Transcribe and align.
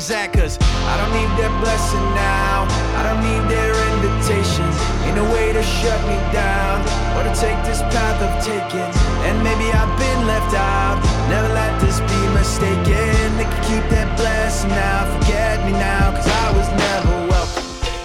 is 0.00 0.10
at, 0.10 0.32
cause 0.32 0.56
I 0.88 0.94
don't 0.96 1.12
need 1.12 1.30
their 1.36 1.52
blessing 1.60 2.06
now. 2.16 2.64
I 2.96 3.00
don't 3.04 3.20
need 3.20 3.44
their 3.52 3.72
invitations 3.92 4.76
Ain't 5.04 5.16
no 5.16 5.24
way 5.34 5.52
to 5.52 5.62
shut 5.62 6.00
me 6.08 6.16
down 6.32 6.80
or 7.16 7.22
to 7.28 7.32
take 7.36 7.60
this 7.68 7.82
path 7.92 8.18
of 8.24 8.32
taking. 8.40 8.90
And 9.26 9.36
maybe 9.44 9.66
I've 9.72 9.94
been 9.98 10.26
left 10.26 10.54
out. 10.54 10.96
Never 11.28 11.52
let 11.52 11.72
this 11.80 12.00
be 12.00 12.20
mistaken. 12.32 13.36
They 13.36 13.44
can 13.44 13.62
keep 13.68 13.84
that 13.90 14.08
blessing 14.16 14.70
now. 14.70 15.04
Forget 15.18 15.64
me 15.66 15.72
now, 15.72 16.12
cause 16.16 16.28
I 16.28 16.48
was 16.56 16.68
never 16.86 17.14
welcome. 17.28 17.64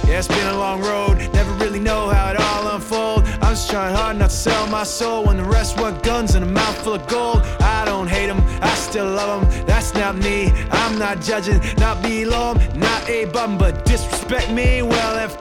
Yeah, 0.09 0.19
it's 0.19 0.27
been 0.27 0.47
a 0.47 0.57
long 0.57 0.81
road. 0.81 1.17
Never 1.33 1.53
really 1.63 1.79
know 1.79 2.09
how 2.09 2.31
it 2.31 2.39
all 2.39 2.75
unfold. 2.75 3.23
I'm 3.41 3.53
just 3.55 3.69
trying 3.69 3.95
hard 3.95 4.17
not 4.17 4.31
to 4.31 4.35
sell 4.35 4.67
my 4.67 4.83
soul 4.83 5.25
when 5.25 5.37
the 5.37 5.43
rest 5.45 5.79
want 5.79 6.03
guns 6.03 6.35
and 6.35 6.43
a 6.43 6.47
mouthful 6.47 6.95
of 6.95 7.07
gold. 7.07 7.43
I 7.85 7.89
don't 7.89 8.07
hate 8.07 8.25
them, 8.25 8.41
I 8.63 8.73
still 8.73 9.05
love 9.05 9.47
them. 9.47 9.65
That's 9.67 9.93
not 9.93 10.15
me. 10.15 10.51
I'm 10.71 10.97
not 10.97 11.21
judging, 11.21 11.61
not 11.77 12.01
below 12.01 12.55
'em, 12.55 12.79
not 12.79 13.07
a 13.07 13.25
bum, 13.25 13.59
but 13.59 13.85
disrespect 13.85 14.49
me. 14.49 14.81
Well, 14.81 15.17
if 15.23 15.37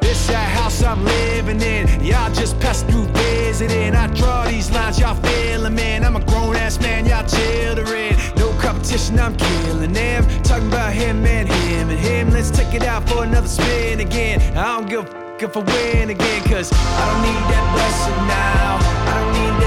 it's 0.00 0.26
that 0.28 0.48
house 0.58 0.82
I'm 0.82 1.04
living 1.04 1.60
in. 1.60 1.86
Y'all 2.02 2.32
just 2.32 2.58
pass 2.60 2.82
through 2.82 3.06
visiting. 3.08 3.94
I 3.94 4.06
draw 4.06 4.46
these 4.48 4.70
lines, 4.70 4.98
y'all 4.98 5.16
feeling, 5.16 5.74
man. 5.74 6.02
I'm 6.02 6.16
a 6.16 6.24
grown 6.24 6.56
ass 6.56 6.80
man, 6.80 7.04
y'all 7.04 7.26
children. 7.26 8.16
No 8.36 8.48
competition, 8.58 9.18
I'm 9.20 9.36
killing 9.36 9.92
them. 9.92 10.24
Talking 10.42 10.68
about 10.68 10.94
him 10.94 11.26
and 11.26 11.46
him 11.46 11.90
and 11.90 11.98
him. 11.98 12.30
Let's 12.30 12.50
take 12.50 12.72
it 12.72 12.84
out 12.84 13.06
for 13.06 13.24
another 13.24 13.48
spin 13.48 14.00
again. 14.00 14.40
I 14.56 14.78
don't 14.78 14.88
give 14.88 15.04
a 15.04 15.06
fuck 15.06 15.42
if 15.42 15.56
I 15.56 15.60
win 15.60 16.08
again, 16.08 16.42
cause 16.44 16.72
I 16.72 17.02
don't 17.08 17.22
need 17.28 17.42
that 17.52 17.66
blessing 17.74 18.22
now. 18.28 18.78
I 19.10 19.14
don't 19.20 19.32
need 19.40 19.61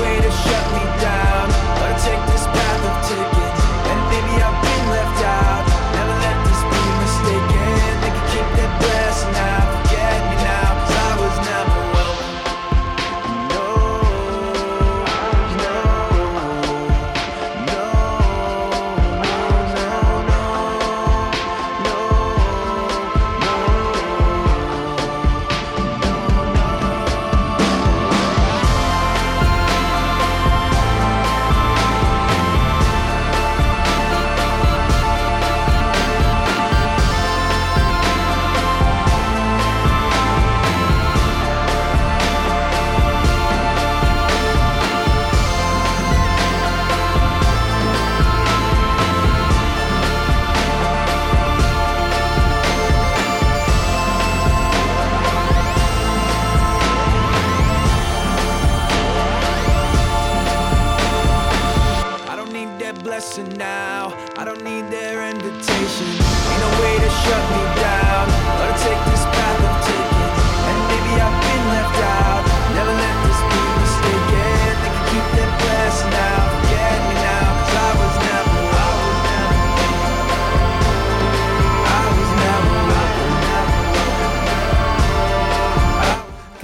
way 0.00 0.20
to 0.20 0.30
shut 0.30 0.66
me 0.74 0.84
down. 1.00 1.33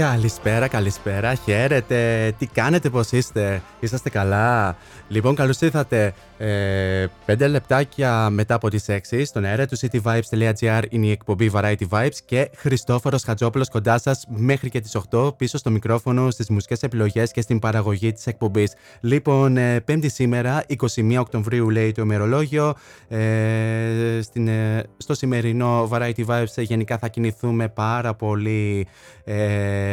Καλησπέρα, 0.01 0.69
καλησπέρα, 0.69 1.35
χαίρετε. 1.35 2.33
Τι 2.39 2.47
κάνετε, 2.47 2.91
πώς 2.91 3.13
είστε, 3.13 3.63
είσαστε 3.81 4.11
καλά; 4.11 4.77
Λοιπόν, 5.09 5.35
καλώς 5.35 5.61
ήρθατε. 5.61 6.15
Ε, 6.39 7.07
πέντε 7.25 7.49
λεπτάκια 7.49 8.31
μετά 8.31 8.55
από 8.55 8.71
τις 8.71 8.85
6 8.89 9.23
στον 9.25 9.45
αέρα 9.45 9.67
του 9.67 9.79
cityvibes.gr 9.79 10.83
είναι 10.89 11.07
η 11.07 11.11
εκπομπή 11.11 11.51
Variety 11.55 11.89
Vibes 11.89 12.17
και 12.25 12.51
Χριστόφορος 12.57 13.23
Χατζόπουλος 13.23 13.69
κοντά 13.69 13.99
σας 13.99 14.25
μέχρι 14.29 14.71
και 14.71 14.81
τις 14.81 14.97
8 15.11 15.37
πίσω 15.37 15.59
στο 15.59 15.71
μικρόφωνο 15.71 16.31
στις 16.31 16.51
μουσικές 16.51 16.83
επιλογές 16.83 17.31
και 17.31 17.41
στην 17.41 17.59
παραγωγή 17.59 18.13
της 18.13 18.27
εκπομπής. 18.27 18.73
Λοιπόν, 19.01 19.57
ε, 19.57 19.81
πέμπτη 19.81 20.09
σήμερα, 20.09 20.65
21 20.67 21.21
Οκτωβρίου 21.21 21.71
λέει 21.71 21.93
το 21.93 22.03
ημερολόγιο. 22.03 22.75
Ε, 23.09 24.21
στην, 24.23 24.49
ε, 24.49 24.83
στο 24.97 25.15
σημερινό 25.15 25.89
Variety 25.93 26.27
Vibes 26.27 26.55
ε, 26.55 26.63
γενικά 26.63 26.99
θα 26.99 27.09
κινηθούμε 27.09 27.69
πάρα 27.69 28.15
πολύ 28.15 28.87
ε, 29.25 29.90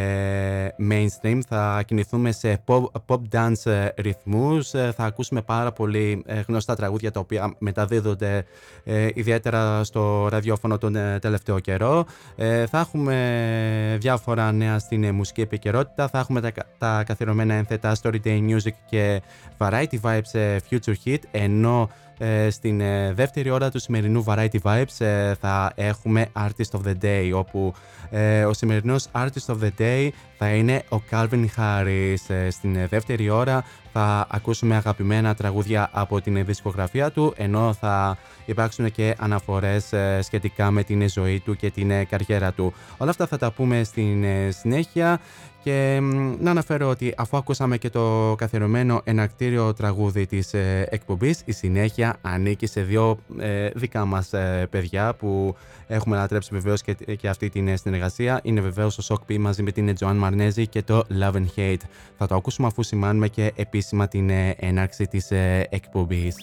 mainstream, 0.90 1.40
θα 1.48 1.84
κινηθούμε 1.86 2.32
σε 2.32 2.64
pop, 2.66 2.84
pop 3.06 3.20
dance 3.32 3.66
ε, 3.72 3.88
ρυθμούς, 3.98 4.74
ε, 4.74 4.94
θα 4.96 5.04
ακούσουμε 5.04 5.42
πάρα 5.42 5.72
πολύ 5.72 6.24
ε, 6.26 6.42
γνωστά 6.48 6.76
τραγούδια 6.76 7.12
τα 7.12 7.20
οποία 7.20 7.56
μεταδίδονται 7.58 8.46
ε, 8.84 9.08
ιδιαίτερα 9.14 9.84
στο 9.84 10.28
ραδιόφωνο 10.28 10.78
τον 10.78 10.96
ε, 10.96 11.20
τελευταίο 11.20 11.60
καιρό. 11.60 12.06
Ε, 12.36 12.66
θα 12.66 12.80
έχουμε 12.80 13.98
διάφορα 14.00 14.52
νέα 14.52 14.80
στην 14.80 15.04
ε, 15.04 15.12
μουσική 15.12 15.42
επικαιρότητα, 15.42 16.08
θα 16.08 16.20
έχουμε 16.20 16.42
τα, 16.42 16.52
κα- 16.52 16.66
τα 16.78 17.04
καθιερωμένα 17.06 17.54
ένθετα 17.54 17.96
Story 18.02 18.20
Day 18.24 18.50
Music 18.50 18.74
και 18.90 19.22
Variety 19.58 20.00
Vibes 20.02 20.32
ε, 20.32 20.58
Future 20.70 20.94
Hit, 21.06 21.20
ενώ 21.32 21.90
ε, 21.92 22.07
στην 22.50 22.82
ε, 22.82 23.14
δεύτερη 23.14 23.50
ώρα 23.50 23.72
του 23.72 23.80
σημερινού 23.80 24.24
Variety 24.28 24.60
Vibes 24.64 25.06
ε, 25.06 25.34
θα 25.34 25.72
έχουμε 25.76 26.28
Artist 26.34 26.80
of 26.80 26.88
the 26.88 27.04
Day 27.04 27.32
όπου 27.34 27.74
ε, 28.10 28.46
ο 28.46 28.54
σημερινός 28.54 29.06
Artist 29.12 29.46
of 29.46 29.58
the 29.62 29.70
Day 29.80 30.10
θα 30.38 30.50
είναι 30.50 30.84
ο 30.90 30.98
Calvin 31.12 31.46
Harris. 31.58 32.16
Ε, 32.28 32.50
στην 32.50 32.76
ε, 32.76 32.88
δεύτερη 32.88 33.30
ώρα 33.30 33.64
θα 33.94 34.28
ακούσουμε 34.30 34.76
αγαπημένα 34.76 35.36
τραγούδια 35.36 35.90
από 35.92 36.22
την 36.22 36.36
ε, 36.36 36.44
δισκογραφία 36.44 37.12
του 37.12 37.34
ενώ 37.38 37.74
θα 37.74 38.18
υπάρξουν 38.46 38.92
και 38.92 39.16
αναφορές 39.20 39.94
ε, 39.94 40.20
σχετικά 40.22 40.72
με 40.72 40.84
την 40.84 41.02
ε, 41.02 41.10
ζωή 41.10 41.40
του 41.40 41.56
και 41.56 41.72
την 41.72 41.92
ε, 41.92 42.04
καριέρα 42.04 42.52
του. 42.52 42.74
Όλα 42.98 43.10
αυτά 43.10 43.28
θα 43.28 43.38
τα 43.38 43.52
πούμε 43.52 43.84
στην 43.84 44.24
ε, 44.24 44.52
συνέχεια 44.52 45.20
και 45.68 46.00
μ, 46.02 46.36
να 46.40 46.52
αναφέρω 46.52 46.90
ότι 46.90 47.14
αφού 47.18 47.38
ακούσαμε 47.38 47.78
και 47.78 47.90
το 47.90 48.36
καθιερωμένο 48.38 49.02
ενακτήριο 49.04 49.74
τραγούδι 49.74 50.26
της 50.26 50.54
ε, 50.54 50.88
εκπομπής, 50.90 51.42
η 51.46 51.52
συνέχεια 51.52 52.16
ανήκει 52.22 52.66
σε 52.66 52.82
δύο 52.82 53.18
ε, 53.40 53.70
δικά 53.76 54.06
μας 54.06 54.34
ε, 54.34 54.68
παιδιά 54.70 55.14
που 55.14 55.56
έχουμε 55.88 56.18
ανατρέψει 56.18 56.50
βεβαίως 56.54 56.82
και, 56.82 56.94
και 56.94 57.28
αυτή 57.30 57.50
την 57.50 57.68
ε, 57.68 57.76
συνεργασία. 57.76 58.40
Είναι 58.44 58.62
βεβαίως 58.62 58.98
ο 58.98 59.02
Σοκ 59.02 59.22
μαζί 59.40 59.64
με 59.64 59.72
την 59.72 59.96
Τζοάν 59.96 60.18
Μαρνέζη 60.18 60.68
και 60.68 60.82
το 60.82 61.04
Love 61.22 61.34
and 61.34 61.46
Hate. 61.56 61.86
Θα 62.18 62.28
το 62.28 62.36
ακούσουμε 62.36 62.68
αφού 62.68 62.84
σημάνουμε 62.84 63.28
και 63.28 63.52
επίσημα 63.56 64.08
την 64.08 64.30
ε, 64.30 64.56
έναρξη 64.60 65.08
της 65.08 65.32
ε, 65.32 65.68
εκπομπής. 65.70 66.36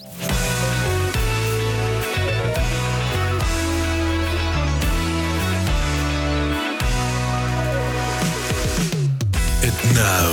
Now 9.95 10.31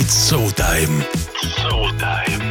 it's 0.00 0.14
showtime. 0.28 0.94
Showtime. 1.56 2.44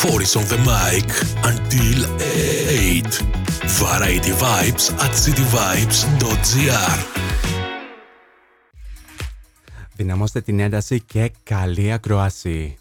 Four 0.00 0.22
is 0.22 0.34
on 0.36 0.46
the 0.52 0.58
mic 0.70 1.08
until 1.50 1.98
8. 2.20 3.40
Variety 3.82 4.32
Vibes 4.42 4.86
at 5.04 5.12
cityvibes.gr. 5.24 6.98
Δυναμώστε 9.96 10.40
την 10.40 10.60
ένταση 10.60 11.00
και 11.00 11.32
καλή 11.42 11.92
ακροάση. 11.92 12.79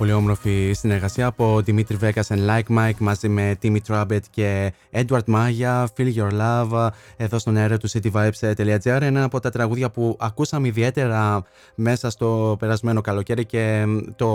Πολύ 0.00 0.12
όμορφη 0.12 0.72
συνεργασία 0.74 1.26
από 1.26 1.60
Dimitri 1.66 1.98
Vegas 2.00 2.26
and 2.28 2.46
Like 2.48 2.76
Mike 2.78 2.98
μαζί 2.98 3.28
με 3.28 3.58
Timmy 3.62 3.76
Trumpet 3.86 4.20
και 4.30 4.72
Edward 4.92 5.24
Maya, 5.26 5.84
Feel 5.96 6.14
Your 6.16 6.30
Love 6.40 6.88
εδώ 7.16 7.38
στον 7.38 7.56
αέρα 7.56 7.76
του 7.76 7.90
cityvibes.gr 7.90 8.98
ένα 9.00 9.22
από 9.24 9.40
τα 9.40 9.50
τραγούδια 9.50 9.90
που 9.90 10.16
ακούσαμε 10.20 10.68
ιδιαίτερα 10.68 11.42
μέσα 11.74 12.10
στο 12.10 12.56
περασμένο 12.58 13.00
καλοκαίρι 13.00 13.44
και 13.44 13.84
το 14.16 14.26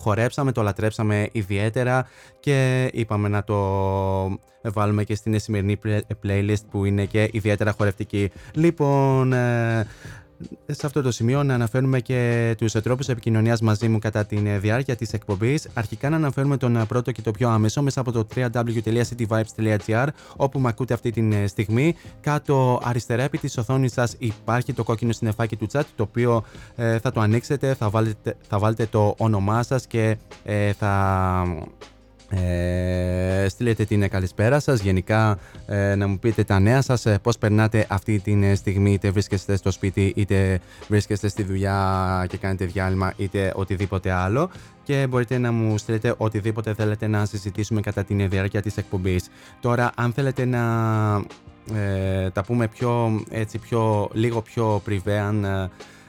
χορέψαμε, 0.00 0.52
το 0.52 0.62
λατρέψαμε 0.62 1.28
ιδιαίτερα 1.32 2.06
και 2.40 2.90
είπαμε 2.92 3.28
να 3.28 3.44
το 3.44 3.58
βάλουμε 4.62 5.04
και 5.04 5.14
στην 5.14 5.40
σημερινή 5.40 5.78
playlist 6.26 6.64
που 6.70 6.84
είναι 6.84 7.04
και 7.04 7.28
ιδιαίτερα 7.32 7.72
χορευτική. 7.72 8.30
Λοιπόν, 8.54 9.32
ε, 9.32 9.86
σε 10.66 10.86
αυτό 10.86 11.02
το 11.02 11.10
σημείο 11.10 11.42
να 11.42 11.54
αναφέρουμε 11.54 12.00
και 12.00 12.54
τους 12.58 12.72
τρόπους 12.72 13.08
επικοινωνίας 13.08 13.60
μαζί 13.60 13.88
μου 13.88 13.98
κατά 13.98 14.24
τη 14.24 14.36
διάρκεια 14.36 14.96
της 14.96 15.12
εκπομπής. 15.12 15.68
Αρχικά 15.74 16.08
να 16.08 16.16
αναφέρουμε 16.16 16.56
τον 16.56 16.86
πρώτο 16.88 17.12
και 17.12 17.22
το 17.22 17.30
πιο 17.30 17.48
άμεσο 17.48 17.82
μέσα 17.82 18.00
από 18.00 18.12
το 18.12 18.26
www.cityvibes.gr 18.34 20.06
όπου 20.36 20.60
με 20.60 20.68
ακούτε 20.68 20.94
αυτή 20.94 21.10
τη 21.10 21.46
στιγμή. 21.46 21.94
Κάτω 22.20 22.80
αριστερά 22.84 23.22
επί 23.22 23.38
της 23.38 23.58
οθόνης 23.58 23.92
σας 23.92 24.14
υπάρχει 24.18 24.72
το 24.72 24.84
κόκκινο 24.84 25.12
συνεφάκι 25.12 25.56
του 25.56 25.66
chat 25.72 25.82
το 25.96 26.02
οποίο 26.02 26.44
ε, 26.76 26.98
θα 26.98 27.12
το 27.12 27.20
ανοίξετε, 27.20 27.74
θα 27.74 27.90
βάλετε, 27.90 28.36
θα 28.48 28.58
βάλετε 28.58 28.86
το 28.86 29.14
όνομά 29.18 29.62
σας 29.62 29.86
και 29.86 30.16
ε, 30.44 30.72
θα 30.72 31.44
ε, 32.36 33.48
στείλετε 33.48 33.84
την 33.84 34.08
καλησπέρα 34.08 34.60
σας. 34.60 34.80
Γενικά 34.80 35.38
ε, 35.66 35.94
να 35.94 36.06
μου 36.06 36.18
πείτε 36.18 36.44
τα 36.44 36.58
νέα 36.60 36.82
σας 36.82 37.06
ε, 37.06 37.18
πώς 37.22 37.38
περνάτε 37.38 37.86
αυτή 37.88 38.18
τη 38.18 38.54
στιγμή 38.54 38.92
είτε 38.92 39.10
βρίσκεστε 39.10 39.56
στο 39.56 39.70
σπίτι 39.70 40.12
είτε 40.16 40.60
βρίσκεστε 40.88 41.28
στη 41.28 41.42
δουλειά 41.42 42.26
και 42.28 42.36
κάνετε 42.36 42.64
διάλειμμα 42.64 43.12
είτε 43.16 43.52
οτιδήποτε 43.56 44.10
άλλο. 44.10 44.50
Και 44.82 45.06
μπορείτε 45.06 45.38
να 45.38 45.52
μου 45.52 45.78
στείλετε 45.78 46.14
οτιδήποτε 46.16 46.74
θέλετε 46.74 47.06
να 47.06 47.24
συζητήσουμε 47.24 47.80
κατά 47.80 48.04
την 48.04 48.28
διάρκεια 48.28 48.62
της 48.62 48.76
εκπομπής. 48.76 49.28
Τώρα 49.60 49.92
αν 49.94 50.12
θέλετε 50.12 50.44
να 50.44 50.62
ε, 51.72 52.30
τα 52.30 52.44
πούμε 52.44 52.68
πιο, 52.68 53.22
έτσι, 53.30 53.58
πιο, 53.58 54.10
λίγο 54.12 54.42
πιο 54.42 54.80
πριβέ 54.84 55.18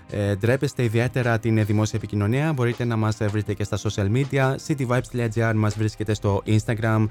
ε, 0.10 0.36
ντρέπεστε 0.36 0.84
ιδιαίτερα 0.84 1.40
την 1.40 1.66
δημόσια 1.66 2.00
επικοινωνία, 2.00 2.54
μπορείτε 2.54 2.84
να 2.84 2.96
μας 2.96 3.18
βρείτε 3.18 3.54
και 3.54 3.64
στα 3.64 3.78
social 3.78 4.12
media. 4.12 4.56
cityvibes.gr 4.68 5.54
μας 5.56 5.78
βρίσκεται 5.78 6.14
στο 6.14 6.44
Instagram, 6.46 7.06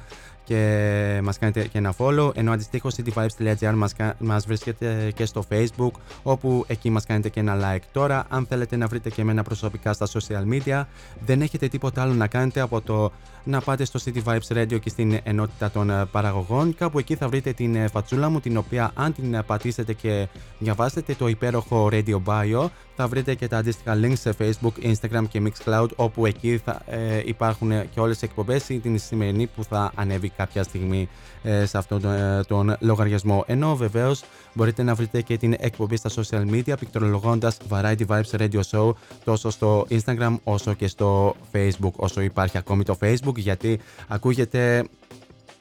και 0.44 1.20
μας 1.22 1.38
κάνετε 1.38 1.66
και 1.66 1.78
ένα 1.78 1.94
follow. 1.98 2.36
Ενώ 2.36 2.52
αντιστοίχως 2.52 2.94
cityvibes.gr 2.96 3.72
μας, 3.74 3.92
μας 4.18 4.46
βρίσκεται 4.46 5.12
και 5.14 5.24
στο 5.24 5.44
facebook 5.50 5.90
όπου 6.22 6.64
εκεί 6.66 6.90
μας 6.90 7.06
κάνετε 7.06 7.28
και 7.28 7.40
ένα 7.40 7.56
like. 7.62 7.82
Τώρα 7.92 8.26
αν 8.28 8.46
θέλετε 8.46 8.76
να 8.76 8.86
βρείτε 8.86 9.10
και 9.10 9.20
εμένα 9.20 9.42
προσωπικά 9.42 9.92
στα 9.92 10.06
social 10.06 10.52
media 10.52 10.84
δεν 11.24 11.42
έχετε 11.42 11.68
τίποτα 11.68 12.02
άλλο 12.02 12.14
να 12.14 12.26
κάνετε 12.26 12.60
από 12.60 12.80
το 12.80 13.12
να 13.44 13.60
πάτε 13.60 13.84
στο 13.84 14.00
City 14.04 14.22
Vibes 14.24 14.56
Radio 14.56 14.80
και 14.80 14.88
στην 14.88 15.20
ενότητα 15.22 15.70
των 15.70 15.90
ε, 15.90 16.04
παραγωγών 16.04 16.74
κάπου 16.74 16.98
εκεί 16.98 17.14
θα 17.14 17.28
βρείτε 17.28 17.52
την 17.52 17.74
ε, 17.74 17.88
φατσούλα 17.88 18.28
μου 18.28 18.40
την 18.40 18.56
οποία 18.56 18.90
αν 18.94 19.14
την 19.14 19.34
ε, 19.34 19.42
πατήσετε 19.42 19.92
και 19.92 20.28
διαβάσετε 20.58 21.14
το 21.14 21.28
υπέροχο 21.28 21.88
Radio 21.92 22.18
Bio 22.24 22.66
θα 22.96 23.08
βρείτε 23.08 23.34
και 23.34 23.48
τα 23.48 23.56
αντίστοιχα 23.56 23.98
links 24.02 24.18
σε 24.18 24.34
Facebook, 24.38 24.92
Instagram 24.92 25.24
και 25.28 25.42
Mixcloud 25.44 25.88
όπου 25.96 26.26
εκεί 26.26 26.60
θα 26.64 26.82
υπάρχουν 27.24 27.90
και 27.90 28.00
όλες 28.00 28.22
οι 28.22 28.24
εκπομπές 28.24 28.68
ή 28.68 28.78
την 28.78 28.98
σημερινή 28.98 29.46
που 29.46 29.64
θα 29.64 29.92
ανέβει 29.94 30.28
κάποια 30.28 30.62
στιγμή 30.62 31.08
ε, 31.46 31.66
σε 31.66 31.78
αυτόν 31.78 32.00
τον, 32.00 32.12
ε, 32.12 32.44
τον 32.46 32.76
λογαριασμό. 32.80 33.44
Ενώ 33.46 33.76
βεβαίως 33.76 34.22
μπορείτε 34.54 34.82
να 34.82 34.94
βρείτε 34.94 35.20
και 35.20 35.36
την 35.36 35.54
εκπομπή 35.58 35.96
στα 35.96 36.10
social 36.10 36.50
media 36.50 36.74
πληκτρολογώντας 36.78 37.56
Variety 37.70 38.06
Vibes 38.06 38.38
Radio 38.38 38.60
Show 38.70 38.92
τόσο 39.24 39.50
στο 39.50 39.86
Instagram 39.90 40.36
όσο 40.44 40.72
και 40.72 40.88
στο 40.88 41.36
Facebook, 41.52 41.92
όσο 41.96 42.20
υπάρχει 42.20 42.58
ακόμη 42.58 42.82
το 42.82 42.98
Facebook, 43.00 43.36
γιατί 43.36 43.80
ακούγεται 44.08 44.78
ε, 44.78 44.82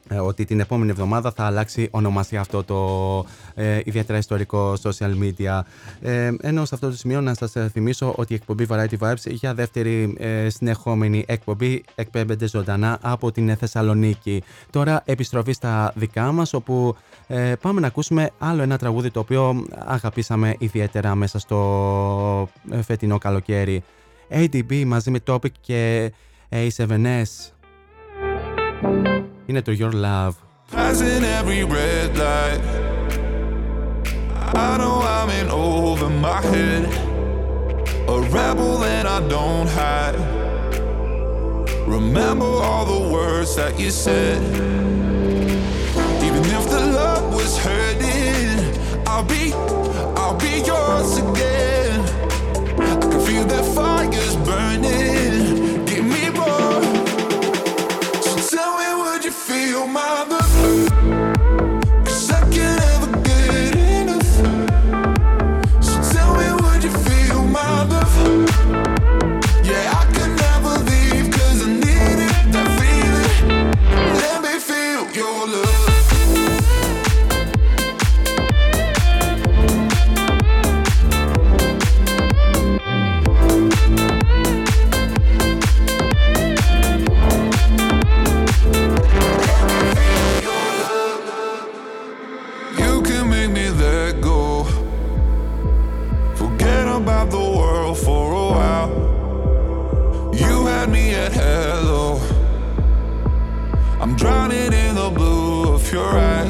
ότι 0.10 0.45
την 0.45 0.60
επόμενη 0.60 0.91
εβδομάδα 0.91 1.31
θα 1.31 1.45
αλλάξει 1.45 1.88
ονομασία 1.91 2.39
αυτό 2.39 2.63
το 2.63 3.25
ε, 3.55 3.79
ιδιαίτερα 3.83 4.17
ιστορικό 4.17 4.74
social 4.83 5.12
media. 5.22 5.62
Ε, 6.01 6.31
ενώ 6.41 6.65
σε 6.65 6.75
αυτό 6.75 6.89
το 6.89 6.95
σημείο 6.95 7.22
να 7.22 7.33
σας 7.33 7.53
θυμίσω 7.72 8.13
ότι 8.17 8.33
η 8.33 8.36
εκπομπή 8.36 8.65
Variety 8.69 8.98
Vibes 9.00 9.25
για 9.25 9.53
δεύτερη 9.53 10.15
ε, 10.17 10.50
συνεχόμενη 10.50 11.24
εκπομπή 11.27 11.83
εκπέμπεται 11.95 12.48
ζωντανά 12.48 12.98
από 13.01 13.31
την 13.31 13.55
Θεσσαλονίκη. 13.55 14.43
Τώρα 14.69 15.01
επιστροφή 15.05 15.51
στα 15.51 15.91
δικά 15.95 16.31
μας 16.31 16.53
όπου 16.53 16.95
ε, 17.27 17.53
πάμε 17.62 17.79
να 17.79 17.88
ακούσουμε 17.88 18.29
άλλο 18.38 18.62
ένα 18.62 18.77
τραγούδι 18.77 19.12
το 19.12 19.19
οποίο 19.19 19.65
αγαπήσαμε 19.86 20.55
ιδιαίτερα 20.60 21.15
μέσα 21.15 21.39
στο 21.39 22.50
φετινό 22.81 23.17
καλοκαίρι. 23.17 23.83
ADB 24.29 24.83
μαζί 24.86 25.12
με 25.12 25.19
Topic 25.27 25.51
και 25.62 26.12
A7S. 26.50 27.53
Είναι 29.47 29.62
το 29.62 29.73
Your 29.78 29.93
Love. 29.93 30.35
Passing 30.71 31.25
every 31.38 31.62
red 31.64 32.11
light. 32.25 32.61
I 34.67 34.76
know 34.81 34.97
I'm 35.17 35.31
in 35.40 35.49
over 35.50 36.11
my 36.26 36.40
head. 36.52 36.85
A 38.14 38.17
rebel 38.37 38.85
and 38.85 39.07
I 39.17 39.19
don't 39.35 39.69
hide. 39.78 40.17
Remember 41.87 42.50
all 42.69 42.85
the 42.95 43.02
words 43.14 43.50
that 43.57 43.73
you 43.81 43.90
said. 43.90 44.38
Even 46.26 46.43
if 46.57 46.64
the 46.75 46.83
love 47.00 47.25
was 47.38 47.52
hurting, 47.67 48.59
I'll 49.07 49.25
be, 49.25 49.45
I'll 50.21 50.38
be 50.47 50.55
yours 50.71 51.11
again. 51.25 52.00
I 52.90 52.95
can 53.00 53.21
feel 53.26 53.45
that 53.52 53.64
fire's 53.75 54.37
burning. 54.49 54.92
your 105.94 106.18
eyes. 106.18 106.43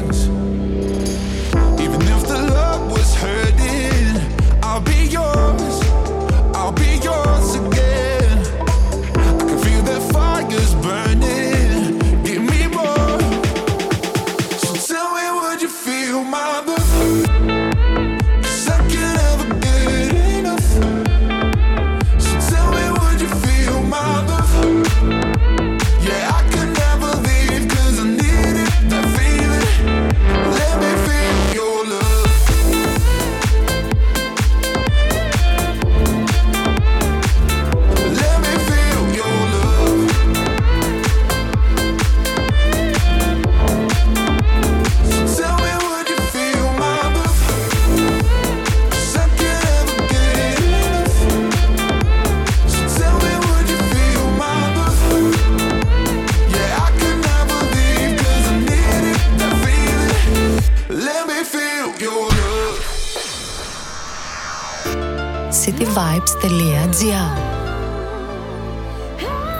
cityvibes.gr 65.84 67.38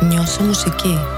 Νιώσε 0.00 0.42
μουσική. 0.42 1.13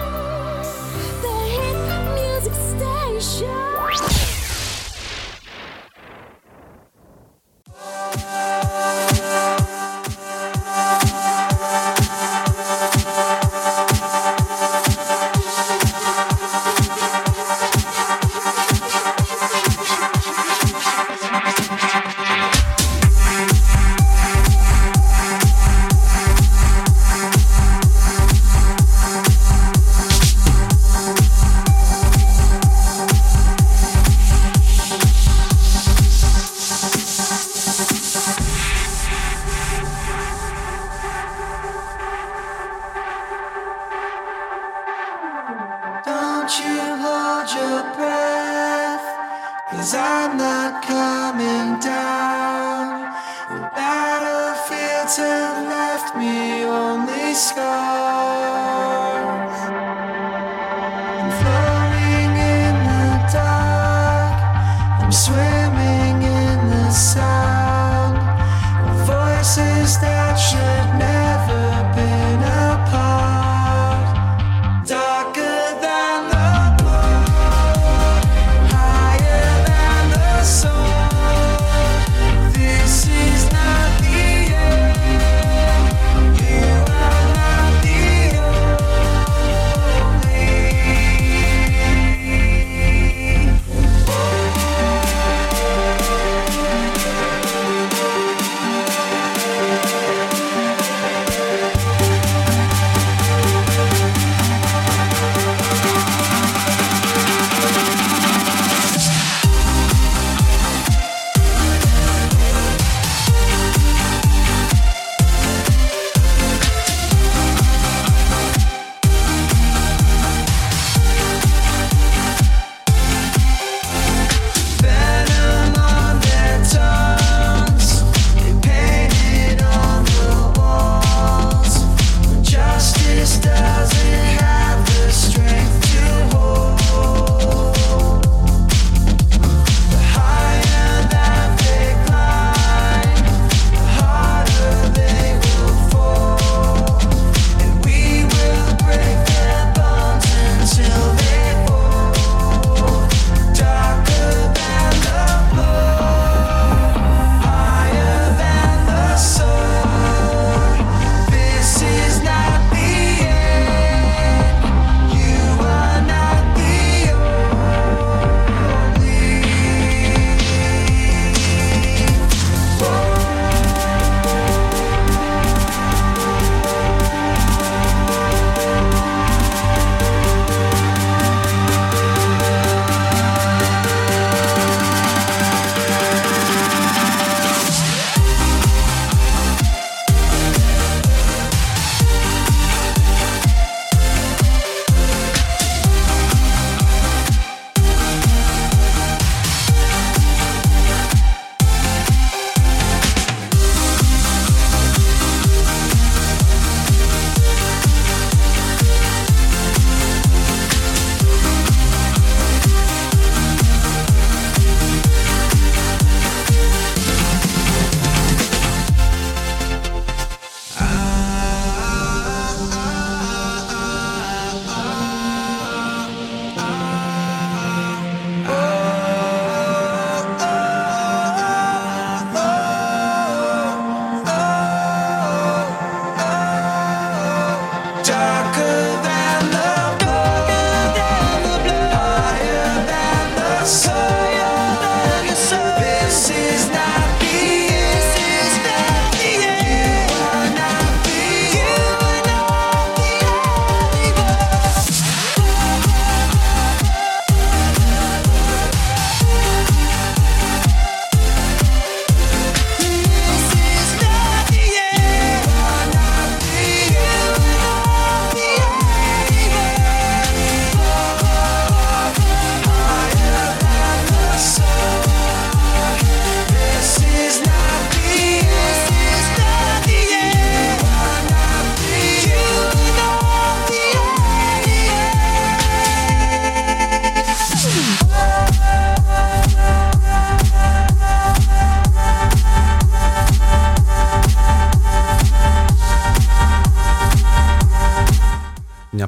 left 55.68 56.16
me 56.16 56.64
only 56.64 57.34
scars. 57.34 58.55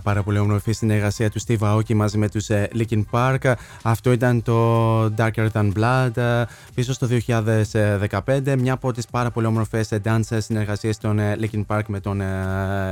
Πάρα 0.08 0.22
πολύ 0.22 0.38
όμορφη 0.38 0.72
συνεργασία 0.72 1.30
του 1.30 1.40
Steve 1.46 1.58
Aoki 1.58 1.94
μαζί 1.94 2.18
με 2.18 2.28
τους 2.28 2.46
Linkin 2.50 3.02
Park. 3.10 3.52
Αυτό 3.82 4.12
ήταν 4.12 4.42
το 4.42 5.04
Darker 5.04 5.48
Than 5.52 5.72
Blood 5.72 6.44
πίσω 6.74 6.92
στο 6.92 7.06
2015. 7.26 8.56
Μια 8.58 8.72
από 8.72 8.92
τις 8.92 9.06
πάρα 9.06 9.30
πολύ 9.30 9.46
όμορφες 9.46 9.88
dance 10.04 10.38
συνεργασίες 10.38 10.98
των 10.98 11.18
Linkin 11.18 11.64
Park 11.66 11.82
με 11.86 12.00
τον 12.00 12.20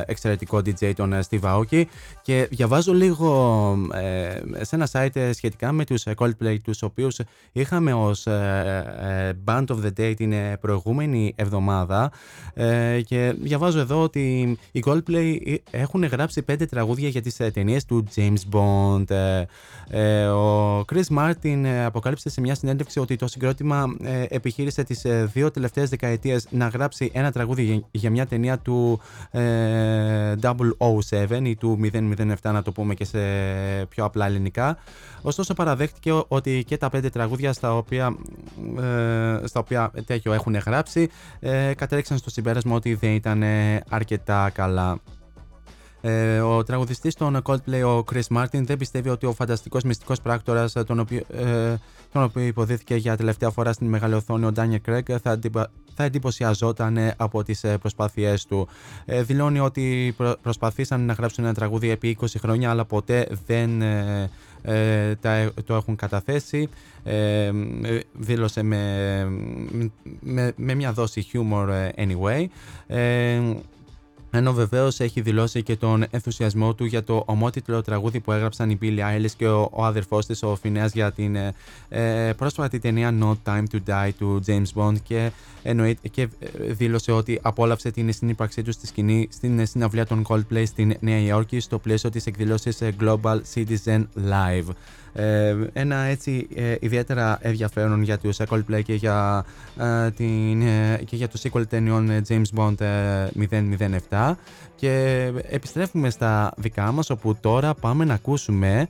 εξαιρετικό 0.07 0.59
DJ 0.59 0.93
τον 0.97 1.15
Steve 1.29 1.41
Aoki. 1.41 1.85
Και 2.23 2.49
διαβάζω 2.51 2.93
λίγο 2.93 3.77
σε 4.61 4.77
ένα 4.77 4.89
site 4.93 5.31
σχετικά 5.35 5.73
με 5.73 5.85
τους 5.85 6.05
Coldplay 6.17 6.57
τους 6.65 6.83
οποίους 6.83 7.19
είχαμε 7.53 7.93
ως 7.93 8.25
Band 9.45 9.65
of 9.67 9.77
the 9.85 10.01
Day 10.01 10.15
την 10.17 10.35
προηγούμενη 10.61 11.33
εβδομάδα 11.37 12.13
και 13.07 13.35
διαβάζω 13.41 13.79
εδώ 13.79 14.03
ότι 14.03 14.57
οι 14.73 14.83
Coldplay 14.87 15.37
έχουν 15.71 16.05
γράψει 16.05 16.43
πέντε 16.43 16.67
τραγούδια 16.67 17.06
για 17.09 17.23
τις 17.23 17.37
ταινίες 17.37 17.85
του 17.85 18.05
James 18.17 18.41
Bond. 18.53 19.05
Ο 20.35 20.81
Chris 20.81 21.19
Martin 21.19 21.67
αποκάλυψε 21.85 22.29
σε 22.29 22.41
μια 22.41 22.55
συνέντευξη 22.55 23.01
ότι 23.01 23.17
το 23.17 23.27
συγκρότημα 23.27 23.97
επιχείρησε 24.29 24.83
τις 24.83 25.03
δύο 25.33 25.51
τελευταίες 25.51 25.89
δεκαετίες 25.89 26.47
να 26.51 26.69
γράψει 26.69 27.11
ένα 27.15 27.33
τραγούδι 27.33 27.85
για 27.91 28.11
μια 28.11 28.27
ταινία 28.27 28.59
του 28.59 29.01
007 29.33 29.39
ή 31.43 31.57
του 31.57 31.79
007 31.93 32.35
να 32.43 32.63
το 32.63 32.73
πούμε 32.73 32.95
και 32.95 33.05
σε 33.05 33.19
πιο 33.89 34.05
απλά 34.05 34.27
ελληνικά. 34.27 34.77
Ωστόσο 35.23 35.55
παραδέχτηκε 35.55 36.23
ότι 36.29 36.65
και 36.67 36.77
τα 36.77 36.91
πέντε 36.91 37.11
τραγούδια 37.11 37.53
στα 37.53 37.77
οποία, 37.77 38.17
ε, 38.79 39.47
στα 39.47 39.61
οποία 39.61 39.91
τέτοιο 40.07 40.33
έχουν 40.33 40.55
γράψει 40.55 41.09
ε, 41.41 41.73
κατέληξαν 41.77 42.19
στο 42.19 42.31
συμπέρασμα 42.31 42.75
ότι 42.75 42.95
δεν 42.95 43.15
ήταν 43.15 43.43
αρκετά 43.89 44.51
καλά. 44.55 44.99
Ε, 46.09 46.41
ο 46.41 46.65
τραγουδιστής 46.65 47.15
των 47.15 47.43
Coldplay, 47.43 47.83
ο 47.85 48.05
Chris 48.13 48.37
Martin, 48.37 48.63
δεν 48.63 48.77
πιστεύει 48.77 49.09
ότι 49.09 49.27
ο 49.27 49.33
φανταστικός 49.33 49.83
μυστικός 49.83 50.21
πράκτορας 50.21 50.73
τον 50.73 50.99
οποίο, 50.99 51.23
ε, 51.31 51.75
τον 52.13 52.23
οποίο 52.23 52.43
υποδίθηκε 52.43 52.95
για 52.95 53.17
τελευταία 53.17 53.51
φορά 53.51 53.73
στην 53.73 53.87
μεγάλη 53.87 54.15
οθόνη 54.15 54.45
ο 54.45 54.53
Daniel 54.57 54.91
Craig 54.91 55.17
θα, 55.23 55.39
θα 55.95 56.05
εντυπωσιαζόταν 56.05 56.99
από 57.17 57.43
τις 57.43 57.65
προσπάθειές 57.81 58.47
του. 58.47 58.69
Ε, 59.05 59.23
δηλώνει 59.23 59.59
ότι 59.59 60.15
προσπαθήσαν 60.43 61.01
να 61.01 61.13
γράψουν 61.13 61.45
ένα 61.45 61.55
τραγούδι 61.55 61.91
επί 61.91 62.19
20 62.21 62.27
χρόνια 62.39 62.71
αλλά 62.71 62.85
ποτέ 62.85 63.29
δεν 63.47 63.83
ε, 64.63 65.15
τα, 65.15 65.53
το 65.65 65.75
έχουν 65.75 65.97
καταθέσει. 65.97 66.69
Ε, 67.05 67.51
δήλωσε 68.13 68.63
με, 68.63 69.25
με, 70.21 70.53
με, 70.57 70.75
μια 70.75 70.93
δόση 70.93 71.27
humor 71.33 71.69
ε, 71.69 71.89
anyway. 71.97 72.47
Ε, 74.37 74.39
ενώ 74.39 74.53
βεβαίως 74.53 75.01
έχει 75.01 75.21
δηλώσει 75.21 75.63
και 75.63 75.77
τον 75.77 76.05
ενθουσιασμό 76.11 76.75
του 76.75 76.85
για 76.85 77.05
το 77.05 77.23
ομότιτλο 77.27 77.83
τραγούδι 77.83 78.21
που 78.21 78.33
έγραψαν 78.33 78.71
οι 78.71 78.79
Billie 78.83 78.99
Eilish 78.99 79.31
και 79.37 79.49
ο, 79.49 79.69
ο 79.73 79.85
αδερφός 79.85 80.27
της, 80.27 80.43
ο 80.43 80.57
Φινέας, 80.57 80.93
για 80.93 81.13
την 81.13 81.37
ε, 81.37 81.55
ε, 81.89 82.33
πρόσφατη 82.37 82.79
ταινία 82.79 83.15
No 83.21 83.33
Time 83.45 83.65
to 83.73 83.79
Die 83.87 84.11
του 84.19 84.43
James 84.47 84.73
Bond 84.75 84.95
και, 85.03 85.31
και 86.11 86.23
ε, 86.23 86.73
δήλωσε 86.73 87.13
ότι 87.13 87.39
απόλαυσε 87.43 87.91
την 87.91 88.13
συνύπαρξή 88.13 88.63
τους 88.63 88.75
στη 88.75 88.87
σκηνή 88.87 89.29
στην 89.31 89.67
συναυλία 89.67 90.07
των 90.07 90.27
Coldplay 90.29 90.67
στην 90.67 90.97
Νέα 91.01 91.19
Υόρκη 91.19 91.61
στο 91.61 91.79
πλαίσιο 91.79 92.11
της 92.11 92.27
εκδηλώσης 92.27 92.79
Global 93.01 93.41
Citizen 93.55 94.05
Live. 94.31 94.69
Ε, 95.19 95.57
ένα 95.73 95.97
έτσι 95.97 96.49
ε, 96.55 96.75
ιδιαίτερα 96.81 97.39
ενδιαφέρον 97.41 98.03
για 98.03 98.19
τους 98.19 98.37
Coldplay 98.49 98.83
και 98.85 98.95
για, 98.95 99.45
ε, 99.79 100.11
την, 100.11 100.61
και 101.05 101.17
για 101.17 101.29
το 101.29 101.41
sequel 101.43 101.67
ταινιών 101.69 102.11
James 102.29 102.43
Bond 102.57 102.75
007 104.11 104.35
και 104.75 105.25
επιστρέφουμε 105.51 106.11
στα 106.11 106.53
δικά 106.57 106.93
μας 106.93 107.11
όπου 107.11 107.37
τώρα 107.41 107.75
πάμε 107.75 108.05
να 108.05 108.15
ακούσουμε 108.15 108.89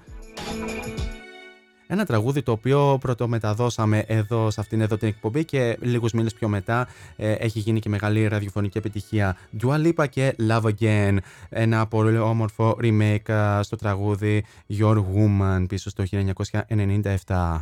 ένα 1.87 2.05
τραγούδι 2.05 2.43
το 2.43 2.53
οποίο 2.53 2.99
πρωτομεταδώσαμε 3.01 4.05
εδώ 4.07 4.51
σε 4.51 4.61
αυτήν 4.61 4.81
εδώ 4.81 4.97
την 4.97 5.09
εκπομπή 5.09 5.45
και 5.45 5.77
λίγους 5.81 6.13
μήνες 6.13 6.35
πιο 6.35 6.49
μετά 6.49 6.89
ε, 7.17 7.33
έχει 7.33 7.59
γίνει 7.59 7.81
και 7.81 7.89
μεγάλη 7.89 8.27
ραδιοφωνική 8.27 8.79
επιτυχία. 8.79 9.37
Dua 9.63 9.87
Lipa 9.87 10.09
και 10.09 10.35
Love 10.49 10.63
Again. 10.63 11.17
Ένα 11.49 11.87
πολύ 11.87 12.19
όμορφο 12.19 12.79
remake 12.83 13.61
στο 13.61 13.77
τραγούδι 13.77 14.45
Your 14.79 14.97
Woman 14.97 15.65
πίσω 15.69 15.91
στο 15.91 16.05
1997. 17.27 17.61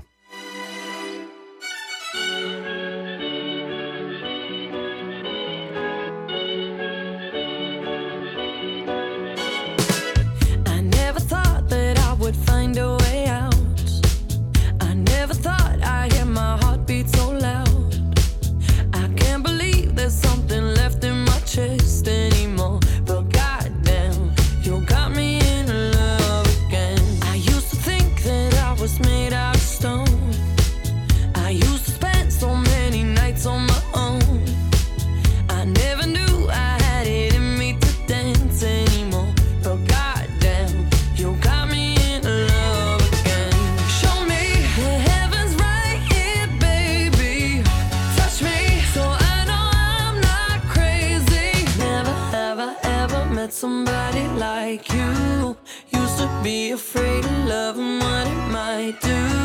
somebody 53.65 54.29
like 54.47 54.93
you. 54.93 55.57
Used 55.91 56.19
to 56.19 56.29
be 56.43 56.73
afraid 56.73 57.25
of 57.25 57.49
love 57.49 57.77
what 57.79 58.27
it 58.27 58.43
might 58.53 59.01
do. 59.01 59.44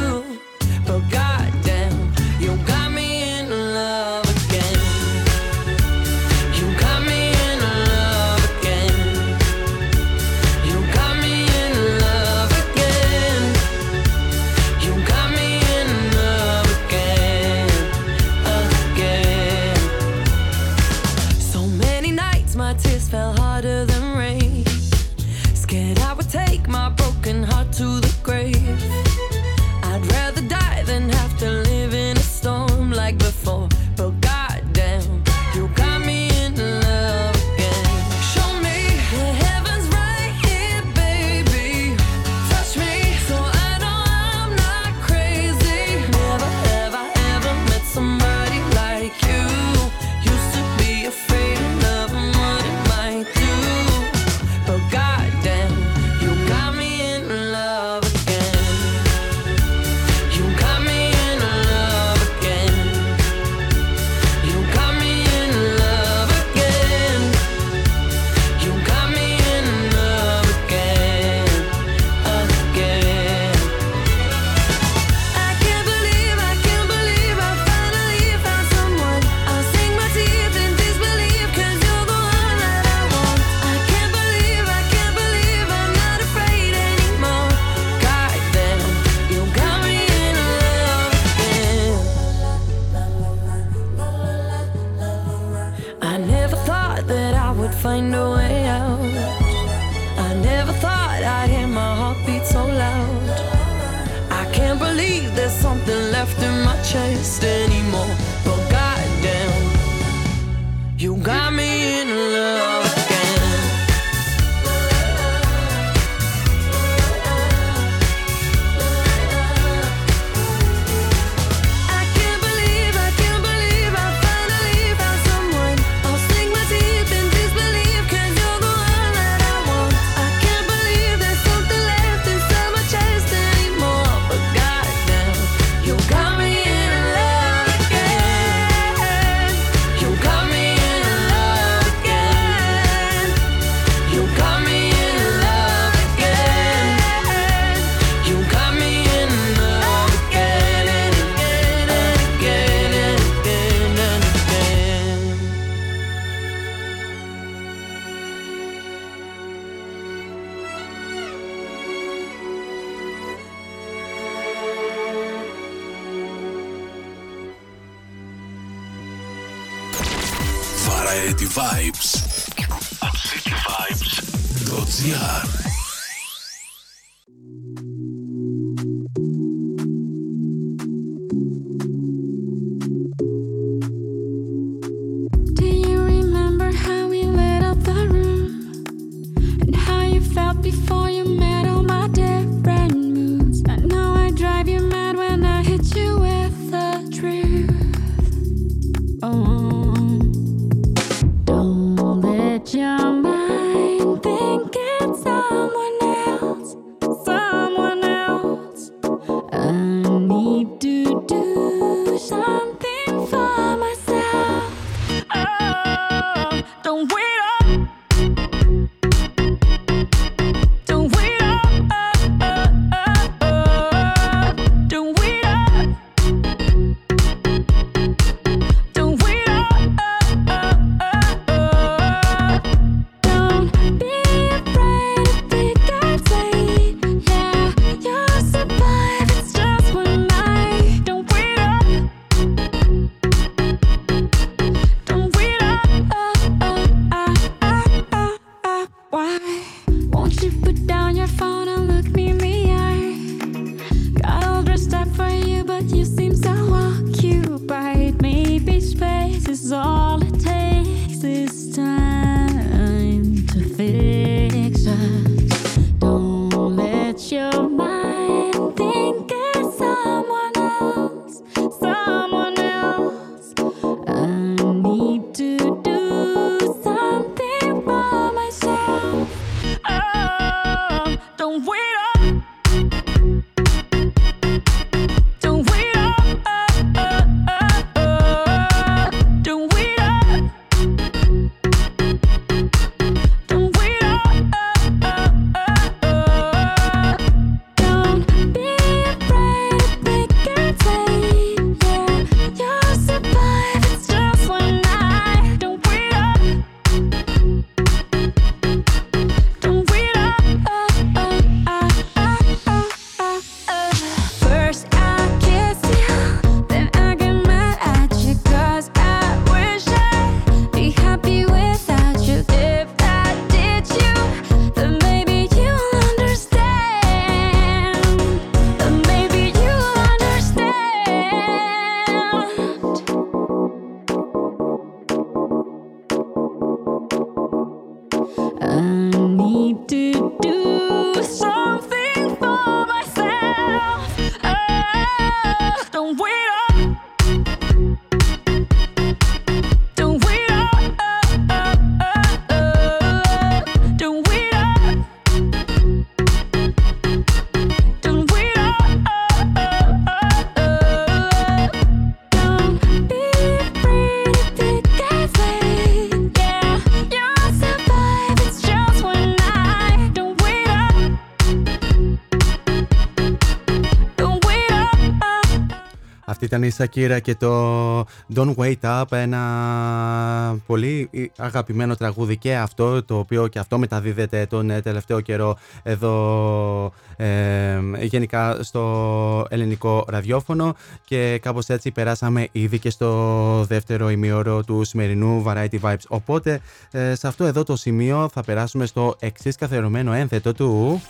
Ήταν 376.49 376.63
η 376.63 376.69
Σακύρα 376.69 377.19
και 377.19 377.35
το 377.35 377.99
Don't 378.35 378.55
Wait 378.55 378.75
Up, 378.81 379.03
ένα 379.09 380.57
πολύ 380.65 381.09
αγαπημένο 381.37 381.95
τραγούδι 381.95 382.37
και 382.37 382.55
αυτό, 382.55 383.03
το 383.03 383.17
οποίο 383.17 383.47
και 383.47 383.59
αυτό 383.59 383.77
μεταδίδεται 383.77 384.45
τον 384.49 384.69
ε, 384.69 384.81
τελευταίο 384.81 385.21
καιρό 385.21 385.57
εδώ 385.83 386.93
ε, 387.15 387.79
γενικά 388.01 388.57
στο 388.61 389.45
ελληνικό 389.49 390.05
ραδιόφωνο 390.07 390.75
και 391.05 391.39
κάπως 391.41 391.67
έτσι 391.67 391.91
περάσαμε 391.91 392.47
ήδη 392.51 392.79
και 392.79 392.89
στο 392.89 393.65
δεύτερο 393.67 394.09
ημίωρο 394.09 394.63
του 394.63 394.83
σημερινού 394.83 395.43
Variety 395.47 395.79
Vibes. 395.81 396.03
Οπότε 396.07 396.59
ε, 396.91 397.15
σε 397.15 397.27
αυτό 397.27 397.45
εδώ 397.45 397.63
το 397.63 397.75
σημείο 397.75 398.29
θα 398.33 398.43
περάσουμε 398.43 398.85
στο 398.85 399.15
εξής 399.19 399.55
καθερωμένο 399.55 400.13
ένθετο 400.13 400.53
του... 400.53 401.01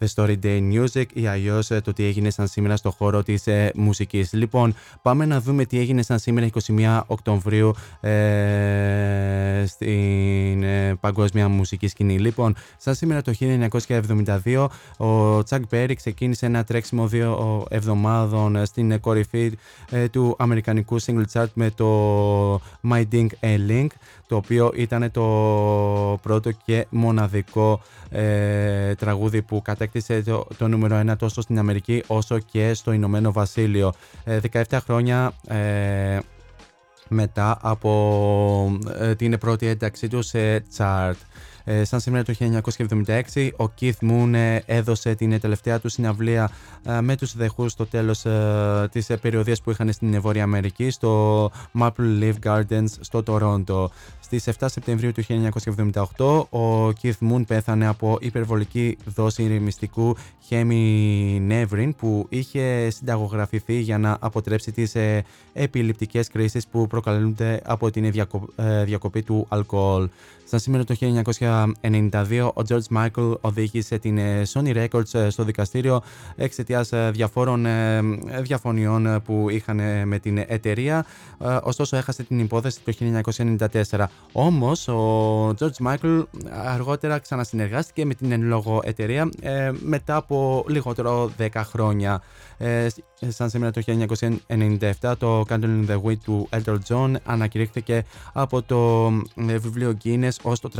The 0.00 0.06
Story 0.14 0.36
Day 0.42 0.60
Music 0.72 1.04
ή 1.12 1.26
αλλιώς 1.26 1.70
ε, 1.70 1.80
το 1.80 1.92
τι 1.92 2.04
έγινε 2.04 2.30
σαν 2.30 2.46
σήμερα 2.46 2.76
στο 2.76 2.90
χώρο 2.90 3.22
της 3.22 3.46
ε, 3.46 3.70
μουσικής. 3.74 4.32
Λοιπόν, 4.32 4.74
πάμε 5.02 5.26
να 5.26 5.40
δούμε 5.40 5.64
τι 5.64 5.78
έγινε 5.78 6.02
σαν 6.02 6.18
σήμερα 6.18 6.48
21 6.76 7.00
Οκτωβρίου 7.06 7.74
ε, 8.00 9.64
στην 9.66 10.62
ε, 10.62 10.94
παγκόσμια 11.00 11.48
μουσική 11.48 11.88
σκηνή. 11.88 12.18
Λοιπόν, 12.18 12.54
σαν 12.76 12.94
σήμερα 12.94 13.22
το 13.22 13.32
1972, 14.44 14.66
ο 14.96 15.42
Τσακ 15.42 15.62
Μπέρι 15.70 15.94
ξεκίνησε 15.94 16.46
ένα 16.46 16.64
τρέξιμο 16.64 17.06
δύο 17.06 17.66
εβδομάδων 17.70 18.66
στην 18.66 19.00
κορυφή 19.00 19.52
του 20.10 20.34
αμερικανικού 20.38 21.02
single 21.02 21.24
chart 21.32 21.48
με 21.54 21.70
το 21.70 22.54
My 22.90 23.02
Ding 23.12 23.28
A 23.40 23.56
Link 23.68 23.88
το 24.28 24.36
οποίο 24.36 24.72
ήταν 24.74 25.10
το 25.10 25.24
πρώτο 26.22 26.50
και 26.52 26.86
μοναδικό 26.90 27.80
ε, 28.10 28.94
τραγούδι 28.94 29.42
που 29.42 29.62
κατέκτησε 29.62 30.22
το, 30.22 30.46
το 30.58 30.68
νούμερο 30.68 31.12
1 31.12 31.16
τόσο 31.18 31.40
στην 31.40 31.58
Αμερική 31.58 32.02
όσο 32.06 32.38
και 32.38 32.74
στο 32.74 32.92
Ηνωμένο 32.92 33.32
Βασίλειο. 33.32 33.92
17 34.52 34.62
ε, 34.70 34.78
χρόνια 34.78 35.32
ε, 35.46 36.18
μετά 37.08 37.58
από 37.60 38.78
την 39.16 39.38
πρώτη 39.38 39.66
ένταξή 39.66 40.08
του 40.08 40.22
σε 40.22 40.64
chart. 40.76 41.14
Ε, 41.70 41.84
σαν 41.84 42.00
σήμερα 42.00 42.24
το 42.24 42.34
1976, 43.34 43.50
ο 43.56 43.64
Keith 43.80 44.10
Moon 44.10 44.32
ε, 44.32 44.58
έδωσε 44.66 45.14
την 45.14 45.40
τελευταία 45.40 45.80
του 45.80 45.88
συναυλία 45.88 46.50
ε, 46.84 47.00
με 47.00 47.16
τους 47.16 47.36
δεχούς 47.36 47.72
στο 47.72 47.86
τέλος 47.86 48.24
της 48.90 49.10
περιοδίας 49.20 49.60
που 49.60 49.70
είχαν 49.70 49.92
στην 49.92 50.20
Βόρεια 50.20 50.42
Αμερική 50.42 50.90
στο 50.90 51.44
Maple 51.80 52.20
Leaf 52.20 52.34
Gardens 52.44 52.86
στο 53.00 53.22
Τορόντο. 53.22 53.90
Στις 54.20 54.48
7 54.58 54.66
Σεπτεμβρίου 54.70 55.12
του 55.12 55.22
1978 56.16 56.58
ο 56.58 56.92
Keith 57.02 57.30
Moon 57.30 57.42
πέθανε 57.46 57.86
από 57.86 58.18
υπερβολική 58.20 58.96
δόση 59.04 59.42
μυστικού 59.42 60.16
χέμι 60.38 61.94
που 61.96 62.26
είχε 62.28 62.90
συνταγογραφηθεί 62.90 63.80
για 63.80 63.98
να 63.98 64.16
αποτρέψει 64.20 64.72
τις 64.72 64.96
επιληπτικές 65.52 66.28
κρίσεις 66.28 66.66
που 66.66 66.86
προκαλούνται 66.86 67.60
από 67.64 67.90
την 67.90 68.12
διακοπή 68.84 69.22
του 69.22 69.46
αλκοόλ. 69.48 70.08
Σαν 70.50 70.60
σήμερα 70.60 70.84
το 70.84 70.94
1992 71.82 72.50
ο 72.54 72.62
George 72.68 72.96
Michael 72.96 73.40
οδήγησε 73.40 73.98
την 73.98 74.18
ε, 74.18 74.42
Sony 74.52 74.86
Records 74.86 75.14
ε, 75.14 75.30
στο 75.30 75.44
δικαστήριο 75.44 76.02
εξαιτίας 76.36 76.92
ε, 76.92 77.10
διαφόρων 77.10 77.66
διαφωνιών 78.40 79.22
που 79.24 79.50
είχαν 79.50 80.08
με 80.08 80.18
την 80.18 80.38
εταιρεία. 80.46 81.06
Ωστόσο 81.62 81.96
έχασε 81.96 82.22
την 82.22 82.38
υπόθεση 82.38 82.80
το 82.84 82.92
1994. 83.90 84.04
Όμως 84.32 84.88
ο 84.88 85.54
George 85.58 85.86
Michael 85.86 86.22
αργότερα 86.66 87.18
ξανασυνεργάστηκε 87.18 88.04
με 88.04 88.14
την 88.14 88.32
εν 88.32 88.42
λόγω 88.42 88.80
εταιρεία 88.84 89.28
μετά 89.82 90.16
από 90.16 90.64
λιγότερο 90.68 91.30
10 91.38 91.48
χρόνια. 91.54 92.22
Σαν 93.28 93.50
σήμερα 93.50 93.70
το 93.70 93.82
1997 95.00 95.14
το 95.18 95.44
Candle 95.48 95.62
in 95.62 95.86
the 95.88 96.02
Wind 96.02 96.18
του 96.24 96.48
Elton 96.50 96.78
John 96.88 97.12
ανακηρύχθηκε 97.24 98.04
από 98.32 98.62
το 98.62 99.10
βιβλίο 99.36 99.96
Guinness 100.04 100.36
ως, 100.42 100.60
το, 100.60 100.70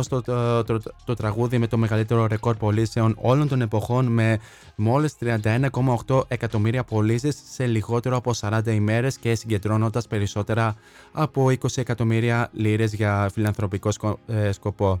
ως 0.00 0.08
το, 0.08 0.22
το, 0.22 0.80
το, 1.04 1.14
τραγούδι 1.14 1.58
με 1.58 1.66
το 1.66 1.76
μεγαλύτερο 1.78 2.26
ρεκόρ 2.26 2.56
πωλήσεων 2.56 3.16
όλων 3.20 3.48
των 3.48 3.60
εποχών 3.60 4.06
με 4.06 4.38
μόλις 4.76 5.14
31,8 5.20 6.22
εκατομμύρια 6.28 6.84
πωλήσεις 6.84 7.42
σε 7.50 7.66
λιγότερο 7.66 8.16
από 8.16 8.32
40 8.40 8.60
ημέρες 8.66 9.18
και 9.18 9.34
συγκεντρώνοντας 9.34 10.06
περισσότερα 10.06 10.74
από 11.12 11.44
20 11.46 11.54
εκατομμύρια 11.74 12.48
λίρες 12.52 12.94
για 12.94 13.30
φιλανθρωπικό 13.32 13.90
ε, 14.26 14.52
σκοπό. 14.52 15.00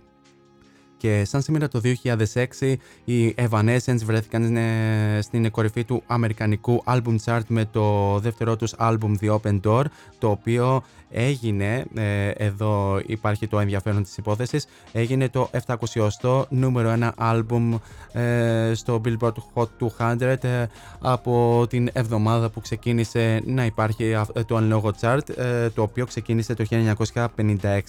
Και 1.00 1.24
σαν 1.24 1.42
σήμερα 1.42 1.68
το 1.68 1.80
2006 2.60 2.74
οι 3.04 3.34
Evanescence 3.36 4.02
βρέθηκαν 4.04 4.56
ε, 4.56 5.18
στην 5.22 5.50
κορυφή 5.50 5.84
του 5.84 6.02
αμερικανικού 6.06 6.82
album 6.86 7.16
chart 7.24 7.40
με 7.46 7.64
το 7.64 8.18
δεύτερό 8.18 8.56
τους 8.56 8.74
album 8.78 9.14
The 9.20 9.38
Open 9.40 9.60
Door 9.60 9.84
το 10.18 10.30
οποίο 10.30 10.82
έγινε, 11.10 11.84
ε, 11.94 12.28
εδώ 12.28 13.00
υπάρχει 13.06 13.46
το 13.46 13.58
ενδιαφέρον 13.58 14.02
της 14.02 14.16
υπόθεσης, 14.16 14.66
έγινε 14.92 15.28
το 15.28 15.50
700ο 15.66 16.44
νούμερο 16.48 16.96
1 17.00 17.10
άλμπουμ 17.16 17.76
ε, 18.12 18.72
στο 18.74 19.00
Billboard 19.04 19.32
Hot 19.54 19.68
200 19.98 20.20
ε, 20.20 20.66
από 21.00 21.66
την 21.68 21.88
εβδομάδα 21.92 22.50
που 22.50 22.60
ξεκίνησε 22.60 23.40
να 23.44 23.64
υπάρχει 23.64 24.16
το 24.46 24.56
ανλόγο 24.56 24.92
chart 25.00 25.20
το 25.74 25.82
οποίο 25.82 26.06
ξεκίνησε 26.06 26.54
το 26.54 26.64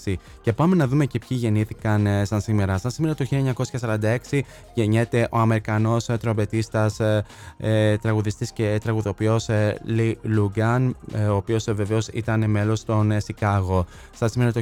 1956 0.08 0.14
και 0.42 0.54
πάμε 0.54 0.76
να 0.76 0.88
δούμε 0.88 1.06
και 1.06 1.20
ποιοι 1.28 1.38
γεννήθηκαν 1.42 2.08
σαν 2.26 2.42
σήμερα. 2.42 2.78
Σαν 2.78 2.92
σήμερα 2.92 3.16
το 3.16 3.26
1946 4.32 4.40
γεννιέται 4.74 5.28
ο 5.32 5.38
Αμερικανός 5.38 6.06
τρομπετίστας, 6.06 7.00
τραγουδιστής 8.02 8.52
και 8.52 8.80
τραγουδοποιός 8.84 9.48
Lee 9.88 10.14
Lugan 10.38 10.92
ο 11.30 11.36
οποίος 11.36 11.64
βεβαίως 11.64 12.08
ήταν 12.08 12.50
μέλος 12.50 12.84
των 12.84 13.11
Σικάγο. 13.20 13.86
Στα 14.16 14.28
σήμερα 14.28 14.52
το 14.52 14.62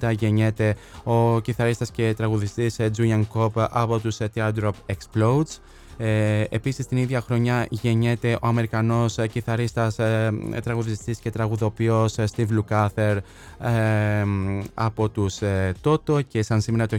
1957 0.00 0.12
γεννιέται 0.18 0.76
ο 1.04 1.40
κιθαρίστας 1.40 1.90
και 1.90 2.14
τραγουδιστής 2.16 2.76
Julian 2.96 3.22
Cobb 3.34 3.50
από 3.54 3.98
τους 3.98 4.16
Teardrop 4.34 4.72
Explodes. 4.86 5.58
Ε, 5.96 6.44
επίσης 6.48 6.86
την 6.86 6.96
ίδια 6.96 7.20
χρονιά 7.20 7.66
γεννιέται 7.70 8.38
ο 8.42 8.46
Αμερικανός 8.46 9.18
ε, 9.18 9.26
κιθαρίστας, 9.26 9.98
ε, 9.98 10.32
τραγουδιστής 10.64 11.18
και 11.18 11.30
τραγουδοποιός 11.30 12.18
ε, 12.18 12.24
Steve 12.36 12.46
Lukather 12.46 13.16
ε, 13.58 14.24
από 14.74 15.08
τους 15.08 15.38
Toto 15.84 16.24
και 16.28 16.42
σαν 16.42 16.60
σήμερα 16.60 16.86
το 16.86 16.98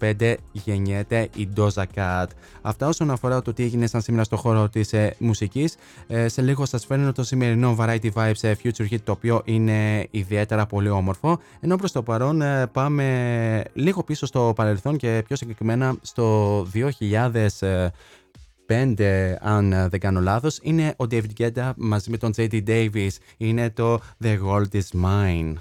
1995 0.00 0.34
γεννιέται 0.52 1.28
η 1.36 1.48
Doja 1.56 1.84
Cat. 1.94 2.26
Αυτά 2.62 2.88
όσον 2.88 3.10
αφορά 3.10 3.42
το 3.42 3.52
τι 3.52 3.62
έγινε 3.62 3.86
σαν 3.86 4.00
σήμερα 4.00 4.24
στο 4.24 4.36
χώρο 4.36 4.68
της 4.68 4.94
μουσικής. 5.18 5.76
σε 6.26 6.42
λίγο 6.42 6.64
σας 6.66 6.86
φέρνω 6.86 7.12
το 7.12 7.24
σημερινό 7.24 7.76
Variety 7.80 8.10
Vibes 8.14 8.52
Future 8.62 8.88
Hit 8.90 9.00
το 9.04 9.12
οποίο 9.12 9.42
είναι 9.44 10.06
ιδιαίτερα 10.10 10.66
πολύ 10.66 10.88
όμορφο 10.88 11.38
ενώ 11.60 11.76
προς 11.76 11.92
το 11.92 12.02
παρόν 12.02 12.42
πάμε 12.72 13.64
λίγο 13.72 14.02
πίσω 14.02 14.26
στο 14.26 14.52
παρελθόν 14.56 14.96
και 14.96 15.22
πιο 15.26 15.36
συγκεκριμένα 15.36 15.94
στο 16.02 16.66
2000 17.10 17.86
5, 18.70 19.34
αν 19.40 19.72
ε, 19.72 19.88
δεν 19.88 20.00
κάνω 20.00 20.20
λάθος, 20.20 20.58
είναι 20.62 20.94
ο 20.96 21.04
David 21.10 21.30
Guetta 21.38 21.72
μαζί 21.76 22.10
με 22.10 22.16
τον 22.16 22.32
JD 22.36 22.62
Davis. 22.66 23.10
Είναι 23.36 23.70
το 23.70 24.00
The 24.24 24.38
World 24.46 24.72
Is 24.72 25.04
Mine. 25.04 25.54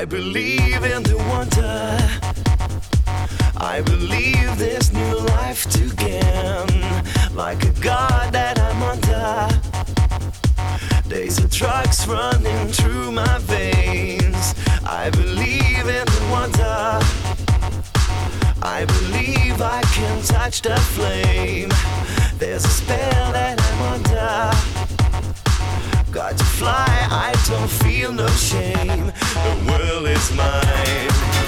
I 0.00 0.06
believe 0.06 0.82
in 0.82 1.02
the 1.02 1.18
wonder. 1.28 1.98
I 3.58 3.82
believe 3.82 4.56
this 4.56 4.90
new 4.94 5.18
life 5.36 5.70
to 5.72 5.94
gain. 5.94 7.04
Like 7.34 7.62
a 7.64 7.72
god 7.82 8.32
that 8.32 8.58
I'm 8.58 8.82
under. 8.82 9.46
Days 11.06 11.36
of 11.36 11.50
drugs 11.50 12.08
running 12.08 12.68
through 12.68 13.12
my 13.12 13.36
veins. 13.40 14.54
I 14.86 15.10
believe 15.10 15.86
in 15.98 16.06
the 16.14 16.28
wonder. 16.32 16.98
I 18.62 18.86
believe 18.86 19.60
I 19.60 19.82
can 19.92 20.22
touch 20.22 20.62
the 20.62 20.76
flame. 20.96 21.68
There's 22.38 22.64
a 22.64 22.68
spell 22.68 23.32
that 23.32 23.60
I'm 23.60 23.82
under. 23.92 24.99
Got 26.12 26.36
to 26.38 26.44
fly, 26.44 26.86
I 26.88 27.32
don't 27.46 27.70
feel 27.70 28.12
no 28.12 28.26
shame. 28.30 29.06
The 29.06 29.70
world 29.70 30.08
is 30.08 30.34
mine. 30.34 31.39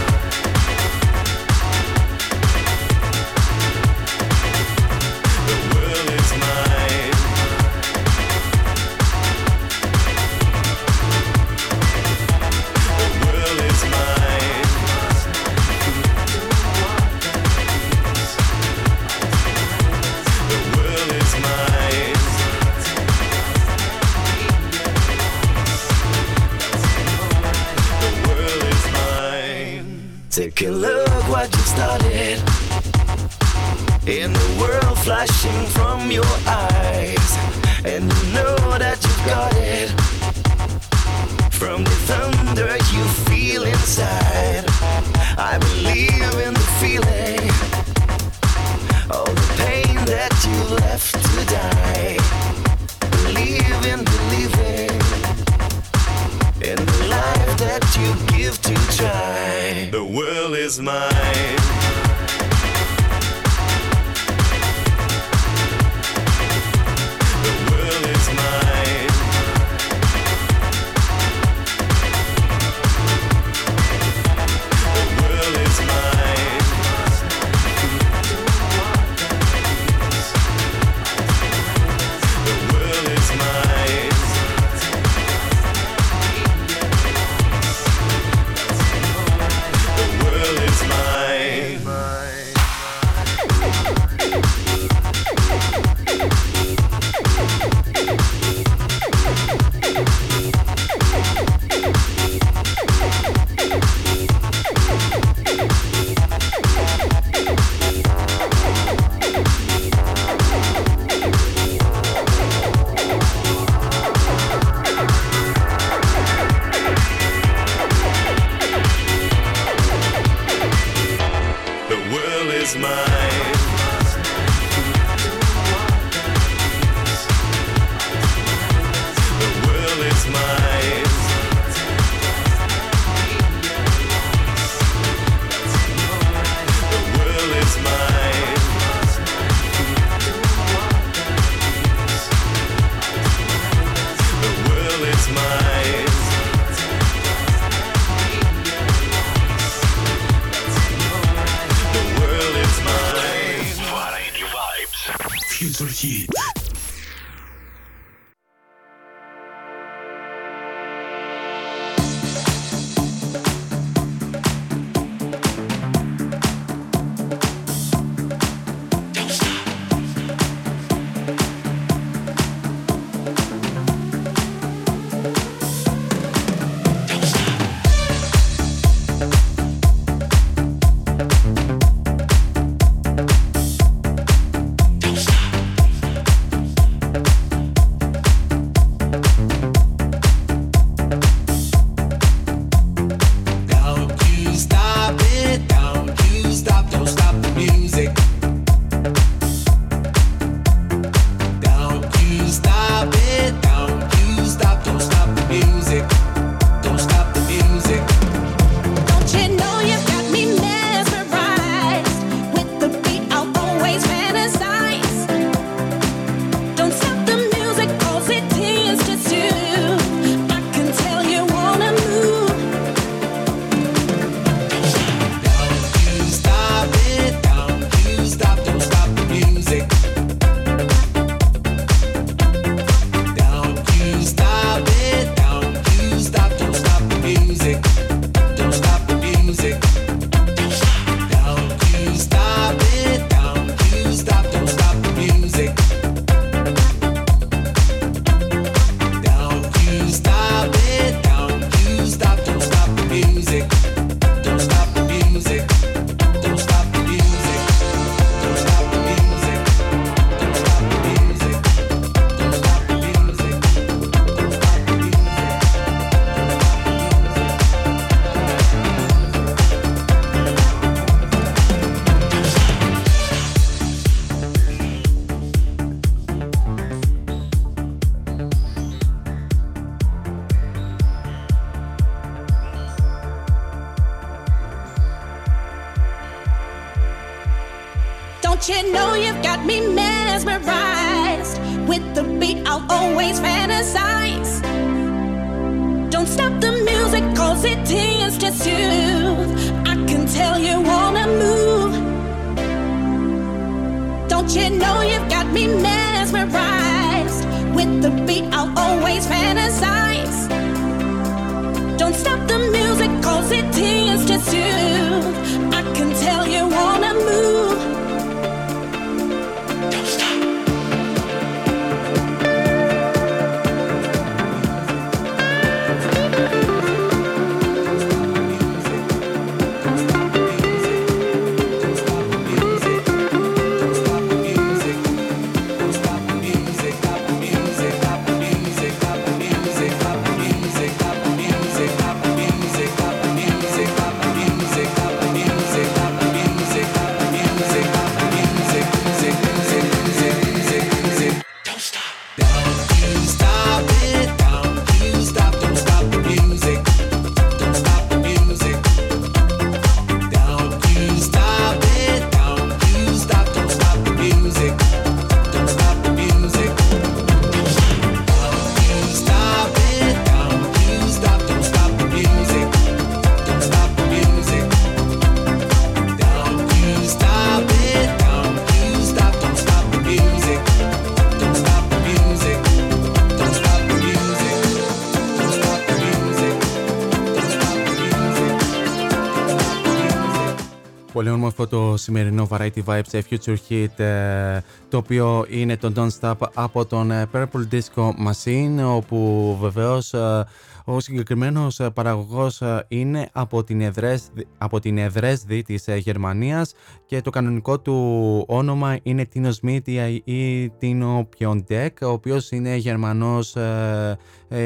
Σημερινό 392.02 392.48
Variety 392.50 392.84
Vibes 392.84 393.20
Future 393.30 393.56
Hit 393.68 393.98
ε, 393.98 394.60
το 394.88 394.96
οποίο 394.96 395.46
είναι 395.48 395.76
το 395.76 395.92
Don't 395.96 396.20
Stop 396.20 396.48
από 396.54 396.84
τον 396.86 397.10
ε, 397.10 397.28
Purple 397.32 397.68
Disco 397.72 398.10
Machine 398.26 398.84
όπου 398.84 399.56
βεβαίως 399.60 400.14
ε, 400.14 400.44
ο 400.84 401.00
συγκεκριμένος 401.00 401.80
παραγωγός 401.94 402.62
είναι 402.88 403.28
από 403.32 403.64
την, 403.64 403.80
Εδρέσδη, 403.80 404.46
από 404.58 404.80
την 404.80 404.98
Εδρέσδη 404.98 405.62
της 405.62 405.84
Γερμανίας 405.96 406.74
και 407.06 407.20
το 407.20 407.30
κανονικό 407.30 407.80
του 407.80 408.44
όνομα 408.48 408.98
είναι 409.02 409.28
Tino 409.34 409.50
Smith 409.62 410.10
ή 410.24 410.72
Tino 410.80 411.22
Piontek 411.38 411.88
ο 412.02 412.06
οποίος 412.08 412.50
είναι 412.50 412.76
Γερμανός 412.76 413.56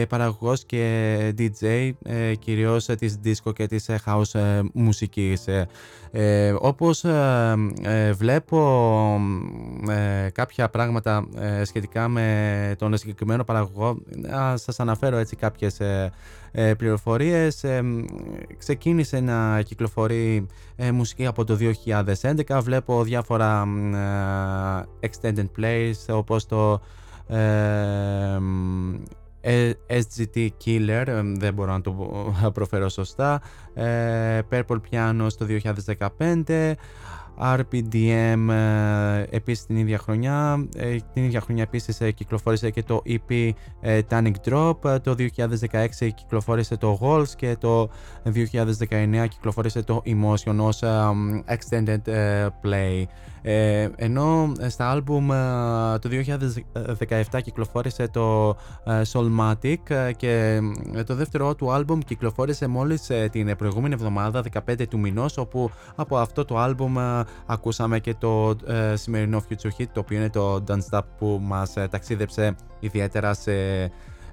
παραγωγός 0.09 0.65
και 0.65 1.35
DJ 1.39 1.91
κυρίως 2.39 2.85
της 2.85 3.21
disco 3.25 3.53
και 3.55 3.67
της 3.67 3.91
house 4.07 4.61
μουσικής. 4.73 5.45
Ε, 6.19 6.55
όπως 6.59 7.05
ε, 7.05 7.55
ε, 7.83 8.13
βλέπω 8.13 9.21
ε, 9.89 10.29
κάποια 10.31 10.69
πράγματα 10.69 11.27
σχετικά 11.63 12.09
με 12.09 12.75
τον 12.79 12.97
συγκεκριμένο 12.97 13.45
παραγωγό, 13.45 13.99
να 14.17 14.57
σας 14.57 14.81
αναφέρω 14.81 15.17
έτσι 15.17 15.37
κάποιες 15.37 15.81
πληροφορίες. 16.77 17.65
Ξεκίνησε 18.59 19.21
να 19.21 19.63
κυκλοφορεί 19.63 20.47
μουσική 20.93 21.27
από 21.27 21.45
το 21.45 21.59
2011. 22.23 22.61
Βλέπω 22.63 23.03
διάφορα 23.03 23.65
extended 25.01 25.47
plays 25.59 26.15
όπως 26.15 26.47
το 26.47 26.81
SGT 29.89 30.49
Killer, 30.65 31.23
δεν 31.37 31.55
μπορώ 31.55 31.73
να 31.73 31.81
το 31.81 31.95
προφέρω 32.55 32.89
σωστά, 32.89 33.41
Purple 34.51 34.81
Piano 34.91 35.27
στο 35.27 35.47
2015, 36.45 36.73
RPDM 37.41 38.49
επίσης 39.31 39.67
την 39.67 39.77
ίδια 39.77 39.99
χρονιά, 39.99 40.67
την 41.13 41.25
ίδια 41.25 41.41
χρονιά 41.41 41.63
επίσης 41.63 41.99
κυκλοφόρησε 42.15 42.71
και 42.71 42.83
το 42.83 43.03
EP 43.07 43.51
Tannic 44.09 44.35
Drop, 44.45 45.01
το 45.03 45.15
2016 45.19 46.11
κυκλοφόρησε 46.15 46.77
το 46.77 46.99
Walls 47.03 47.29
και 47.37 47.57
το 47.61 47.91
2019 48.25 49.27
κυκλοφόρησε 49.29 49.83
το 49.83 50.03
Emotion 50.07 50.57
ως 50.59 50.83
Extended 51.47 52.01
Play. 52.63 53.05
Ε, 53.49 53.89
ενώ 53.97 54.53
στα 54.69 54.91
άλμπουμ 54.91 55.33
ε, 55.33 55.99
το 55.99 56.09
2017 57.31 57.41
κυκλοφόρησε 57.43 58.09
το 58.09 58.57
ε, 58.85 59.03
Soulmatic 59.13 60.13
και 60.17 60.61
το 61.07 61.15
δεύτερο 61.15 61.55
του 61.55 61.73
άλμπουμ 61.73 61.99
κυκλοφόρησε 61.99 62.67
μόλις 62.67 63.11
την 63.31 63.57
προηγούμενη 63.57 63.95
εβδομάδα 63.95 64.43
15 64.69 64.89
του 64.89 64.99
μηνός 64.99 65.37
όπου 65.37 65.71
από 65.95 66.17
αυτό 66.17 66.45
το 66.45 66.59
άλμπουμ 66.59 66.95
ακούσαμε 67.47 67.99
και 67.99 68.15
το 68.15 68.57
σημερινό 68.95 69.43
Future 69.49 69.81
Hit 69.81 69.87
το 69.93 70.01
οποίο 70.01 70.19
είναι 70.19 70.31
το 70.31 70.65
Don't 70.69 70.81
Stop 70.91 71.03
που 71.19 71.41
μας 71.43 71.73
ταξίδεψε 71.91 72.55
ιδιαίτερα 72.81 73.35
σε 73.35 73.53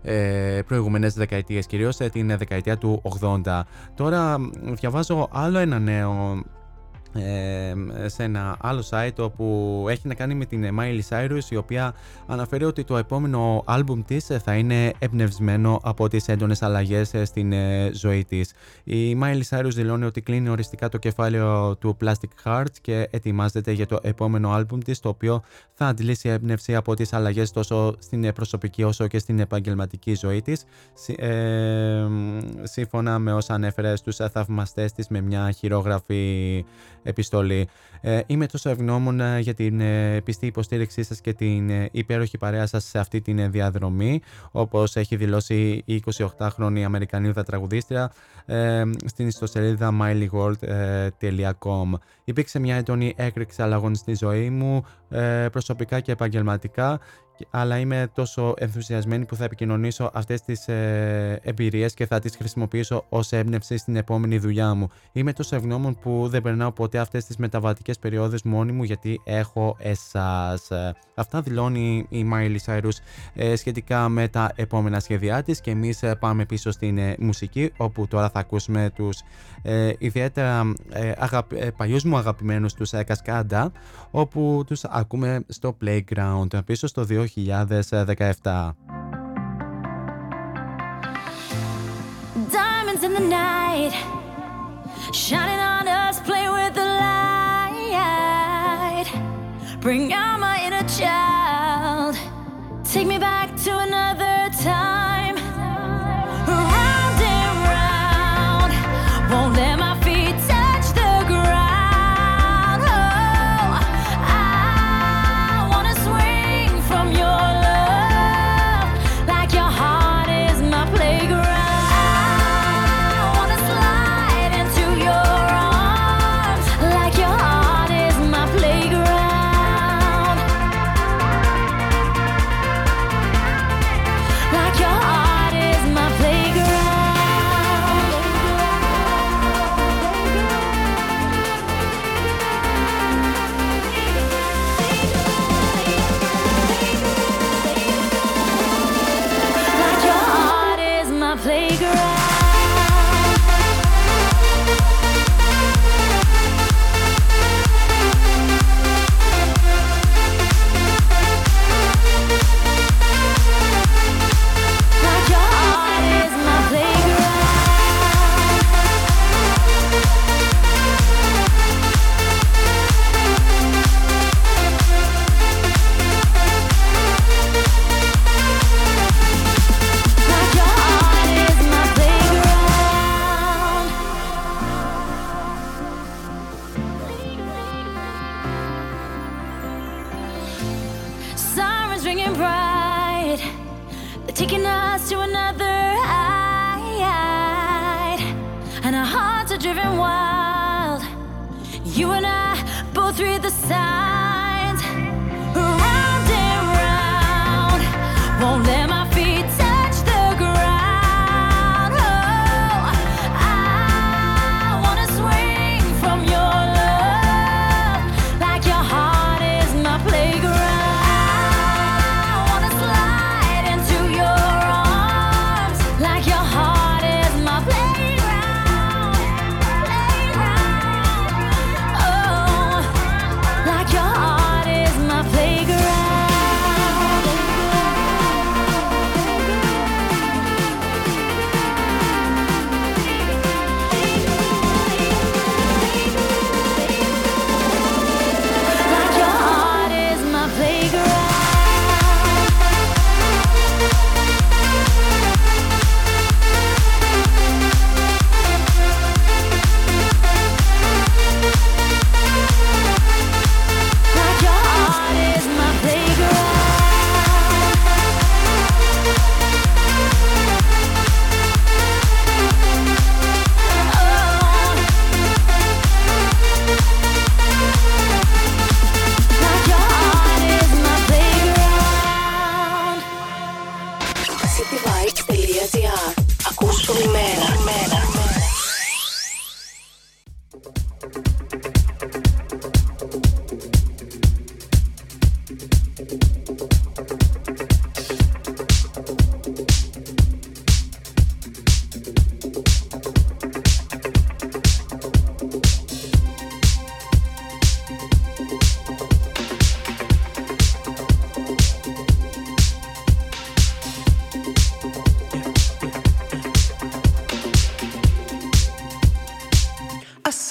ε, 0.03 0.61
προηγούμενες 0.67 1.13
δεκαετίες, 1.13 1.65
κυρίως 1.65 1.97
την 1.97 2.37
δεκαετία 2.37 2.77
του 2.77 3.01
80. 3.43 3.61
Τώρα 3.95 4.37
διαβάζω 4.61 5.27
άλλο 5.31 5.57
ένα 5.57 5.79
νέο 5.79 6.43
σε 8.05 8.23
ένα 8.23 8.57
άλλο 8.61 8.83
site 8.89 9.15
όπου 9.17 9.85
έχει 9.89 10.07
να 10.07 10.13
κάνει 10.13 10.35
με 10.35 10.45
την 10.45 10.77
Miley 10.79 11.01
Cyrus 11.09 11.49
η 11.49 11.55
οποία 11.55 11.93
αναφέρει 12.27 12.63
ότι 12.63 12.83
το 12.83 12.97
επόμενο 12.97 13.63
άλμπουμ 13.65 14.01
της 14.01 14.27
θα 14.43 14.55
είναι 14.55 14.93
εμπνευσμένο 14.99 15.79
από 15.83 16.07
τις 16.07 16.27
έντονες 16.27 16.61
αλλαγές 16.61 17.13
ε, 17.13 17.25
στην 17.25 17.51
ε, 17.51 17.91
ζωή 17.93 18.25
της. 18.25 18.53
Η 18.83 19.17
Miley 19.21 19.41
Cyrus 19.49 19.71
δηλώνει 19.73 20.05
ότι 20.05 20.21
κλείνει 20.21 20.49
οριστικά 20.49 20.89
το 20.89 20.97
κεφάλαιο 20.97 21.75
του 21.75 21.97
Plastic 22.03 22.43
Hearts 22.43 22.75
και 22.81 23.07
ετοιμάζεται 23.11 23.71
για 23.71 23.85
το 23.85 23.99
επόμενο 24.01 24.51
άλμπουμ 24.51 24.79
της 24.79 24.99
το 24.99 25.09
οποίο 25.09 25.43
θα 25.73 25.87
αντλήσει 25.87 26.29
έμπνευση 26.29 26.75
από 26.75 26.93
τις 26.93 27.13
αλλαγές 27.13 27.51
τόσο 27.51 27.95
στην 27.99 28.33
προσωπική 28.33 28.83
όσο 28.83 29.07
και 29.07 29.19
στην 29.19 29.39
επαγγελματική 29.39 30.15
ζωή 30.15 30.41
της 30.41 30.65
ε, 31.15 32.05
σύμφωνα 32.63 33.19
με 33.19 33.33
όσα 33.33 33.53
ανέφερε 33.53 33.95
στους 33.95 34.15
θαυμαστές 34.15 34.91
της 34.91 35.07
με 35.07 35.21
μια 35.21 35.51
χειρόγραφη 35.51 36.65
επιστολή. 37.03 37.67
Ε, 38.01 38.19
είμαι 38.25 38.45
τόσο 38.45 38.69
ευγνώμων 38.69 39.19
ε, 39.19 39.39
για 39.39 39.53
την 39.53 39.79
ε, 39.81 40.21
πιστή 40.21 40.45
υποστήριξή 40.45 41.03
σας 41.03 41.21
και 41.21 41.33
την 41.33 41.69
υπέροχη 41.91 42.37
παρέα 42.37 42.65
σας 42.67 42.83
σε 42.83 42.99
αυτή 42.99 43.21
την 43.21 43.51
διαδρομή, 43.51 44.21
όπως 44.51 44.95
έχει 44.95 45.15
δηλώσει 45.15 45.81
η 45.85 46.03
28χρονη 46.37 46.81
Αμερικανίδα 46.81 47.43
τραγουδίστρια 47.43 48.11
στην 49.05 49.27
ιστοσελίδα 49.27 49.93
mileworld.com. 50.01 51.91
Υπήρξε 52.23 52.59
μια 52.59 52.75
έντονη 52.75 53.13
έκρηξη 53.15 53.61
αλλαγών 53.61 53.95
στη 53.95 54.15
ζωή 54.15 54.49
μου, 54.49 54.85
προσωπικά 55.51 55.99
και 55.99 56.11
επαγγελματικά 56.11 56.99
αλλά 57.49 57.77
είμαι 57.77 58.09
τόσο 58.13 58.53
ενθουσιασμένη 58.57 59.25
που 59.25 59.35
θα 59.35 59.43
επικοινωνήσω 59.43 60.11
αυτές 60.13 60.41
τις 60.41 60.67
ε, 60.67 61.39
εμπειρίες 61.43 61.93
και 61.93 62.05
θα 62.05 62.19
τις 62.19 62.35
χρησιμοποιήσω 62.35 63.05
ως 63.09 63.31
έμπνευση 63.31 63.77
στην 63.77 63.95
επόμενη 63.95 64.37
δουλειά 64.37 64.73
μου. 64.73 64.87
Είμαι 65.11 65.33
τόσο 65.33 65.55
ευγνώμων 65.55 65.97
που 65.99 66.27
δεν 66.29 66.41
περνάω 66.41 66.71
ποτέ 66.71 66.97
αυτές 66.97 67.25
τις 67.25 67.37
μεταβατικές 67.37 67.99
περιόδους 67.99 68.41
μόνη 68.43 68.71
μου 68.71 68.83
γιατί 68.83 69.21
έχω 69.23 69.77
εσάς. 69.79 70.67
Αυτά 71.15 71.41
δηλώνει 71.41 72.05
η 72.09 72.25
Miley 72.33 72.57
Cyrus 72.65 72.97
ε, 73.33 73.55
σχετικά 73.55 74.09
με 74.09 74.27
τα 74.27 74.51
επόμενα 74.55 74.99
σχέδιά 74.99 75.43
της 75.43 75.61
και 75.61 75.71
εμείς 75.71 76.03
ε, 76.03 76.15
πάμε 76.15 76.45
πίσω 76.45 76.71
στην 76.71 76.97
ε, 76.97 77.15
μουσική 77.19 77.71
όπου 77.77 78.07
τώρα 78.07 78.29
θα 78.29 78.39
ακούσουμε 78.39 78.91
τους 78.95 79.21
ε, 79.61 79.93
ιδιαίτερα 79.97 80.73
ε, 80.89 81.69
παλιούς 81.77 82.03
μου 82.03 82.17
αγαπημένους 82.17 82.73
τους 82.73 82.91
Κασκάντα 83.05 83.71
όπου 84.11 84.63
τους 84.67 84.83
ακούμε 84.83 85.45
στο 85.47 85.77
Playground 85.85 86.65
πίσω 86.65 86.87
στο 86.87 87.05
2000 87.09 87.22
2017. 87.27 88.75
Diamonds 92.51 93.03
in 93.03 93.13
the 93.13 93.19
night, 93.19 93.93
shining 95.13 95.59
on 95.59 95.87
us, 95.87 96.19
play 96.21 96.49
with 96.49 96.73
the 96.73 96.83
light. 96.83 97.43
Bring 99.79 100.13
out 100.13 100.39
my 100.39 100.65
inner 100.65 100.87
child, 100.87 102.15
take 102.85 103.07
me 103.07 103.17
back 103.19 103.55
to 103.63 103.77
another 103.79 104.49
time. 104.63 105.02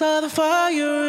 saw 0.03 0.21
the 0.21 0.29
fire. 0.29 1.02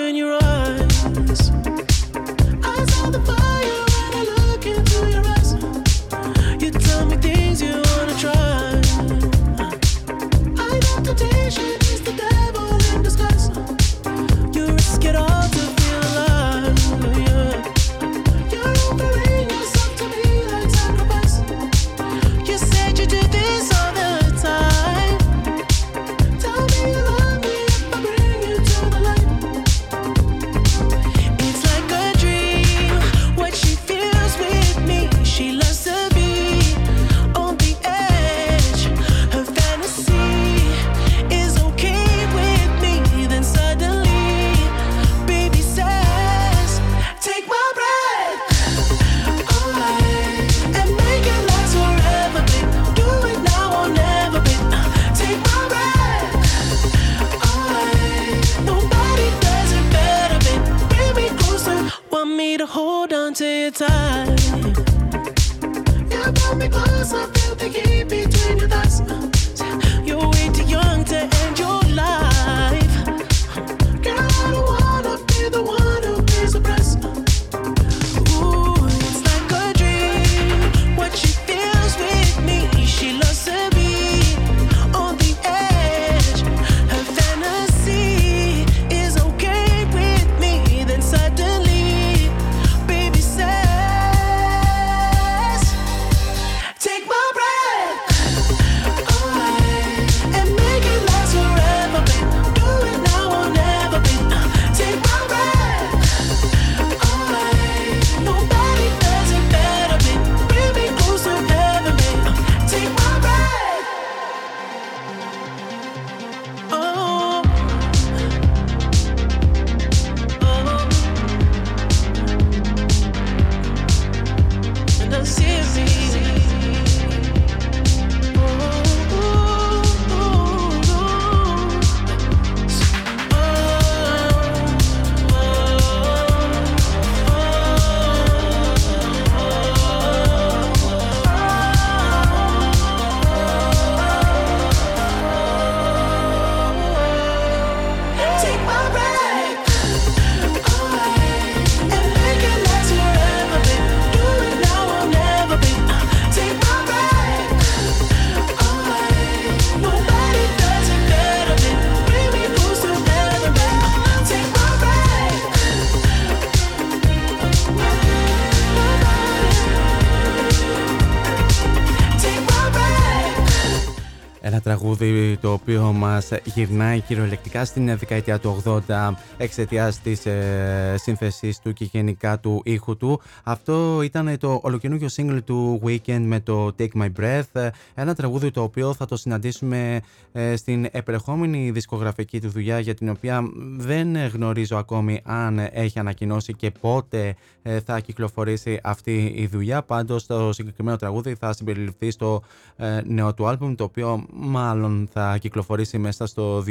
Το 175.43 175.51
οποίο 175.51 175.91
μας 175.91 176.31
γυρνάει 176.43 176.99
κυριολεκτικά 176.99 177.65
στην 177.65 177.97
δεκαετία 177.97 178.39
του 178.39 178.63
80 178.87 179.11
εξαιτίας 179.37 180.01
της 180.01 180.25
ε, 180.25 180.95
σύνθεσης 180.97 181.59
του 181.59 181.73
και 181.73 181.85
γενικά 181.91 182.39
του 182.39 182.61
ήχου 182.65 182.97
του. 182.97 183.21
Αυτό 183.43 184.01
ήταν 184.03 184.37
το 184.37 184.59
ολοκαινούργιο 184.63 185.07
single 185.15 185.39
του 185.45 185.81
Weekend 185.85 186.21
με 186.25 186.39
το 186.39 186.75
Take 186.79 187.01
My 187.01 187.09
Breath, 187.19 187.69
ένα 187.93 188.15
τραγούδι 188.15 188.51
το 188.51 188.61
οποίο 188.61 188.93
θα 188.93 189.05
το 189.05 189.15
συναντήσουμε 189.15 190.01
ε, 190.31 190.55
στην 190.55 190.87
επερχόμενη 190.91 191.71
δισκογραφική 191.71 192.41
του 192.41 192.49
δουλειά 192.49 192.79
για 192.79 192.93
την 192.93 193.09
οποία 193.09 193.41
δεν 193.77 194.17
γνωρίζω 194.27 194.77
ακόμη 194.77 195.21
αν 195.23 195.59
έχει 195.71 195.99
ανακοινώσει 195.99 196.53
και 196.53 196.71
πότε 196.71 197.35
ε, 197.61 197.79
θα 197.79 197.99
κυκλοφορήσει 197.99 198.79
αυτή 198.83 199.33
η 199.35 199.47
δουλειά. 199.47 199.83
Πάντως 199.83 200.25
το 200.25 200.53
συγκεκριμένο 200.53 200.97
τραγούδι 200.97 201.35
θα 201.35 201.53
συμπεριληφθεί 201.53 202.11
στο 202.11 202.41
ε, 202.75 203.01
νέο 203.05 203.33
του 203.33 203.47
άλμπουμ 203.47 203.75
το 203.75 203.83
οποίο 203.83 204.25
μάλλον 204.33 205.09
θα 205.11 205.32
κυκλοφορήσει 205.37 205.97
μέσα 205.97 206.25
στο 206.25 206.63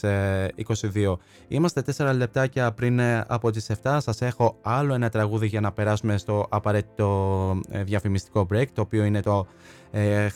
2022. 0.00 1.16
Είμαστε 1.48 1.82
4 1.96 2.12
λεπτάκια 2.16 2.72
πριν 2.72 2.98
ε, 2.98 3.24
από 3.28 3.50
τις 3.50 3.70
7. 3.82 3.96
Σας 4.00 4.22
έχω 4.22 4.56
άλλο 4.62 4.94
ένα 4.94 5.08
τραγούδι 5.08 5.46
για 5.46 5.60
να 5.60 5.72
περάσουμε 5.72 6.18
στο 6.18 6.46
απαραίτητο 6.48 7.60
ε, 7.70 7.82
διαφημιστικό 7.82 8.46
break 8.52 8.66
το 8.72 8.80
οποίο 8.80 9.04
είναι 9.04 9.20
το 9.22 9.46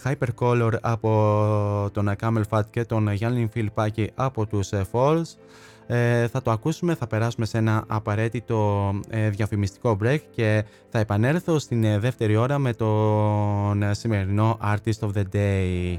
Hypercolor 0.04 0.72
από 0.80 1.90
τον 1.92 2.14
Camel 2.20 2.42
Fat 2.50 2.62
και 2.70 2.84
τον 2.84 3.12
Γιάννη 3.12 3.48
Φιλπάκη 3.52 4.10
από 4.14 4.46
τους 4.46 4.70
Falls. 4.92 5.22
Ε, 5.86 6.28
θα 6.28 6.42
το 6.42 6.50
ακούσουμε, 6.50 6.94
θα 6.94 7.06
περάσουμε 7.06 7.46
σε 7.46 7.58
ένα 7.58 7.84
απαραίτητο 7.86 8.90
ε, 9.08 9.30
διαφημιστικό 9.30 9.96
break 10.02 10.18
και 10.30 10.64
θα 10.88 10.98
επανέλθω 10.98 11.58
στην 11.58 11.84
ε, 11.84 11.98
δεύτερη 11.98 12.36
ώρα 12.36 12.58
με 12.58 12.72
τον 12.72 13.94
σημερινό 13.94 14.58
Artist 14.62 15.08
of 15.08 15.10
the 15.14 15.22
Day. 15.32 15.98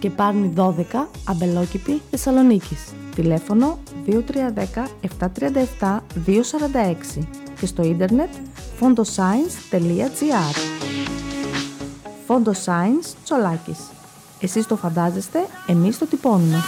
Σκεπάρνη 0.00 0.52
12, 0.56 0.70
Αμπελόκηπη, 1.24 2.00
Θεσσαλονίκης. 2.10 2.92
Τηλέφωνο 3.14 3.78
2310 4.06 4.12
737 5.80 6.00
246 6.26 7.22
και 7.60 7.66
στο 7.66 7.82
ίντερνετ 7.82 8.28
fondoscience.gr 8.80 10.56
Fondoscience 12.26 13.14
Τσολάκης. 13.24 13.78
Εσείς 14.40 14.66
το 14.66 14.76
φαντάζεστε, 14.76 15.38
εμείς 15.66 15.98
το 15.98 16.06
τυπώνουμε. 16.06 16.58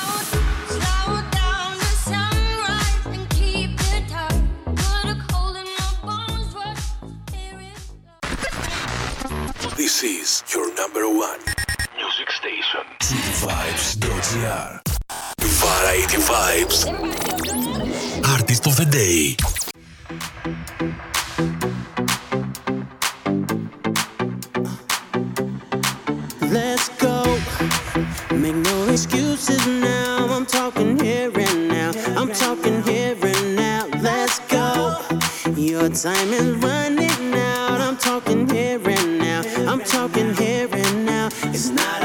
Running 36.72 37.34
out. 37.34 37.80
I'm 37.80 37.96
talking 37.96 38.48
here 38.48 38.80
and 38.84 39.18
now. 39.18 39.40
I'm 39.70 39.80
talking 39.80 40.34
here 40.34 40.68
and 40.72 41.06
now. 41.06 41.26
It's 41.54 41.68
not 41.68 42.01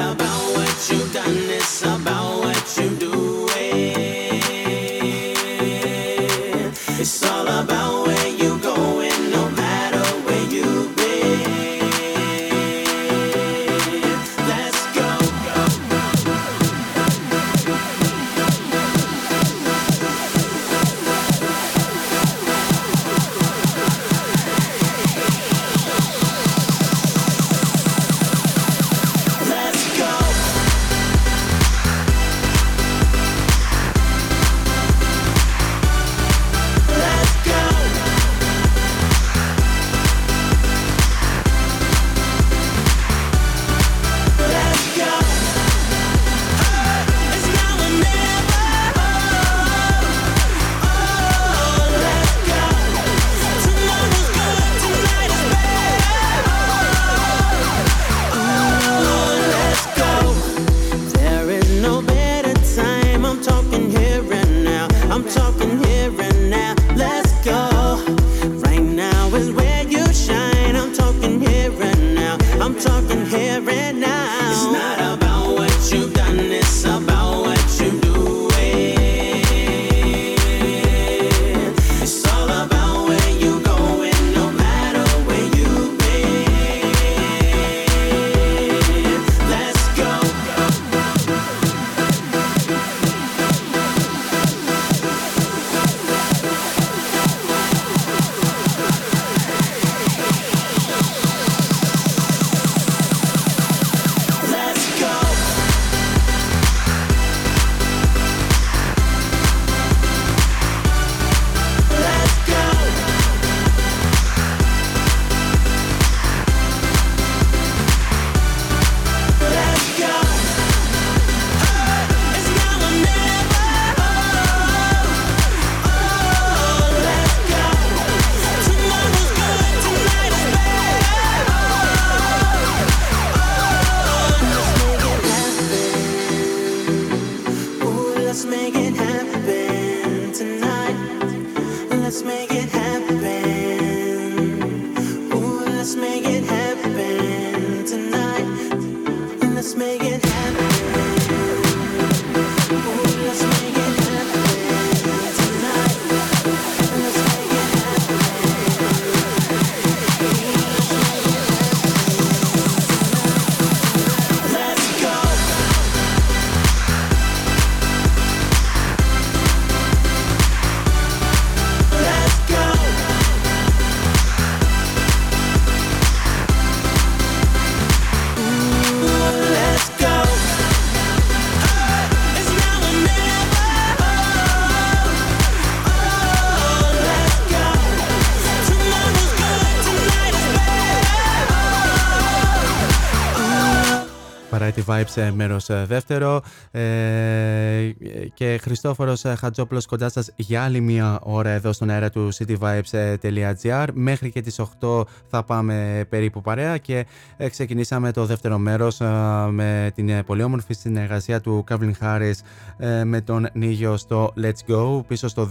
Vibes 194.88 195.15
ε, 195.15 195.31
μέρος 195.31 195.69
ε, 195.69 195.85
δεύτερο. 195.88 196.41
Ε, 196.71 197.89
και 198.33 198.59
Χριστόφορος 198.61 199.25
ε, 199.25 199.35
Χατζόπουλος 199.35 199.85
κοντά 199.85 200.09
σας 200.09 200.31
για 200.35 200.63
άλλη 200.63 200.79
μία 200.79 201.19
ώρα 201.23 201.49
εδώ 201.49 201.73
στον 201.73 201.89
αέρα 201.89 202.09
του 202.09 202.29
cityvibes.gr 202.33 203.88
μέχρι 203.93 204.31
και 204.31 204.41
τις 204.41 204.61
8 204.79 205.03
θα 205.27 205.43
πάμε 205.43 206.05
περίπου 206.09 206.41
παρέα 206.41 206.77
και 206.77 207.05
ε, 207.38 207.49
ξεκινήσαμε 207.49 208.11
το 208.11 208.25
δεύτερο 208.25 208.57
μέρος 208.57 209.01
ε, 209.01 209.05
με 209.49 209.91
την 209.95 210.09
ε, 210.09 210.23
πολύ 210.23 210.43
όμορφη 210.43 210.73
συνεργασία 210.73 211.41
του 211.41 211.63
Calvin 211.69 211.91
Harris 212.01 212.33
ε, 212.77 213.03
με 213.03 213.21
τον 213.21 213.47
Νίγιο 213.53 213.97
στο 213.97 214.33
Let's 214.41 214.71
Go 214.71 215.05
πίσω 215.07 215.27
στο 215.27 215.49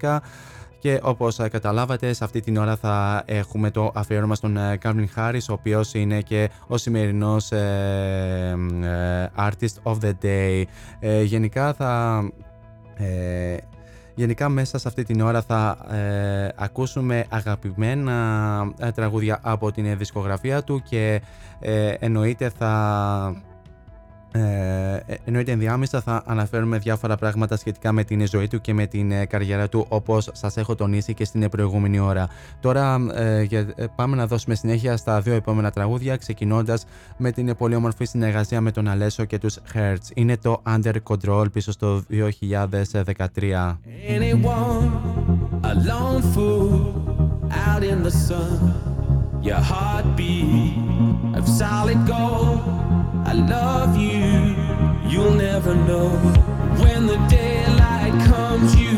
2012 0.00 0.18
και 0.82 1.00
όπως 1.02 1.38
ε, 1.38 1.48
καταλάβατε 1.48 2.12
σε 2.12 2.24
αυτή 2.24 2.40
την 2.40 2.56
ώρα 2.56 2.76
θα 2.76 3.22
έχουμε 3.26 3.70
το 3.70 3.90
αφιέρωμα 3.94 4.34
στον 4.34 4.56
ε, 4.56 4.78
Calvin 4.82 5.06
Harris 5.16 5.46
ο 5.50 5.52
οποίος 5.52 5.94
είναι 5.94 6.20
και 6.20 6.50
ο 6.66 6.76
σημερινός 6.76 7.52
ε, 7.52 8.56
ε, 8.82 9.26
Artist 9.36 9.92
of 9.92 9.96
the 10.02 10.12
Day. 10.22 10.62
Ε, 11.00 11.22
γενικά 11.22 11.72
θα... 11.72 12.22
ε, 12.96 13.56
Γενικά 14.14 14.48
μέσα 14.48 14.78
σε 14.78 14.88
αυτή 14.88 15.04
την 15.04 15.20
ώρα 15.20 15.42
θα 15.42 15.78
ε, 15.90 16.48
ακούσουμε 16.56 17.26
αγαπημένα 17.28 18.72
ε, 18.78 18.90
τραγούδια 18.90 19.38
από 19.42 19.72
την 19.72 19.98
δισκογραφία 19.98 20.62
του 20.62 20.82
και 20.88 21.22
ε, 21.60 21.94
εννοείται 21.98 22.48
θα 22.58 23.42
Ε, 24.34 25.00
εννοείται 25.24 25.52
ενδιάμεσα 25.52 26.00
θα 26.00 26.22
αναφέρουμε 26.26 26.78
διάφορα 26.78 27.16
πράγματα 27.16 27.56
σχετικά 27.56 27.92
με 27.92 28.04
την 28.04 28.26
ζωή 28.26 28.48
του 28.48 28.60
και 28.60 28.74
με 28.74 28.86
την 28.86 29.10
ε, 29.10 29.24
καριέρα 29.24 29.68
του 29.68 29.86
όπως 29.88 30.30
σας 30.32 30.56
έχω 30.56 30.74
τονίσει 30.74 31.14
και 31.14 31.24
στην 31.24 31.48
προηγούμενη 31.48 31.98
ώρα. 31.98 32.28
Τώρα 32.60 32.98
ε, 33.14 33.46
ε, 33.50 33.86
πάμε 33.96 34.16
να 34.16 34.26
δώσουμε 34.26 34.54
συνέχεια 34.54 34.96
στα 34.96 35.20
δύο 35.20 35.34
επόμενα 35.34 35.70
τραγούδια 35.70 36.16
ξεκινώντας 36.16 36.84
με 37.16 37.32
την 37.32 37.56
πολύ 37.56 37.74
όμορφη 37.74 38.04
συνεργασία 38.04 38.60
με 38.60 38.70
τον 38.70 38.88
Αλέσο 38.88 39.24
και 39.24 39.38
τους 39.38 39.58
Hertz. 39.74 40.10
Είναι 40.14 40.36
το 40.36 40.62
Under 40.66 40.94
Control 41.08 41.52
πίσω 41.52 41.72
στο 41.72 42.02
2013. 42.10 43.78
out 47.66 47.82
in 47.84 48.02
the 48.02 48.10
sun, 48.10 49.40
your 49.42 49.62
heartbeat 49.70 50.74
of 51.38 51.44
solid 51.48 52.00
gold. 52.06 53.01
I 53.24 53.34
love 53.34 53.96
you, 53.96 54.56
you'll 55.08 55.34
never 55.34 55.74
know. 55.74 56.10
When 56.82 57.06
the 57.06 57.16
daylight 57.28 58.12
comes, 58.26 58.74
you 58.76 58.91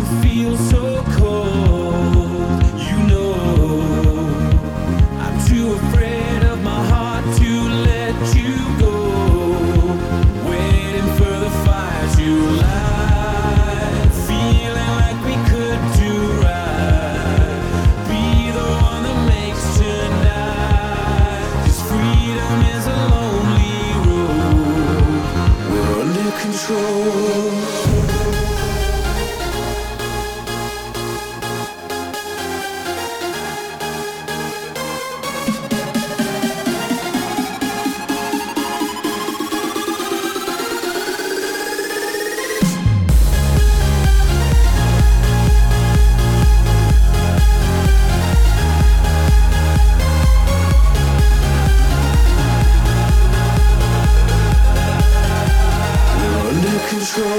I 57.27 57.31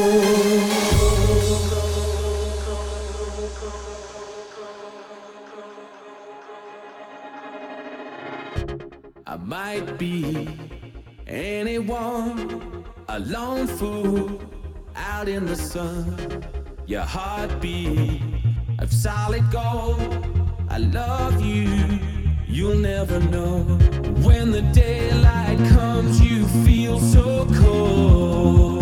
might 9.38 10.00
be 10.00 10.50
anyone, 11.28 12.84
a 13.10 13.20
lone 13.20 13.68
fool 13.68 14.42
out 14.96 15.28
in 15.28 15.46
the 15.46 15.56
sun. 15.56 16.44
Your 16.88 17.04
heartbeat 17.04 18.24
of 18.80 18.92
solid 18.92 19.52
gold. 19.52 20.02
I 20.68 20.80
love 20.80 21.40
you, 21.42 22.00
you'll 22.48 22.80
never 22.80 23.20
know. 23.20 23.60
When 24.24 24.50
the 24.50 24.64
daylight 24.74 25.60
comes, 25.70 26.20
you 26.20 26.48
feel 26.66 27.00
so 27.00 27.46
cold. 27.62 28.75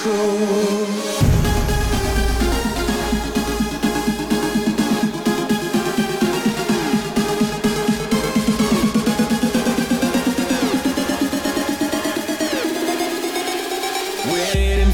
control. 0.00 0.48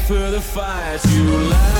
for 0.07 0.29
the 0.29 0.39
fight 0.39 1.03
you 1.05 1.23
light. 1.23 1.74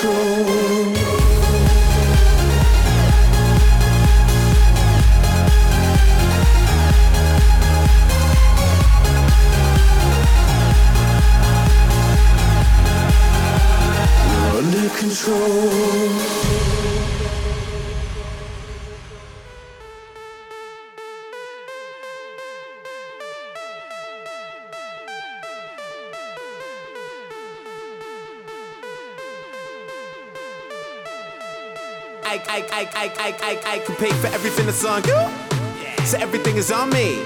Control. 0.00 0.38
I, 32.28 32.36
I, 32.44 32.60
I, 32.60 32.84
I, 32.92 33.06
I, 33.16 33.28
I, 33.40 33.52
I 33.64 33.78
can 33.88 33.96
pay 33.96 34.12
for 34.20 34.28
everything 34.36 34.66
that's 34.66 34.84
on 34.84 35.00
you. 35.08 35.16
So 36.04 36.20
everything 36.20 36.60
is 36.60 36.70
on 36.70 36.90
me. 36.92 37.24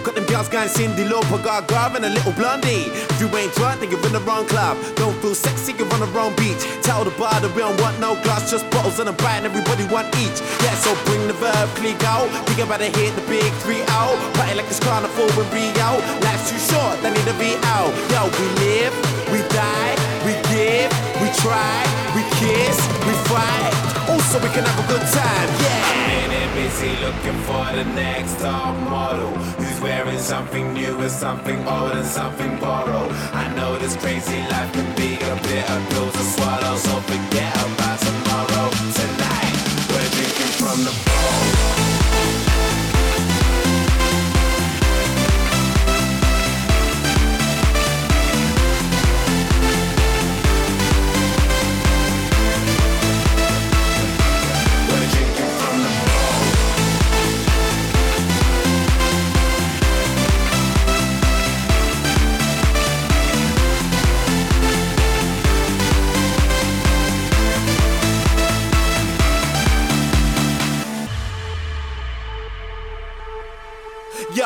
Got 0.00 0.16
them 0.16 0.24
girls 0.24 0.48
going 0.48 0.68
Cindy 0.68 1.04
Lauper, 1.04 1.44
Garv 1.44 1.92
and 1.94 2.06
a 2.06 2.08
little 2.08 2.32
blondie. 2.32 2.88
If 2.88 3.20
you 3.20 3.28
ain't 3.36 3.52
drunk, 3.52 3.80
then 3.84 3.90
you're 3.90 4.00
in 4.06 4.16
the 4.16 4.24
wrong 4.24 4.48
club. 4.48 4.80
Don't 4.96 5.12
feel 5.20 5.34
sexy, 5.34 5.76
you're 5.76 5.92
on 5.92 6.00
the 6.00 6.08
wrong 6.16 6.32
beach. 6.36 6.64
Tell 6.80 7.04
the 7.04 7.12
bar 7.20 7.36
that 7.36 7.52
we 7.52 7.60
don't 7.60 7.76
want 7.84 8.00
no 8.00 8.16
glass, 8.24 8.50
just 8.50 8.64
bottles 8.72 8.98
and 8.98 9.10
a 9.10 9.12
bite, 9.12 9.44
and 9.44 9.46
everybody 9.52 9.84
want 9.92 10.08
each. 10.16 10.40
Yeah, 10.64 10.72
so 10.80 10.96
bring 11.04 11.20
the 11.28 11.36
verb, 11.36 11.68
click 11.76 12.00
out. 12.08 12.24
We 12.48 12.64
about 12.64 12.80
to 12.80 12.88
hit 12.88 13.12
the 13.20 13.24
big 13.28 13.52
three 13.60 13.84
out. 13.92 14.16
Party 14.40 14.56
like 14.56 14.72
it's 14.72 14.80
carnival 14.80 15.28
with 15.36 15.52
Rio. 15.52 16.00
Life's 16.24 16.48
too 16.48 16.56
short, 16.72 16.96
they 17.04 17.12
need 17.12 17.28
to 17.28 17.36
be 17.36 17.60
out. 17.76 17.92
Yo, 18.08 18.24
we 18.40 18.46
live, 18.64 18.94
we 19.28 19.44
die, 19.52 19.92
we 20.24 20.32
give, 20.48 20.88
we 21.20 21.28
try, 21.44 21.76
we 22.16 22.24
kiss, 22.40 22.80
we 23.04 23.12
fight. 23.28 23.93
Also, 24.08 24.38
we 24.40 24.48
can 24.50 24.64
have 24.64 24.78
a 24.84 24.86
good 24.88 25.06
time, 25.08 25.48
yeah. 25.64 26.24
In 26.24 26.30
it 26.30 26.50
busy 26.54 26.92
looking 27.04 27.38
for 27.48 27.64
the 27.72 27.84
next 27.94 28.38
top 28.38 28.74
model 28.88 29.30
who's 29.56 29.80
wearing 29.80 30.18
something 30.18 30.74
new 30.74 31.00
and 31.00 31.10
something 31.10 31.58
old 31.66 31.92
and 31.92 32.06
something 32.06 32.58
borrowed. 32.58 33.10
I 33.32 33.52
know 33.56 33.78
this 33.78 33.96
crazy 33.96 34.40
life 34.52 34.72
can 34.72 34.94
be 34.94 35.14
a 35.16 35.36
bit 35.42 35.68
of 35.70 35.88
pills 35.90 36.12
to 36.12 36.24
swallow, 36.34 36.76
so 36.76 37.00
forget 37.12 37.54
about 37.56 37.98
tomorrow. 37.98 38.68
Tonight, 39.00 39.56
we're 39.88 40.10
drinking 40.16 40.52
from 40.60 40.78
the 40.84 40.94
bowl. 41.04 41.73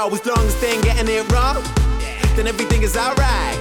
Yo, 0.08 0.14
as 0.14 0.24
long 0.24 0.46
as 0.48 0.58
they 0.58 0.72
ain't 0.72 0.82
getting 0.82 1.04
it 1.04 1.20
wrong, 1.28 1.60
then 2.32 2.46
everything 2.46 2.80
is 2.80 2.96
alright. 2.96 3.60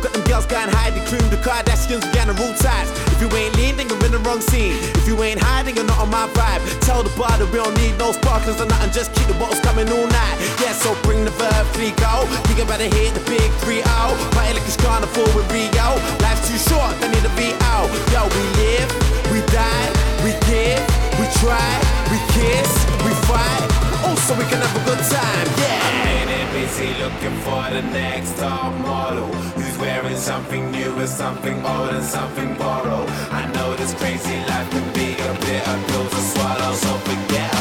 Got 0.00 0.16
them 0.16 0.24
girls 0.24 0.46
going 0.46 0.72
high, 0.72 0.88
the 0.88 1.04
cream, 1.04 1.20
the 1.28 1.36
Kardashians, 1.36 2.00
we 2.00 2.08
got 2.16 2.32
the 2.32 2.36
rule 2.40 2.56
ties. 2.56 2.88
If 3.12 3.20
you 3.20 3.28
ain't 3.36 3.52
lean, 3.60 3.76
then 3.76 3.92
you're 3.92 4.00
in 4.08 4.12
the 4.16 4.22
wrong 4.24 4.40
scene. 4.40 4.72
If 4.96 5.04
you 5.06 5.20
ain't 5.20 5.36
hiding, 5.36 5.76
you're 5.76 5.84
not 5.84 6.00
on 6.00 6.08
my 6.08 6.32
vibe. 6.32 6.64
Tell 6.80 7.02
the 7.04 7.12
bar 7.12 7.36
that 7.36 7.44
we 7.52 7.60
don't 7.60 7.76
need 7.76 7.92
no 8.00 8.16
sparklers 8.16 8.56
or 8.56 8.64
nothing, 8.64 8.88
just 8.88 9.12
keep 9.12 9.28
the 9.28 9.36
bottles 9.36 9.60
coming 9.60 9.84
all 9.92 10.08
night. 10.08 10.36
Yeah, 10.64 10.72
so 10.72 10.96
bring 11.04 11.28
the 11.28 11.34
verb, 11.36 11.66
three 11.76 11.92
go. 12.00 12.24
Think 12.48 12.64
about 12.64 12.80
to 12.80 12.88
hit 12.88 13.12
the 13.12 13.20
big 13.28 13.44
3 13.60 13.84
0. 13.84 13.84
Party 14.32 14.56
like 14.56 14.64
it's 14.64 14.80
carnival 14.80 15.28
with 15.36 15.44
Rio. 15.52 16.00
Life's 16.24 16.48
too 16.48 16.56
short, 16.56 16.96
they 17.04 17.12
need 17.12 17.20
to 17.20 17.34
be 17.36 17.52
out. 17.76 17.92
Yo, 18.16 18.24
we 18.32 18.44
live, 18.64 18.88
we 19.28 19.44
die, 19.52 19.88
we 20.24 20.32
give, 20.48 20.80
we 21.20 21.28
try, 21.44 21.68
we 22.08 22.16
kiss, 22.32 22.72
we 23.04 23.12
fight. 23.28 23.85
Oh, 24.08 24.14
so 24.14 24.34
we 24.38 24.44
can 24.44 24.60
have 24.62 24.76
a 24.76 24.84
good 24.86 25.02
time, 25.10 25.48
yeah. 25.58 25.82
I'm 25.98 26.28
in 26.28 26.46
busy 26.54 26.94
looking 27.02 27.36
for 27.42 27.62
the 27.74 27.82
next 27.90 28.38
top 28.38 28.72
model 28.78 29.26
who's 29.58 29.76
wearing 29.78 30.16
something 30.16 30.70
new 30.70 30.96
and 30.96 31.08
something 31.08 31.56
old 31.66 31.90
and 31.90 32.04
something 32.04 32.54
borrowed. 32.54 33.08
I 33.34 33.50
know 33.52 33.74
this 33.74 33.94
crazy 33.94 34.38
life 34.46 34.70
can 34.70 34.86
be 34.94 35.14
a 35.14 35.32
bit 35.42 35.66
of 35.66 35.86
pills 35.88 36.10
to 36.10 36.20
swallow, 36.32 36.72
so 36.74 36.92
forget 36.98 37.55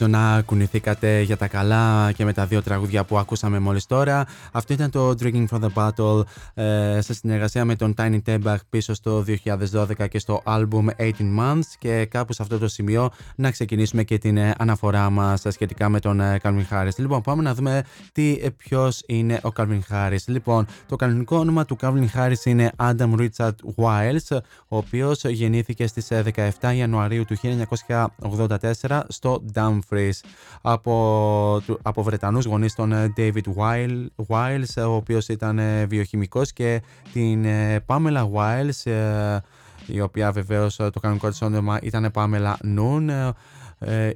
Ελπίζω 0.00 0.18
να 0.18 0.42
κουνηθήκατε 0.42 1.20
για 1.20 1.36
τα 1.36 1.48
καλά 1.48 2.12
και 2.12 2.24
με 2.24 2.32
τα 2.32 2.46
δύο 2.46 2.62
τραγούδια 2.62 3.04
που 3.04 3.18
ακούσαμε 3.18 3.58
μόλις 3.58 3.86
τώρα. 3.86 4.26
Αυτό 4.52 4.72
ήταν 4.72 4.90
το 4.90 5.14
Drinking 5.20 5.44
from 5.50 5.60
the 5.60 5.68
Battle 5.74 6.22
ε, 6.54 7.00
σε 7.00 7.14
συνεργασία 7.14 7.64
με 7.64 7.76
τον 7.76 7.94
Tiny 7.96 8.18
Tebach 8.26 8.56
πίσω 8.68 8.94
στο 8.94 9.24
2012 9.72 10.08
και 10.08 10.18
στο 10.18 10.42
album 10.44 10.86
18 10.98 11.10
Months 11.38 11.74
και 11.78 12.04
κάπου 12.04 12.32
σε 12.32 12.42
αυτό 12.42 12.58
το 12.58 12.68
σημείο 12.68 13.10
να 13.36 13.50
ξεκινήσουμε 13.50 14.02
και 14.02 14.18
την 14.18 14.36
ε, 14.36 14.54
αναφορά 14.58 15.10
μας 15.10 15.42
σχετικά 15.48 15.88
με 15.88 16.00
τον 16.00 16.20
ε, 16.20 16.40
Calvin 16.42 16.64
Harris. 16.70 16.96
Λοιπόν, 16.96 17.20
πάμε 17.20 17.42
να 17.42 17.54
δούμε 17.54 17.82
τι, 18.12 18.38
ε, 18.42 18.50
ποιος 18.50 19.02
είναι 19.06 19.40
ο 19.42 19.48
Calvin 19.56 19.80
Harris. 19.90 20.24
Λοιπόν, 20.26 20.66
το 20.86 20.96
κανονικό 20.96 21.36
όνομα 21.36 21.64
του 21.64 21.76
Calvin 21.80 22.06
Harris 22.14 22.44
είναι 22.44 22.72
Adam 22.76 23.14
Richard 23.18 23.54
Wiles, 23.76 24.38
ο 24.68 24.76
οποίος 24.76 25.24
γεννήθηκε 25.24 25.86
στις 25.86 26.10
ε, 26.10 26.24
17 26.60 26.74
Ιανουαρίου 26.74 27.24
του 27.24 27.36
1984 28.82 29.00
στο 29.08 29.42
Dumfries 29.90 30.20
από, 30.62 31.62
του- 31.66 31.78
από 31.82 32.02
Βρετανούς 32.02 32.44
γονείς 32.44 32.74
τον 32.74 32.92
ε, 32.92 33.12
David 33.16 33.42
Weil- 33.56 34.06
Wiles, 34.28 34.86
ο 34.88 34.94
οποίος 34.94 35.28
ήταν 35.28 35.58
ε, 35.58 35.84
βιοχημικός 35.86 36.52
και 36.52 36.82
την 37.12 37.44
ε, 37.44 37.84
Pamela 37.86 38.26
Wiles, 38.34 38.90
ε, 38.90 39.38
η 39.86 40.00
οποία 40.00 40.32
βεβαίως 40.32 40.78
ε, 40.78 40.90
το 40.90 41.00
κανονικό 41.00 41.28
της 41.28 41.42
όνομα 41.42 41.78
ήταν 41.82 42.10
Pamela 42.14 42.52
Noon, 42.78 43.08
ε, 43.08 43.12
ε, 43.26 43.32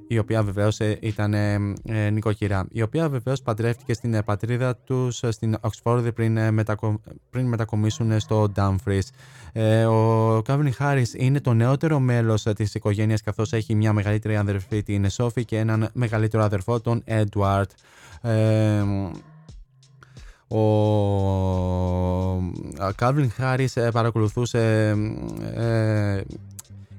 η 0.08 0.18
οποία 0.18 0.42
βεβαίως 0.42 0.78
ε, 0.80 0.98
ήταν 1.00 1.34
ε, 1.34 1.58
ε, 1.84 2.10
νοικοκυρά, 2.10 2.66
η 2.70 2.82
οποία 2.82 3.08
βεβαίως 3.08 3.42
παντρεύτηκε 3.42 3.92
στην 3.92 4.14
ε, 4.14 4.22
πατρίδα 4.22 4.76
τους 4.76 5.22
ε, 5.22 5.30
στην 5.30 5.56
Οξφόρδη 5.60 6.12
πριν, 6.12 6.36
ε, 6.36 6.50
μετακο- 6.50 7.00
πριν 7.30 7.46
μετακομίσουν 7.46 8.10
ε, 8.10 8.18
στο 8.18 8.52
Dumfries. 8.56 9.08
Ε, 9.52 9.84
ο 9.84 10.38
Calvin 10.46 10.70
Harris 10.78 11.14
είναι 11.16 11.40
το 11.40 11.52
νεότερο 11.54 12.00
μέλος 12.00 12.46
ε, 12.46 12.52
της 12.52 12.74
οικογένειας 12.74 13.22
καθώς 13.22 13.52
έχει 13.52 13.74
μια 13.74 13.92
μεγαλύτερη 13.92 14.36
αδερφή 14.36 14.82
την 14.82 15.06
Sophie 15.16 15.44
και 15.44 15.58
έναν 15.58 15.88
μεγαλύτερο 15.92 16.42
αδερφό 16.42 16.80
τον 16.80 17.02
Edward. 17.06 17.70
Ε, 18.22 18.82
ο 20.52 20.62
Κάλβιν 22.94 23.30
Χάρις 23.30 23.76
ε, 23.76 23.90
παρακολουθούσε 23.90 24.88
ε, 25.54 26.20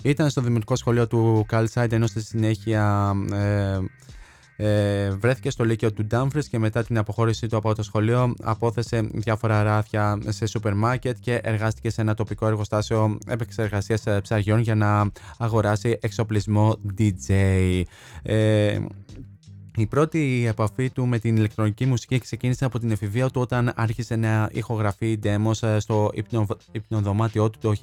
ήταν 0.01 0.29
στο 0.29 0.41
δημοτικό 0.41 0.75
σχολείο 0.75 1.07
του 1.07 1.45
Καλσάιντ 1.47 1.93
ενώ 1.93 2.07
στη 2.07 2.21
συνέχεια 2.23 3.13
ε, 3.31 3.79
ε, 4.63 5.09
βρέθηκε 5.09 5.49
στο 5.49 5.63
Λύκειο 5.63 5.93
του 5.93 6.05
Ντάμφρις 6.05 6.47
και 6.47 6.59
μετά 6.59 6.83
την 6.83 6.97
αποχώρησή 6.97 7.47
του 7.47 7.57
από 7.57 7.75
το 7.75 7.83
σχολείο 7.83 8.33
απόθεσε 8.41 9.09
διάφορα 9.11 9.63
ράφια 9.63 10.19
σε 10.27 10.45
σούπερ 10.45 10.73
μάρκετ 10.73 11.17
και 11.19 11.39
εργάστηκε 11.43 11.89
σε 11.89 12.01
ένα 12.01 12.13
τοπικό 12.13 12.47
εργοστάσιο 12.47 13.17
επεξεργασίας 13.27 14.05
ε, 14.05 14.21
ψαριών 14.21 14.59
για 14.59 14.75
να 14.75 15.11
αγοράσει 15.37 15.97
εξοπλισμό 16.01 16.75
DJ. 16.97 17.33
Ε, 18.23 18.79
η 19.75 19.85
πρώτη 19.85 20.45
επαφή 20.47 20.89
του 20.89 21.05
με 21.05 21.19
την 21.19 21.35
ηλεκτρονική 21.35 21.85
μουσική 21.85 22.19
ξεκίνησε 22.19 22.65
από 22.65 22.79
την 22.79 22.91
εφηβεία 22.91 23.29
του 23.29 23.41
όταν 23.41 23.71
άρχισε 23.75 24.15
να 24.15 24.49
ηχογραφεί 24.51 25.19
demos 25.23 25.67
ε, 25.67 25.79
στο 25.79 26.09
υπνο, 26.13 26.45
υπνοδωμάτιό 26.71 27.49
του 27.49 27.59
το 27.61 27.73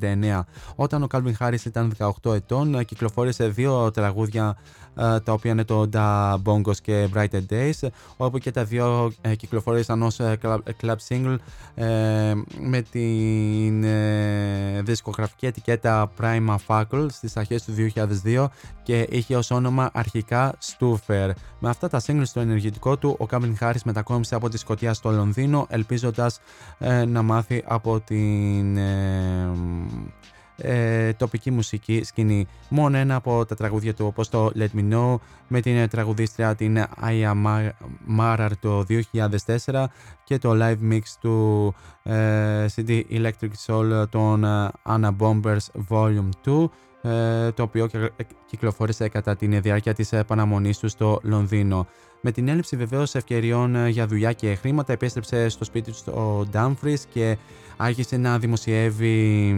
1999. 0.00 0.40
Όταν 0.74 1.02
ο 1.02 1.06
Calvin 1.10 1.32
Harris 1.38 1.64
ήταν 1.64 1.92
18 2.22 2.34
ετών, 2.34 2.74
ε, 2.74 2.84
κυκλοφόρησε 2.84 3.48
δύο 3.48 3.90
τραγούδια 3.90 4.56
ε, 4.89 4.89
τα 4.94 5.32
οποία 5.32 5.50
είναι 5.50 5.64
το 5.64 5.88
Da 5.92 6.34
Bongos 6.44 6.76
και 6.82 7.08
Brighter 7.14 7.40
Days, 7.50 7.88
όπου 8.16 8.38
και 8.38 8.50
τα 8.50 8.64
δύο 8.64 9.12
ε, 9.20 9.34
κυκλοφόρησαν 9.34 10.02
ως 10.02 10.20
ε, 10.20 10.38
club, 10.42 10.58
club 10.82 10.96
single 11.08 11.36
ε, 11.74 12.34
με 12.60 12.82
την 12.90 13.84
ε, 13.84 14.82
δισκογραφική 14.82 15.46
ετικέτα 15.46 16.12
Prima 16.20 16.56
Facle 16.66 17.06
στις 17.10 17.36
αρχές 17.36 17.64
του 17.64 17.72
2002 18.24 18.46
και 18.82 19.06
είχε 19.10 19.36
ως 19.36 19.50
όνομα 19.50 19.90
αρχικά 19.92 20.54
Stuffer. 20.60 21.30
Με 21.58 21.68
αυτά 21.68 21.88
τα 21.88 22.00
singles 22.06 22.22
στο 22.24 22.40
ενεργητικό 22.40 22.96
του, 22.96 23.16
ο 23.20 23.26
Calvin 23.30 23.54
Harris 23.60 23.82
μετακόμισε 23.84 24.34
από 24.34 24.48
τη 24.48 24.58
Σκωτία 24.58 24.94
στο 24.94 25.10
Λονδίνο, 25.10 25.66
ελπίζοντας 25.68 26.40
ε, 26.78 27.04
να 27.04 27.22
μάθει 27.22 27.62
από 27.66 28.00
την 28.00 28.78
ε, 30.62 31.06
ε, 31.06 31.12
τοπική 31.12 31.50
μουσική 31.50 32.02
σκηνή. 32.04 32.46
Μόνο 32.68 32.96
ένα 32.96 33.14
από 33.14 33.46
τα 33.46 33.54
τραγούδια 33.54 33.94
του 33.94 34.06
όπως 34.06 34.28
το 34.28 34.50
Let 34.56 34.68
Me 34.76 34.92
Know 34.92 35.14
με 35.48 35.60
την 35.60 35.76
ε, 35.76 35.88
τραγουδίστρια 35.88 36.54
την 36.54 36.78
Aya 37.02 37.32
Mar- 37.46 37.70
Marar 38.18 38.50
το 38.60 38.84
2004 39.66 39.84
και 40.24 40.38
το 40.38 40.50
live 40.54 40.92
mix 40.92 41.00
του 41.20 41.74
ε, 42.02 42.66
CD 42.76 43.02
Electric 43.10 43.50
Soul 43.66 44.04
των 44.10 44.44
ε, 44.44 44.70
Anna 44.88 45.10
Bombers 45.18 45.66
Volume 45.88 46.28
2 46.44 46.68
ε, 47.02 47.50
το 47.52 47.62
οποίο 47.62 47.86
κυ- 47.86 48.12
κυκλοφόρησε 48.46 49.08
κατά 49.08 49.36
τη 49.36 49.46
διάρκεια 49.60 49.94
της 49.94 50.12
επαναμονής 50.12 50.78
του 50.78 50.88
στο 50.88 51.20
Λονδίνο. 51.22 51.86
Με 52.20 52.30
την 52.32 52.48
έλλειψη 52.48 52.76
βεβαίως 52.76 53.14
ευκαιριών 53.14 53.74
ε, 53.74 53.88
για 53.88 54.06
δουλειά 54.06 54.32
και 54.32 54.54
χρήματα, 54.54 54.92
επέστρεψε 54.92 55.48
στο 55.48 55.64
σπίτι 55.64 55.90
του 55.90 55.96
στο 55.96 56.46
Dumfries 56.52 57.00
και 57.12 57.36
άρχισε 57.76 58.16
να 58.16 58.38
δημοσιεύει 58.38 59.50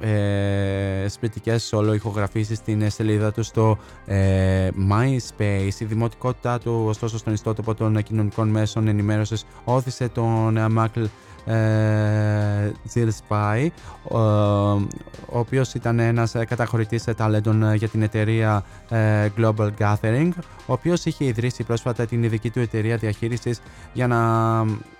ε, 0.00 1.08
σπιτικές 1.08 1.74
solo 1.74 1.94
ηχογραφήσεις 1.94 2.58
στην 2.58 2.82
ε, 2.82 2.88
σελίδα 2.88 3.32
του 3.32 3.42
στο 3.42 3.78
ε, 4.06 4.68
MySpace. 4.90 5.80
Η 5.80 5.84
δημοτικότητά 5.84 6.58
του, 6.58 6.84
ωστόσο, 6.86 7.18
στον 7.18 7.32
ιστότοπο 7.32 7.74
των 7.74 8.02
κοινωνικών 8.02 8.48
μέσων 8.48 8.88
ενημέρωσης 8.88 9.44
όθησε 9.64 10.08
τον 10.08 10.56
ε, 10.56 10.68
Μάκλ 10.68 11.04
ε, 11.44 12.72
Jill 12.94 13.08
Spy, 13.28 13.68
ο, 14.02 14.18
ο 14.18 15.38
οποίος 15.38 15.74
ήταν 15.74 15.98
ένας 15.98 16.34
ε, 16.34 16.44
καταχωρητής 16.44 17.04
ταλέντων 17.16 17.62
ε, 17.62 17.74
για 17.74 17.88
την 17.88 18.02
εταιρεία 18.02 18.64
ε, 18.88 19.28
Global 19.38 19.70
Gathering, 19.78 20.30
ο 20.66 20.72
οποίος 20.72 21.04
είχε 21.04 21.24
ιδρύσει 21.24 21.62
πρόσφατα 21.62 22.06
την 22.06 22.22
ειδική 22.22 22.50
του 22.50 22.60
εταιρεία 22.60 22.96
διαχείρισης 22.96 23.60
για 23.92 24.06
να 24.06 24.18
ε, 24.60 24.99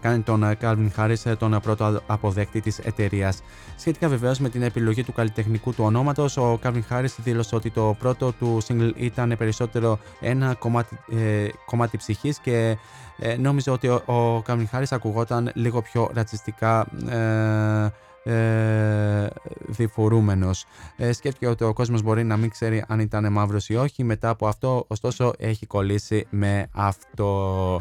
κάνει 0.00 0.22
τον 0.22 0.42
ε, 0.42 0.56
Calvin 0.60 0.88
Harris 0.96 1.24
ε, 1.24 1.36
τον 1.36 1.60
πρώτο 1.62 2.02
αποδέκτη 2.06 2.60
της 2.60 2.78
εταιρείας. 2.78 3.42
Σχετικά 3.76 4.08
βεβαίως 4.08 4.38
με 4.38 4.48
την 4.48 4.62
επιλογή 4.62 5.04
του 5.04 5.12
καλλιτεχνικού 5.12 5.74
του 5.74 5.84
ονόματος, 5.84 6.36
ο 6.36 6.58
Calvin 6.62 6.82
Harris 6.90 7.14
δήλωσε 7.16 7.54
ότι 7.54 7.70
το 7.70 7.96
πρώτο 7.98 8.32
του 8.32 8.58
single 8.68 8.92
ήταν 8.96 9.34
περισσότερο 9.38 9.98
ένα 10.20 10.54
κομμάτι, 10.54 10.98
ε, 11.12 11.48
κομμάτι 11.66 11.96
ψυχής 11.96 12.38
και 12.38 12.76
ε, 13.18 13.36
νόμιζε 13.36 13.70
ότι 13.70 13.88
ο, 13.88 13.94
ο 13.94 14.42
Calvin 14.46 14.66
Harris 14.72 14.90
ακουγόταν 14.90 15.50
λίγο 15.54 15.82
πιο 15.82 16.10
ρατσιστικά 16.14 16.86
ε, 17.08 17.92
ε, 18.24 19.26
διφορούμενος. 19.66 20.64
Ε, 20.96 21.12
σκέφτηκε 21.12 21.46
ότι 21.46 21.64
ο 21.64 21.72
κόσμος 21.72 22.02
μπορεί 22.02 22.24
να 22.24 22.36
μην 22.36 22.50
ξέρει 22.50 22.84
αν 22.88 23.00
ήταν 23.00 23.32
μαύρος 23.32 23.68
ή 23.68 23.74
όχι. 23.74 24.04
Μετά 24.04 24.28
από 24.28 24.46
αυτό, 24.46 24.84
ωστόσο, 24.88 25.32
έχει 25.38 25.66
κολλήσει 25.66 26.26
με 26.30 26.68
αυτό. 26.72 27.80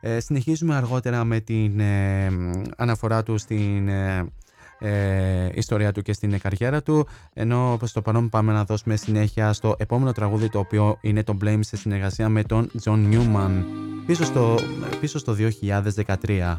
Ε, 0.00 0.20
συνεχίζουμε 0.20 0.74
αργότερα 0.74 1.24
με 1.24 1.40
την 1.40 1.80
ε, 1.80 2.30
αναφορά 2.76 3.22
του 3.22 3.38
στην 3.38 3.88
ε, 3.88 4.32
ε, 4.78 5.48
ιστορία 5.54 5.92
του 5.92 6.02
και 6.02 6.12
στην 6.12 6.38
καριέρα 6.38 6.82
του 6.82 7.06
ενώ 7.32 7.74
προς 7.78 7.92
το 7.92 8.02
παρόν 8.02 8.28
πάμε 8.28 8.52
να 8.52 8.64
δώσουμε 8.64 8.96
συνέχεια 8.96 9.52
στο 9.52 9.74
επόμενο 9.78 10.12
τραγούδι 10.12 10.48
το 10.48 10.58
οποίο 10.58 10.98
είναι 11.00 11.22
το 11.22 11.36
Blame 11.44 11.58
σε 11.60 11.76
συνεργασία 11.76 12.28
με 12.28 12.42
τον 12.42 12.70
John 12.84 13.14
Newman 13.14 13.64
πίσω 14.06 14.24
στο, 14.24 14.58
πίσω 15.00 15.18
στο 15.18 15.36
2013 15.38 16.58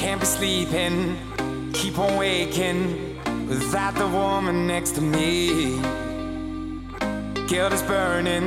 Can't 0.00 0.20
be 0.20 0.26
sleeping, 0.38 0.96
keep 1.72 1.98
on 1.98 2.12
waking 2.16 2.80
without 3.48 3.94
the 4.02 4.06
woman 4.06 4.66
next 4.72 4.92
to 4.96 5.00
me. 5.00 5.32
Guilt 7.48 7.72
is 7.72 7.82
burning, 7.82 8.46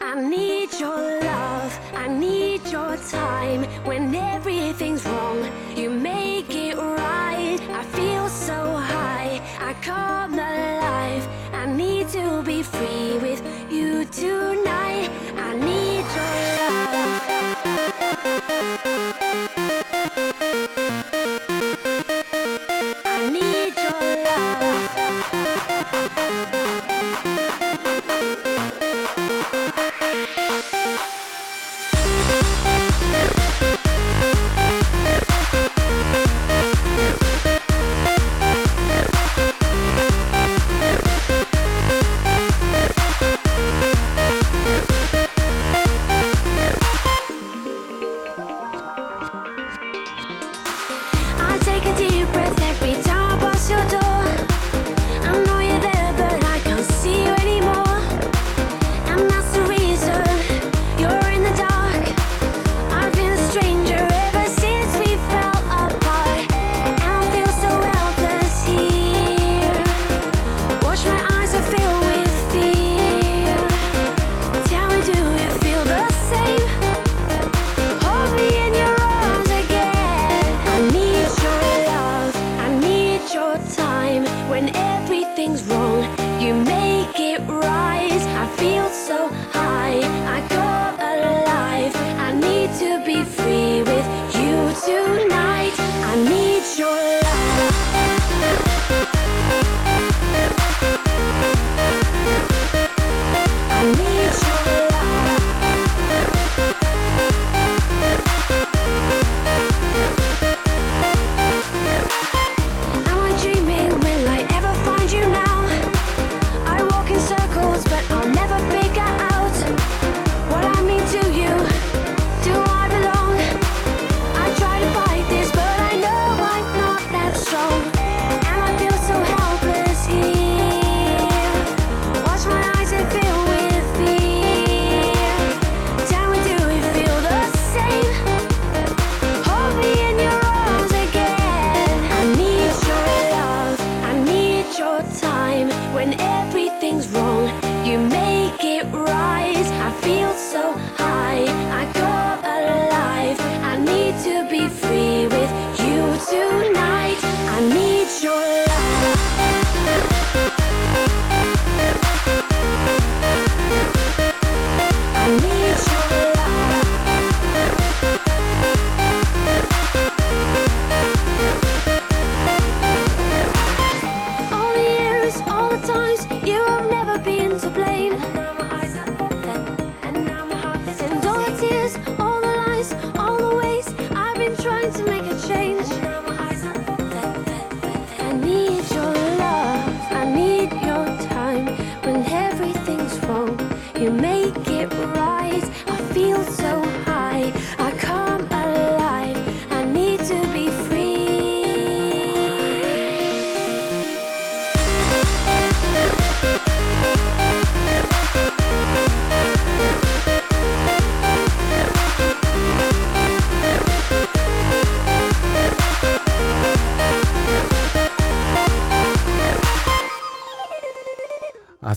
I 0.00 0.20
need 0.28 0.68
your 0.78 1.20
love, 1.22 1.80
I 1.94 2.08
need 2.08 2.60
your 2.70 2.98
time. 2.98 3.64
When 3.86 4.14
everything's 4.14 5.06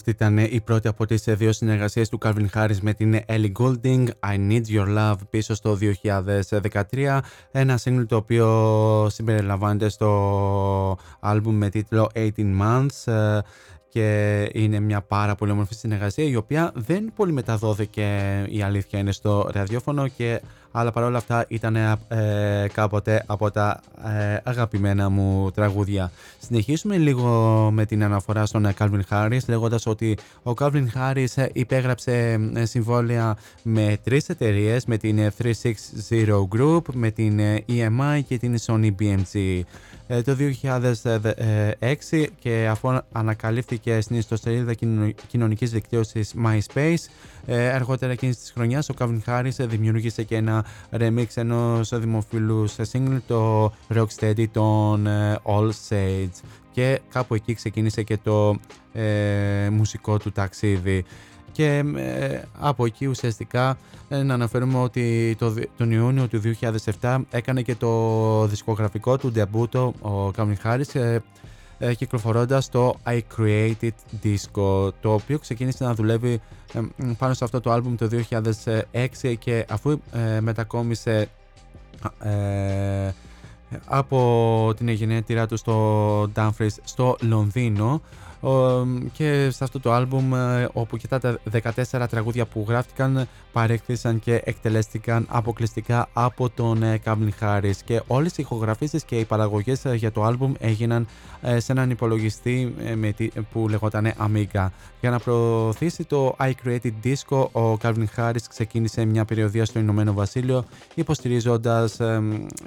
Αυτή 0.08 0.24
ήταν 0.24 0.38
η 0.38 0.62
πρώτη 0.62 0.88
από 0.88 1.06
τις 1.06 1.24
δύο 1.24 1.52
συνεργασίες 1.52 2.10
του 2.10 2.18
Calvin 2.22 2.46
Harris 2.54 2.78
με 2.82 2.94
την 2.94 3.20
Ellie 3.28 3.52
Goulding 3.60 4.06
I 4.20 4.50
Need 4.50 4.64
Your 4.70 4.98
Love 4.98 5.16
πίσω 5.30 5.54
στο 5.54 5.78
2013 6.92 7.20
ένα 7.52 7.80
single 7.84 8.06
το 8.08 8.16
οποίο 8.16 9.10
συμπεριλαμβάνεται 9.10 9.90
στο 9.90 10.98
άλμπουμ 11.20 11.56
με 11.56 11.70
τίτλο 11.70 12.10
18 12.16 12.30
Months 12.38 13.14
ε, 13.14 13.40
και 13.90 14.50
είναι 14.54 14.80
μια 14.80 15.02
πάρα 15.02 15.36
πολύ 15.36 15.52
όμορφη 15.52 15.74
συνεργασία 15.74 16.26
η 16.26 16.36
οποία 16.36 16.72
δεν 16.76 17.12
πολύ 17.16 17.32
μεταδόθηκε 17.32 18.08
η 18.50 18.62
αλήθεια 18.62 19.00
είναι 19.00 19.12
στο 19.12 19.50
ραδιόφωνο 19.54 20.08
και 20.08 20.42
αλλά 20.78 20.92
παρόλα 20.92 21.18
αυτά 21.18 21.46
ήταν 21.48 21.76
ε, 21.76 21.98
κάποτε 22.74 23.24
από 23.26 23.52
τα 23.52 23.82
ε, 24.06 24.38
αγαπημένα 24.44 25.10
μου 25.10 25.52
τραγούδια. 25.52 26.12
Συνεχίσουμε 26.40 26.98
λίγο 26.98 27.30
με 27.74 27.86
την 27.86 28.04
αναφορά 28.04 28.46
στον 28.46 28.68
Calvin 28.80 29.00
Harris 29.10 29.40
λέγοντας 29.48 29.86
ότι 29.86 30.18
ο 30.44 30.52
Calvin 30.60 30.86
Harris 30.96 31.26
ε, 31.36 31.46
υπέγραψε 31.54 32.40
ε, 32.54 32.66
συμβόλαια 32.66 33.38
με 33.64 33.98
τρεις 34.04 34.30
εταιρείες 34.30 34.86
με 34.86 34.98
την 34.98 35.32
360 35.44 36.48
Group, 36.58 36.82
με 36.94 37.12
την 37.12 37.40
EMI 37.68 38.20
και 38.28 38.38
την 38.38 38.56
Sony 38.66 38.92
BMG. 39.00 39.62
Ε, 40.08 40.22
το 40.22 40.36
2006 40.40 42.26
και 42.40 42.68
αφού 42.70 42.98
ανακαλύφθηκε 43.12 44.02
στην 44.02 44.16
ιστοσελίδα 44.18 44.74
κοινωνικής 45.28 45.72
δικτύωσης 45.72 46.34
MySpace 46.46 46.96
ε, 47.46 47.70
αργότερα 47.70 48.12
εκείνης 48.12 48.38
της 48.38 48.52
χρονιάς 48.52 48.90
ο 48.90 48.94
Calvin 48.98 49.20
Harris 49.26 49.56
δημιούργησε 49.60 50.24
και 50.24 50.36
ένα 50.36 50.66
remix 50.92 51.26
ενός 51.36 52.00
δημοφιλού 52.00 52.68
σε 52.68 52.84
single 52.92 53.20
το 53.28 53.72
Rocksteady 53.96 54.46
των 54.52 55.08
ε, 55.08 55.40
All 55.44 55.70
Sage. 55.90 56.44
Και 56.72 57.02
κάπου 57.10 57.34
εκεί 57.36 57.54
ξεκίνησε 57.54 58.04
και 58.04 58.18
το 58.24 58.60
ε, 58.94 59.70
μουσικό 59.72 60.18
του 60.18 60.32
ταξίδι 60.32 61.06
και 61.56 61.84
ε, 61.96 62.42
από 62.60 62.86
εκεί 62.86 63.06
ουσιαστικά 63.06 63.78
ε, 64.10 64.24
να 64.24 64.34
αναφέρουμε 64.34 64.80
ότι 64.80 65.36
το, 65.40 65.54
τον 65.78 65.92
Ιούνιο 65.92 66.28
του 66.28 66.42
2007 67.02 67.22
έκανε 67.30 67.62
και 67.62 67.76
το 67.76 68.46
δισκογραφικό 68.46 69.18
του 69.18 69.32
ντεμπούτο 69.32 69.94
ο 70.02 70.32
Calvin 70.38 70.56
Harris 70.64 70.96
ε, 70.96 71.18
ε, 71.78 71.94
κυκλοφορώντας 71.94 72.70
το 72.70 72.96
I 73.06 73.20
Created 73.38 73.92
Disco 74.24 74.90
το 75.02 75.14
οποίο 75.14 75.40
ξεκίνησε 75.40 75.84
να 75.84 75.94
δουλεύει 75.94 76.42
ε, 76.74 76.80
πάνω 77.18 77.34
σε 77.34 77.44
αυτό 77.44 77.62
το 77.62 77.72
άλμπουμ 77.72 77.96
το 77.96 78.10
2006 79.22 79.36
και 79.40 79.66
αφού 79.70 80.00
ε, 80.12 80.40
μετακόμισε 80.40 81.30
από 83.86 84.74
την 84.78 84.88
γενέτειρά 84.88 85.48
του 85.48 85.58
στο 85.58 86.22
Dumfries 86.36 86.76
στο 86.84 87.18
Λονδίνο 87.22 88.02
και 89.12 89.50
σε 89.52 89.64
αυτό 89.64 89.80
το 89.80 89.94
άλμπουμ 89.94 90.32
όπου 90.74 90.98
και 90.98 91.08
τα 91.08 91.40
14 91.52 92.06
τραγούδια 92.10 92.46
που 92.46 92.66
γράφτηκαν 92.68 93.28
παρέκτησαν 93.52 94.20
και 94.20 94.42
εκτελέστηκαν 94.44 95.26
αποκλειστικά 95.30 96.10
από 96.14 96.50
τον 96.50 96.84
Calvin 97.06 97.30
Harris 97.40 97.76
και 97.86 98.02
όλες 98.08 98.32
οι 98.32 98.42
ηχογραφήσεις 98.42 99.04
και 99.04 99.20
οι 99.20 99.26
παραγωγές 99.26 99.82
για 99.96 100.12
το 100.12 100.24
άλμπουμ 100.24 100.54
έγιναν 100.60 101.08
σε 101.58 101.72
έναν 101.72 101.90
υπολογιστή 101.90 102.76
που 103.52 103.70
λεγόταν 103.70 104.14
Amiga. 104.20 104.68
Για 105.02 105.10
να 105.10 105.20
προωθήσει 105.20 106.04
το 106.04 106.36
I 106.40 106.52
Created 106.66 106.92
Disco, 107.04 107.48
ο 107.52 107.78
Calvin 107.82 108.06
Harris 108.16 108.44
ξεκίνησε 108.50 109.06
μια 109.06 109.26
περιοδία 109.26 109.66
στο 109.66 109.80
Ηνωμένο 109.80 110.14
Βασίλειο 110.14 110.66
υποστηρίζοντας, 110.96 111.98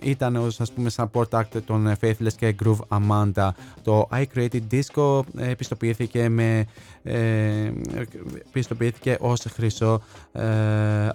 ήταν 0.02 0.36
ως 0.36 0.60
ας 0.60 0.72
πούμε 0.72 0.90
support 0.96 1.28
act 1.30 1.62
των 1.66 1.96
Faithless 2.00 2.32
και 2.36 2.54
Groove 2.64 2.78
Amanda. 2.88 3.48
Το 3.82 4.08
I 4.12 4.24
Created 4.34 4.60
Disco 4.70 5.20
πιστοποιήθηκε, 5.68 6.28
με, 6.28 6.64
ε, 7.02 7.72
πιστοποιήθηκε 8.52 9.16
ως 9.20 9.44
χρυσό, 9.52 10.02
ε, 10.32 10.42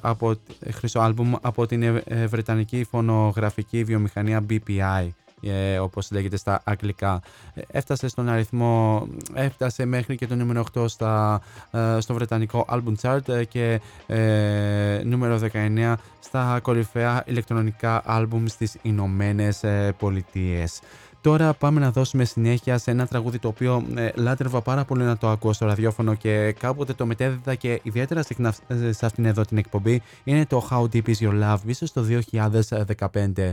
από, 0.01 0.35
χρυσό 0.71 0.99
άλμπουμ 0.99 1.34
από 1.41 1.65
την 1.65 1.84
ε, 1.84 2.27
Βρετανική 2.27 2.84
φωνογραφική 2.89 3.84
βιομηχανία 3.84 4.45
BPI 4.49 5.09
ε, 5.43 5.80
όπως 5.80 6.11
λέγεται 6.11 6.38
στα 6.38 6.61
αγγλικά. 6.63 7.21
Έφτασε 7.67 8.07
στον 8.07 8.30
αριθμό, 8.30 9.07
έφτασε 9.34 9.85
μέχρι 9.85 10.15
και 10.15 10.27
το 10.27 10.35
νούμερο 10.35 10.65
8 10.73 10.85
στα, 10.88 11.41
ε, 11.71 11.97
στο 11.99 12.13
βρετανικό 12.13 12.65
album 12.69 12.93
chart 13.01 13.43
και 13.49 13.81
ε, 14.07 15.01
νούμερο 15.03 15.39
19 15.53 15.93
στα 16.19 16.59
κορυφαία 16.61 17.23
ηλεκτρονικά 17.25 18.01
άλμπουμ 18.05 18.45
στις 18.45 18.77
Ηνωμένες 18.81 19.63
Πολιτείες. 19.97 20.80
Τώρα 21.23 21.53
πάμε 21.53 21.79
να 21.79 21.91
δώσουμε 21.91 22.25
συνέχεια 22.25 22.77
σε 22.77 22.91
ένα 22.91 23.07
τραγούδι 23.07 23.39
το 23.39 23.47
οποίο 23.47 23.85
ε, 23.95 24.09
λάτρευα 24.15 24.61
πάρα 24.61 24.85
πολύ 24.85 25.03
να 25.03 25.17
το 25.17 25.29
ακούω 25.29 25.53
στο 25.53 25.65
ραδιόφωνο 25.65 26.13
και 26.13 26.51
κάποτε 26.59 26.93
το 26.93 27.05
μετέδιδα 27.05 27.55
και 27.55 27.79
ιδιαίτερα 27.83 28.23
συχνά 28.23 28.53
σε 28.89 29.05
αυτήν 29.05 29.25
εδώ 29.25 29.41
την 29.41 29.57
εκπομπή. 29.57 30.01
Είναι 30.23 30.45
το 30.45 30.67
How 30.69 30.81
Deep 30.81 31.07
Is 31.07 31.15
Your 31.19 31.43
Love, 31.43 31.57
ίσως 31.65 31.91
το 31.93 32.05
2015. 32.31 33.51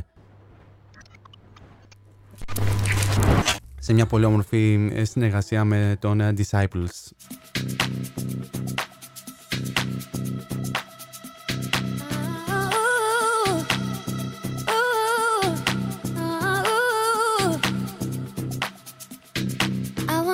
Σε 3.79 3.93
μια 3.93 4.07
πολύ 4.07 4.25
όμορφη 4.25 4.91
ε, 4.95 5.05
συνεργασία 5.05 5.65
με 5.65 5.97
τον 6.01 6.21
ε, 6.21 6.35
Disciples. 6.37 7.11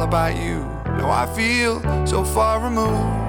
all 0.00 0.08
about 0.08 0.36
you. 0.36 0.60
No, 0.98 1.10
I 1.10 1.26
feel 1.36 1.80
so 2.06 2.24
far 2.24 2.60
removed. 2.60 3.20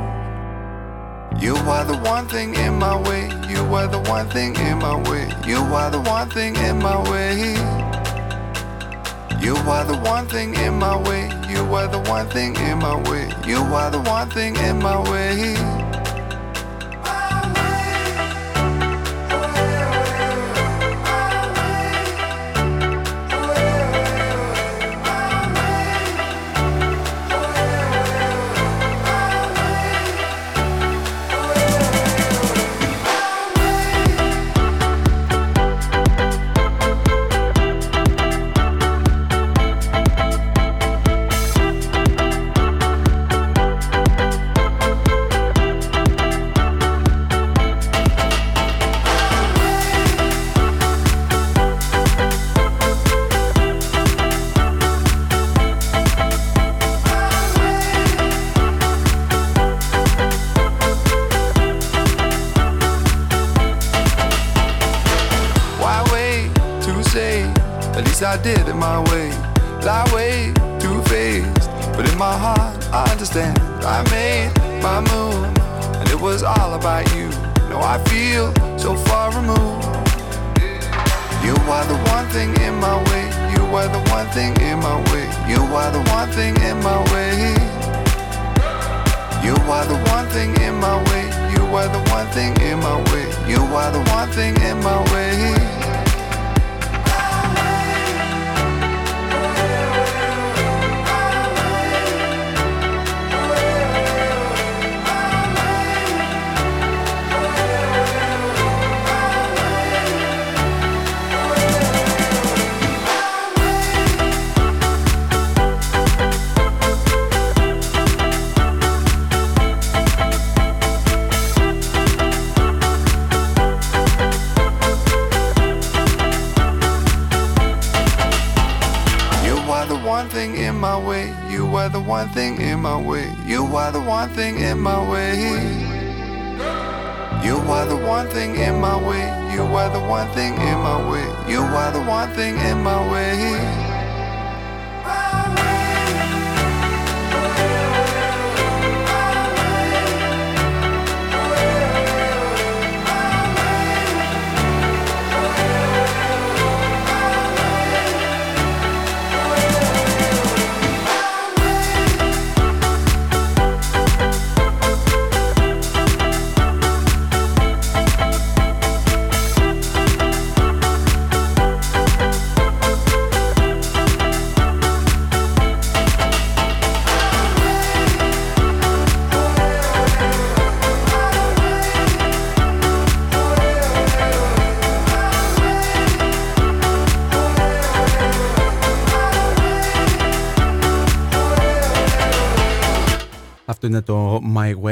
You 1.42 1.56
are 1.56 1.86
the 1.86 1.98
one 1.98 2.28
thing 2.28 2.56
in 2.56 2.76
my 2.80 2.96
way. 2.96 3.30
You 3.50 3.62
are 3.76 3.88
the 3.88 4.00
one 4.10 4.30
thing 4.30 4.56
in 4.56 4.78
my 4.80 4.96
way. 5.10 5.30
You 5.46 5.58
are 5.58 5.90
the 5.90 6.00
one 6.00 6.30
thing 6.30 6.56
in 6.56 6.78
my 6.80 6.98
way. 7.10 7.56
You 9.42 9.56
are 9.56 9.86
the 9.86 9.98
one 10.04 10.28
thing 10.28 10.54
in 10.56 10.74
my 10.76 10.96
way. 10.96 11.30
You 11.50 11.62
are 11.76 11.88
the 11.88 12.00
one 12.10 12.28
thing 12.30 12.56
in 12.56 12.78
my 12.80 12.96
way. 13.10 13.30
You 13.46 13.58
are 13.58 13.92
the 13.92 14.02
one 14.02 14.30
thing 14.30 14.56
in 14.56 14.80
my 14.80 14.98
way. 15.12 15.81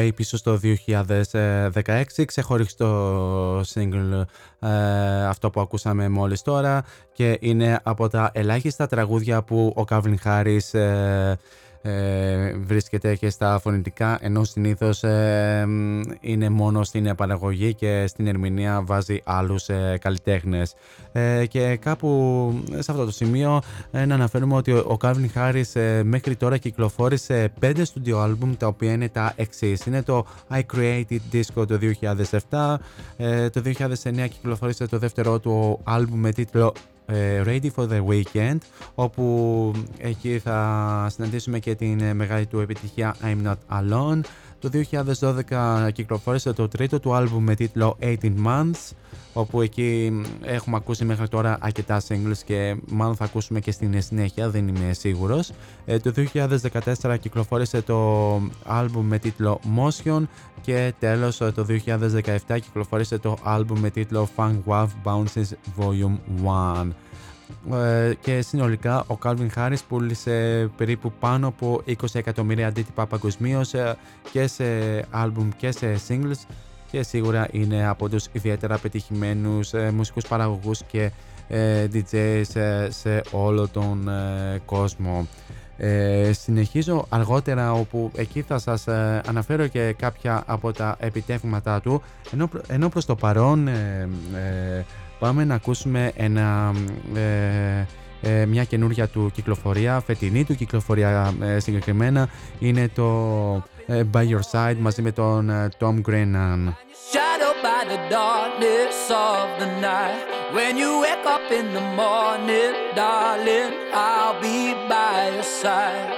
πάει 0.09 0.13
πίσω 0.13 0.37
στο 0.37 0.59
2016, 2.13 2.25
ξεχωριστό 2.25 3.59
single 3.59 4.25
ε, 4.59 5.25
αυτό 5.25 5.49
που 5.49 5.61
ακούσαμε 5.61 6.09
μόλις 6.09 6.41
τώρα 6.41 6.83
και 7.13 7.37
είναι 7.41 7.79
από 7.83 8.07
τα 8.07 8.31
ελάχιστα 8.33 8.87
τραγούδια 8.87 9.43
που 9.43 9.73
ο 9.75 9.83
Κάβλιν 9.83 10.19
Χάρης 10.19 10.73
βρίσκεται 12.79 13.15
και 13.15 13.29
στα 13.29 13.59
φωνητικά 13.59 14.17
ενώ 14.21 14.43
συνήθως 14.43 15.03
ε, 15.03 15.67
είναι 16.19 16.49
μόνο 16.49 16.83
στην 16.83 17.15
παραγωγή 17.15 17.73
και 17.73 18.07
στην 18.07 18.27
ερμηνεία 18.27 18.81
βάζει 18.85 19.21
άλλους 19.23 19.69
ε, 19.69 19.97
καλλιτέχνες 20.01 20.73
ε, 21.11 21.45
και 21.45 21.75
κάπου 21.75 22.09
σε 22.79 22.91
αυτό 22.91 23.05
το 23.05 23.11
σημείο 23.11 23.61
να 23.91 24.13
αναφέρουμε 24.13 24.55
ότι 24.55 24.71
ο 24.71 24.97
Calvin 25.01 25.27
Harris 25.35 26.01
μέχρι 26.03 26.35
τώρα 26.35 26.57
κυκλοφόρησε 26.57 27.51
πέντε 27.59 27.85
studio 27.93 28.23
album 28.25 28.49
τα 28.57 28.67
οποία 28.67 28.91
είναι 28.91 29.09
τα 29.09 29.33
εξής. 29.35 29.85
είναι 29.85 30.03
το 30.03 30.25
I 30.51 30.61
Created 30.75 31.19
Disco 31.31 31.67
το 31.67 31.79
2007 32.49 32.75
το 33.51 33.61
2009 33.65 34.27
κυκλοφόρησε 34.29 34.87
το 34.87 34.97
δεύτερο 34.97 35.39
του 35.39 35.79
album 35.87 36.07
με 36.13 36.31
τίτλο 36.31 36.73
ε, 36.73 36.98
Ready 37.43 37.69
for 37.75 37.87
the 37.87 38.05
Weekend 38.05 38.57
όπου 38.95 39.73
εκεί 39.97 40.39
θα 40.39 41.07
συναντήσουμε 41.11 41.59
και 41.59 41.75
την 41.75 41.99
ε, 42.01 42.13
μεγάλη 42.13 42.45
του 42.45 42.59
επιτυχία 42.59 43.15
I'm 43.23 43.47
Not 43.47 43.79
Alone 43.79 44.19
το 44.59 44.69
2012 45.49 45.89
κυκλοφόρησε 45.93 46.53
το 46.53 46.67
τρίτο 46.67 46.99
του 46.99 47.13
άλμπουμ 47.13 47.43
με 47.43 47.55
τίτλο 47.55 47.97
18 48.01 48.15
Months 48.45 48.91
όπου 49.33 49.61
εκεί 49.61 50.21
έχουμε 50.41 50.75
ακούσει 50.75 51.05
μέχρι 51.05 51.27
τώρα 51.27 51.57
αρκετά 51.59 52.01
singles 52.07 52.37
και 52.45 52.75
μάλλον 52.87 53.15
θα 53.15 53.25
ακούσουμε 53.25 53.59
και 53.59 53.71
στην 53.71 54.01
συνέχεια, 54.01 54.49
δεν 54.49 54.67
είμαι 54.67 54.93
σίγουρος. 54.93 55.51
Ε, 55.85 55.99
το 55.99 56.13
2014 57.01 57.15
κυκλοφόρησε 57.19 57.81
το 57.81 58.41
άλμπουμ 58.65 59.07
με 59.07 59.19
τίτλο 59.19 59.59
Motion 59.77 60.23
και 60.61 60.93
τέλος 60.99 61.37
το 61.37 61.65
2017 62.47 62.59
κυκλοφόρησε 62.61 63.17
το 63.17 63.37
άλμπουμ 63.43 63.79
με 63.79 63.89
τίτλο 63.89 64.29
Funk 64.35 64.57
Wave 64.65 64.89
Bounces 65.03 65.49
Volume 65.79 66.17
1 66.45 66.87
ε, 67.73 68.13
και 68.21 68.41
συνολικά 68.41 68.99
ο 69.07 69.17
Calvin 69.23 69.47
Harris 69.55 69.79
πούλησε 69.87 70.69
περίπου 70.77 71.11
πάνω 71.19 71.47
από 71.47 71.81
20 71.87 71.93
εκατομμύρια 72.13 72.67
αντίτυπα 72.67 73.05
παγκοσμίως 73.05 73.73
ε, 73.73 73.97
και 74.31 74.47
σε 74.47 74.63
άλμπουμ 75.09 75.49
και 75.57 75.71
σε 75.71 75.99
singles 76.07 76.45
και 76.91 77.03
σίγουρα 77.03 77.47
είναι 77.51 77.87
από 77.87 78.09
τους 78.09 78.25
ιδιαίτερα 78.31 78.77
πετυχημένους 78.77 79.73
ε, 79.73 79.91
μουσικούς 79.91 80.27
παραγωγούς 80.27 80.83
και 80.83 81.11
ε, 81.47 81.87
DJs 81.93 82.43
σε 82.89 83.21
όλο 83.31 83.67
τον 83.67 84.09
κόσμο. 84.65 85.27
Ε, 85.77 86.31
συνεχίζω 86.33 87.05
αργότερα 87.09 87.73
όπου 87.73 88.11
εκεί 88.15 88.41
θα 88.41 88.57
σας 88.59 88.87
αναφέρω 89.27 89.67
και 89.67 89.95
κάποια 89.97 90.43
από 90.45 90.71
τα 90.71 90.95
επιτεύγματα 90.99 91.81
του 91.81 92.01
ενώ, 92.33 92.49
ενώ 92.67 92.89
προς 92.89 93.05
το 93.05 93.15
παρόν 93.15 93.69
πάμε 95.19 95.45
να 95.45 95.55
ακούσουμε 95.55 96.11
ένα, 96.15 96.73
ε, 97.15 97.85
ε, 98.21 98.45
μια 98.45 98.63
καινούργια 98.63 99.07
του 99.07 99.31
κυκλοφορία, 99.33 99.99
φετινή 100.05 100.43
του 100.43 100.55
κυκλοφορία 100.55 101.33
ε, 101.41 101.59
συγκεκριμένα, 101.59 102.29
είναι 102.59 102.89
το 102.95 103.05
ε, 103.87 104.03
By 104.13 104.23
Your 104.27 104.41
Side 104.51 104.75
μαζί 104.79 105.01
με 105.01 105.11
τον 105.11 105.49
ε, 105.49 105.69
Tom 105.79 106.01
Grennan. 106.07 106.73
by 107.61 107.83
the 107.93 108.01
darkness 108.09 109.11
of 109.11 109.45
the 109.61 109.69
night. 109.81 110.23
When 110.53 110.77
you 110.77 111.01
wake 111.01 111.25
up 111.35 111.45
in 111.59 111.73
the 111.77 111.85
morning, 112.01 112.73
darling, 112.95 113.71
I'll 113.93 114.39
be 114.41 114.59
by 114.87 115.31
your 115.35 115.49
side. 115.61 116.09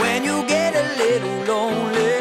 When 0.00 0.24
you 0.28 0.36
get 0.46 0.72
a 0.82 0.86
little 1.02 1.36
lonely 1.50 2.11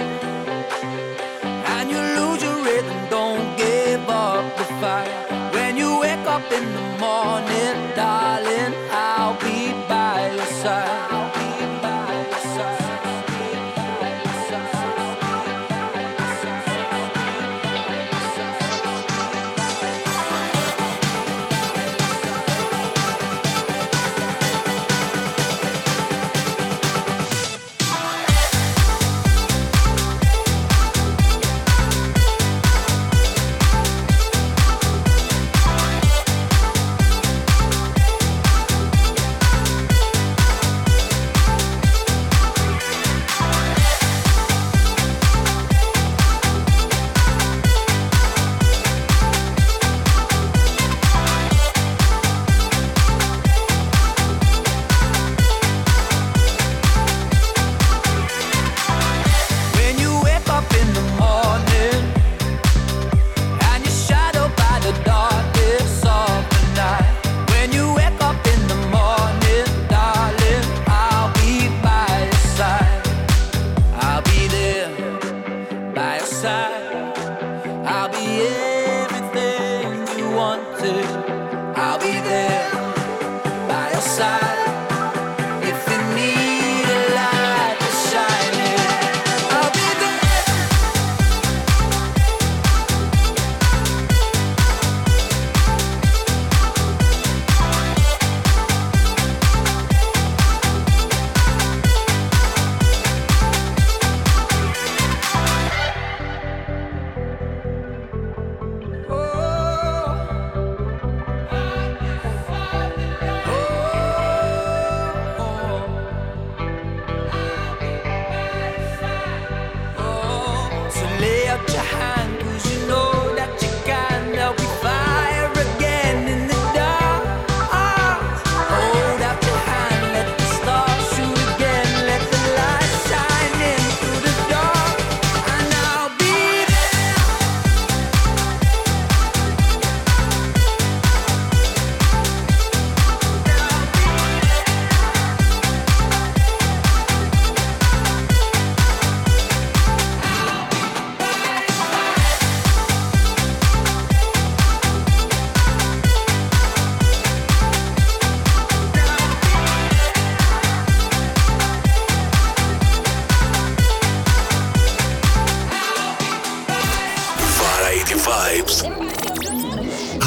Vibes. 168.31 168.77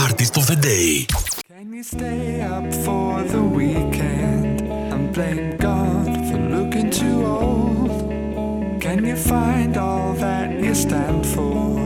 Artist 0.05 0.37
of 0.37 0.47
the 0.47 0.57
Day. 0.57 1.07
Can 1.49 1.73
you 1.73 1.83
stay 1.83 2.43
up 2.43 2.67
for 2.85 3.23
the 3.23 3.43
weekend 3.43 4.61
and 4.93 5.15
blame 5.15 5.57
God 5.57 6.05
for 6.29 6.39
looking 6.57 6.91
too 6.91 7.25
old? 7.25 8.83
Can 8.83 9.07
you 9.07 9.17
find 9.17 9.79
all 9.79 10.13
that 10.25 10.51
you 10.53 10.75
stand 10.75 11.27
for 11.27 11.79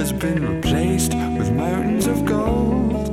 has 0.00 0.12
been 0.12 0.40
replaced 0.54 1.12
with 1.36 1.52
mountains 1.52 2.06
of 2.06 2.24
gold? 2.24 3.08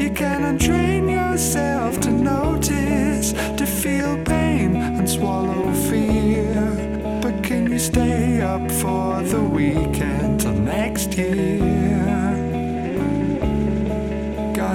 You 0.00 0.10
can 0.10 0.42
untrain 0.50 1.10
yourself 1.10 1.98
to 2.02 2.12
notice, 2.12 3.32
to 3.32 3.66
feel 3.66 4.14
pain 4.24 4.76
and 4.76 5.10
swallow 5.10 5.72
fear. 5.88 6.54
But 7.20 7.42
can 7.42 7.68
you 7.68 7.80
stay 7.80 8.40
up 8.42 8.70
for 8.70 9.24
the 9.24 9.40
weekend 9.40 10.42
till 10.42 10.52
next 10.52 11.18
year? 11.18 11.95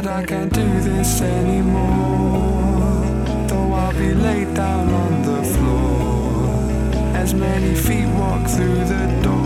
God, 0.03 0.07
I 0.07 0.26
can't 0.26 0.52
do 0.52 0.68
this 0.82 1.22
anymore. 1.22 3.06
Though 3.48 3.72
I'll 3.73 3.94
be 3.94 4.14
laid 4.15 4.53
down 4.56 4.90
on 4.90 5.22
the 5.22 5.44
floor 5.44 7.15
as 7.15 7.36
many 7.36 7.76
feet 7.76 8.07
walk 8.07 8.48
through 8.48 8.86
the 8.86 9.19
door. 9.22 9.41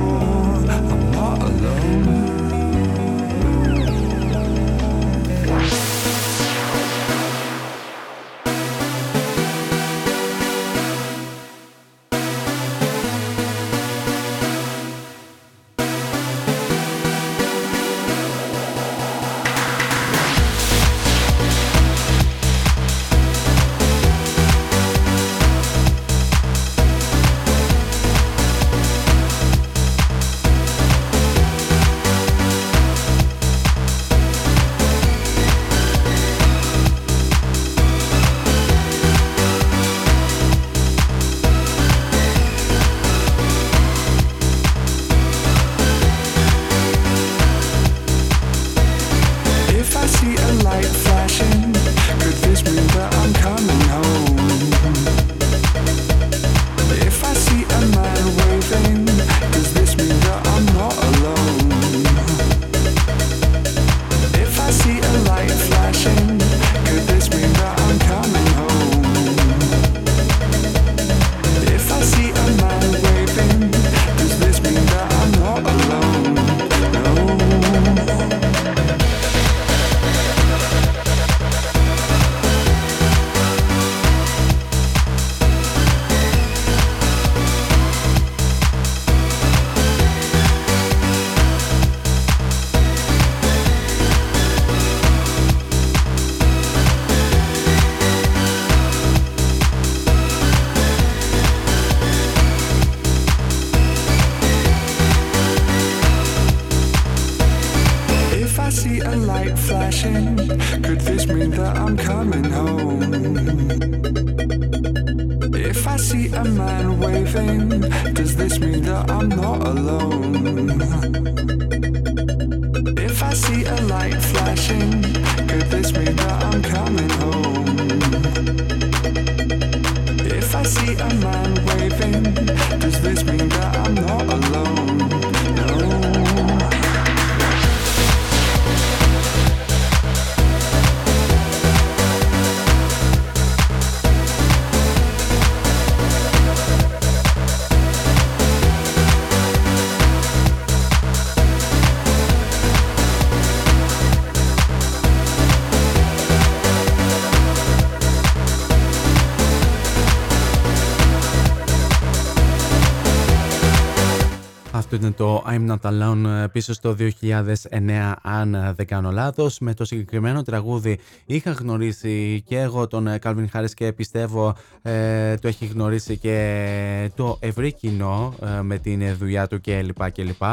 Ήταν 165.06 165.16
το 165.28 165.44
I'm 165.48 165.72
Not 165.72 165.92
Alone 165.92 166.26
ε, 166.44 166.48
πίσω 166.48 166.74
στο 166.74 166.96
2009 167.00 168.14
αν 168.22 168.54
ε, 168.54 168.74
δεν 168.76 168.86
κάνω 168.86 169.12
λάθος. 169.12 169.60
Με 169.60 169.74
το 169.74 169.86
συγκεκριμένο 169.86 170.42
τραγούδι 170.42 171.00
είχα 171.26 171.52
γνωρίσει 171.52 172.44
και 172.46 172.60
εγώ 172.60 172.88
τον 172.88 173.08
ε, 173.08 173.20
Calvin 173.24 173.46
Harris 173.54 173.72
και 173.74 173.94
πιστεύω 173.94 174.56
ε, 174.82 175.36
το 175.36 175.48
έχει 175.48 175.66
γνωρίσει 175.66 176.18
και 176.18 177.12
το 177.16 177.38
ευρύ 177.40 177.74
κοινό 177.74 178.34
ε, 178.42 178.62
με 178.62 178.78
την 178.78 179.16
δουλειά 179.18 179.48
του 179.48 179.62
κλπ. 179.62 180.12
κλπ. 180.12 180.44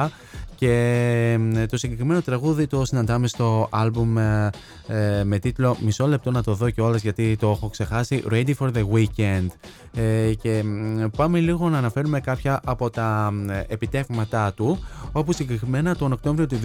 Και 0.51 0.51
ε, 0.66 1.66
το 1.66 1.76
συγκεκριμένο 1.76 2.20
τραγούδι 2.20 2.66
το 2.66 2.84
συναντάμε 2.84 3.26
στο 3.26 3.68
άλμπουμ 3.70 4.18
ε, 4.18 4.50
ε, 4.86 5.24
με 5.24 5.38
τίτλο 5.38 5.76
«Μισό 5.80 6.06
λεπτό 6.06 6.30
να 6.30 6.42
το 6.42 6.54
δω 6.54 6.70
κιόλας 6.70 7.02
γιατί 7.02 7.36
το 7.36 7.50
έχω 7.50 7.68
ξεχάσει» 7.68 8.22
Ready 8.30 8.52
for 8.58 8.70
the 8.72 8.84
Weekend. 8.94 9.46
Ε, 9.94 10.34
και 10.34 10.62
μ, 10.64 11.06
πάμε 11.16 11.40
λίγο 11.40 11.68
να 11.68 11.78
αναφέρουμε 11.78 12.20
κάποια 12.20 12.60
από 12.64 12.90
τα 12.90 13.30
μ, 13.32 13.50
επιτεύγματά 13.68 14.52
του 14.52 14.78
όπου 15.12 15.32
συγκεκριμένα 15.32 15.96
τον 15.96 16.12
Οκτώβριο 16.12 16.46
του 16.46 16.58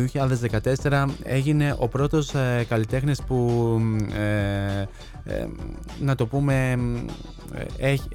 2014 0.89 1.05
έγινε 1.23 1.75
ο 1.79 1.87
πρώτος 1.87 2.33
ε, 2.33 2.65
καλλιτέχνης 2.69 3.21
που 3.27 3.35
μ, 3.81 3.95
ε, 5.27 5.33
ε, 5.33 5.47
να 5.99 6.15
το 6.15 6.25
πούμε 6.27 6.75
μ, 6.75 6.95
ε, 7.53 7.65
έχει, 7.77 8.09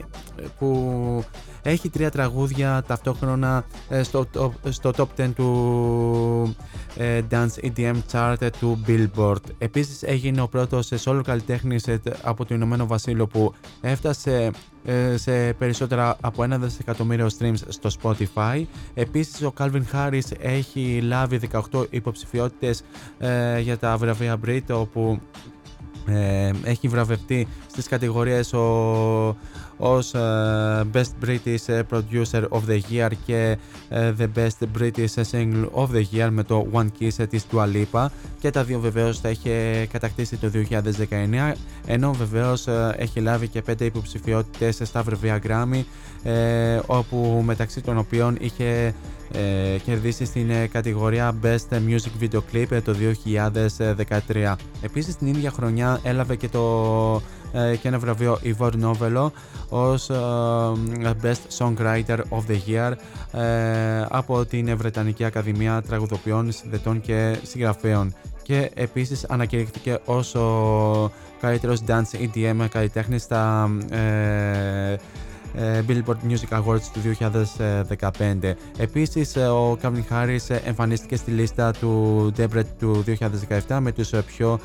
που 0.58 1.24
έχει 1.62 1.88
τρία 1.90 2.10
τραγούδια 2.10 2.84
ταυτόχρονα 2.86 3.64
ε, 3.88 4.02
στο, 4.02 4.26
top- 4.34 4.68
στο 4.68 4.90
top 4.96 5.06
10 5.20 5.30
του 5.34 6.56
ε, 6.96 7.20
Dance 7.30 7.70
EDM 7.72 7.96
Chart 8.12 8.48
του 8.60 8.82
Billboard. 8.86 9.42
Επίσης 9.58 10.02
έγινε 10.02 10.40
ο 10.40 10.48
πρώτος 10.48 10.92
ε, 10.92 10.98
solo 11.04 11.20
καλλιτέχνης 11.24 11.86
ε, 11.86 12.00
από 12.22 12.44
το 12.44 12.54
Ηνωμένο 12.54 12.86
Βασίλειο 12.86 13.26
που 13.26 13.54
έφτασε 13.80 14.50
ε, 14.84 15.16
σε 15.16 15.52
περισσότερα 15.52 16.16
από 16.20 16.42
ένα 16.42 16.58
δισεκατομμύριο 16.58 17.28
streams 17.38 17.58
στο 17.68 17.90
Spotify. 18.02 18.64
Επίσης 18.94 19.42
ο 19.42 19.52
Calvin 19.58 19.82
Harris 19.92 20.38
έχει 20.38 21.00
λάβει 21.02 21.40
18 21.70 21.86
υποψηφιότητες 21.90 22.82
ε, 23.18 23.60
για 23.60 23.78
τα 23.78 23.96
βραβεία 23.96 24.40
Brit 24.46 24.60
όπου 24.70 25.20
ε, 26.06 26.50
έχει 26.64 26.88
βραβευτεί 26.88 27.48
στις 27.70 27.88
κατηγορίες 27.88 28.52
ο, 28.52 29.36
ως 29.76 30.14
ε, 30.14 30.20
Best 30.92 31.26
British 31.26 31.82
Producer 31.90 32.42
of 32.48 32.60
the 32.68 32.80
Year 32.90 33.10
και 33.26 33.56
ε, 33.88 34.12
The 34.18 34.26
Best 34.36 34.78
British 34.78 35.22
Single 35.30 35.66
of 35.74 35.86
the 35.86 36.04
Year 36.12 36.28
με 36.30 36.42
το 36.42 36.66
One 36.72 36.86
Kiss 37.00 37.26
της 37.28 37.46
Dua 37.52 37.66
Lipa. 37.72 38.06
Και 38.40 38.50
τα 38.50 38.64
δύο 38.64 38.80
βεβαίως 38.80 39.20
τα 39.20 39.30
είχε 39.30 39.86
κατακτήσει 39.92 40.36
το 40.36 40.50
2019 40.70 41.52
ενώ 41.86 42.12
βεβαίως 42.12 42.66
ε, 42.66 42.94
έχει 42.98 43.20
λάβει 43.20 43.48
και 43.48 43.62
πέντε 43.62 43.84
υποψηφιότητες 43.84 44.80
στα 44.82 45.02
βραβεία 45.02 45.40
Grammy 45.46 45.82
ε, 46.22 46.80
όπου 46.86 47.42
μεταξύ 47.44 47.80
των 47.80 47.98
οποίων 47.98 48.36
είχε 48.40 48.94
ε, 49.32 49.78
κερδίσεις 49.78 50.28
στην 50.28 50.50
ε, 50.50 50.66
κατηγορία 50.66 51.34
Best 51.42 51.76
Music 51.88 52.24
Video 52.24 52.40
Clip 52.52 52.70
ε, 52.70 52.80
το 52.80 52.94
2013. 54.28 54.54
Επίσης 54.82 55.16
την 55.16 55.26
ίδια 55.26 55.50
χρονιά 55.50 56.00
έλαβε 56.02 56.36
και, 56.36 56.48
το, 56.48 57.22
ε, 57.52 57.76
και 57.76 57.88
ένα 57.88 57.98
βραβείο 57.98 58.38
Ivor 58.44 58.70
Novello 58.82 59.30
ως 59.68 60.10
ε, 60.10 60.14
Best 61.22 61.58
Songwriter 61.58 62.18
of 62.18 62.42
the 62.48 62.58
Year 62.68 62.92
ε, 63.40 64.06
από 64.08 64.44
την 64.44 64.76
Βρετανική 64.76 65.24
Ακαδημία 65.24 65.82
Τραγουδοποιών, 65.82 66.52
Συνδετών 66.52 67.00
και 67.00 67.36
Συγγραφέων 67.42 68.14
και 68.42 68.70
επίσης 68.74 69.24
ανακηρύχθηκε 69.24 69.98
ως 70.04 70.34
ο 70.34 71.10
καλύτερος 71.40 71.80
dance 71.86 72.28
EDM 72.34 72.66
καλλιτέχνης 72.70 73.22
στα 73.22 73.70
ε, 73.90 74.92
ε, 74.92 74.96
Billboard 75.58 76.16
Music 76.28 76.58
Awards 76.58 76.82
του 76.92 77.00
2015. 77.00 78.56
Επίσης, 78.78 79.36
ε, 79.36 79.46
ο 79.46 79.78
Calvin 79.82 80.04
Harris 80.10 80.56
εμφανίστηκε 80.64 81.16
στη 81.16 81.30
λίστα 81.30 81.72
του 81.72 82.32
Debret 82.36 82.66
του 82.78 83.04
2017 83.68 83.80
με 83.80 83.92
τους 83.92 84.10
πιο 84.26 84.58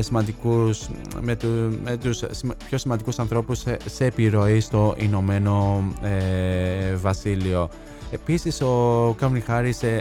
σημαντικούς, 0.00 0.88
με, 1.20 1.36
του, 1.36 1.78
με 1.84 1.96
τους 1.96 2.22
πιο 2.68 2.78
σημαντικούς 2.78 3.18
ανθρώπους 3.18 3.58
σε, 3.84 4.04
επιρροή 4.04 4.60
στο 4.60 4.94
Ηνωμένο 4.98 5.84
Βασίλειο. 6.96 7.68
Επίσης, 8.10 8.60
ο 8.60 9.16
Calvin 9.20 9.42
Harris 9.48 9.98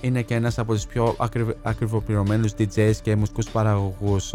είναι 0.00 0.22
και 0.22 0.34
ένας 0.34 0.58
από 0.58 0.72
τους 0.74 0.86
πιο 0.86 1.16
ακριβοπληρωμένους 1.62 2.52
DJs 2.58 2.94
και 3.02 3.16
μουσικούς 3.16 3.50
παραγωγούς 3.50 4.32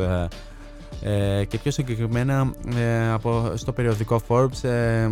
ε, 1.04 1.46
και 1.46 1.58
πιο 1.58 1.72
συγκεκριμένα 1.72 2.54
ε, 2.76 3.12
από, 3.12 3.52
στο 3.56 3.72
περιοδικό 3.72 4.22
Forbes 4.28 4.64
ε, 4.64 5.08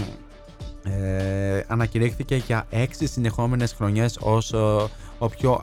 ε, 0.84 1.64
ανακηρύχθηκε 1.68 2.36
για 2.36 2.66
έξι 2.70 3.08
συνεχόμενες 3.08 3.74
χρονιές 3.74 4.18
ως 4.22 4.54
ο 5.18 5.30
πιο 5.30 5.61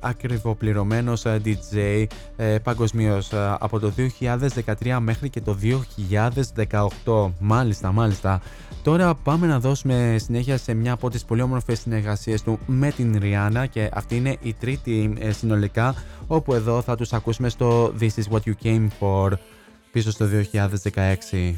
ακριβοπληρωμένος 0.00 1.24
DJ 1.26 2.04
ε, 2.36 2.58
παγκοσμίως 2.58 3.30
από 3.58 3.78
το 3.78 3.92
2013 4.82 4.98
μέχρι 5.00 5.30
και 5.30 5.40
το 5.40 5.56
2018. 7.04 7.30
Μάλιστα, 7.38 7.92
μάλιστα. 7.92 8.40
Τώρα 8.82 9.14
πάμε 9.14 9.46
να 9.46 9.60
δώσουμε 9.60 10.16
συνέχεια 10.18 10.58
σε 10.58 10.74
μια 10.74 10.92
από 10.92 11.10
τις 11.10 11.24
πολύ 11.24 11.42
όμορφες 11.42 11.78
συνεργασίες 11.78 12.42
του 12.42 12.58
με 12.66 12.90
την 12.90 13.18
Ριάννα 13.18 13.66
και 13.66 13.90
αυτή 13.92 14.16
είναι 14.16 14.36
η 14.42 14.54
τρίτη 14.54 15.16
συνολικά 15.30 15.94
όπου 16.26 16.54
εδώ 16.54 16.82
θα 16.82 16.96
τους 16.96 17.12
ακούσουμε 17.12 17.48
στο 17.48 17.92
This 18.00 18.10
is 18.16 18.34
what 18.34 18.40
you 18.46 18.52
came 18.62 18.88
for 19.00 19.32
πίσω 19.92 20.10
στο 20.10 20.26
2016. 20.52 21.54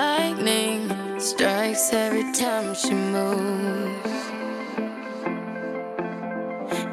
Lightning 0.00 0.82
strikes 1.18 1.84
every 2.04 2.26
time 2.42 2.74
she 2.82 2.94
moves 3.12 4.13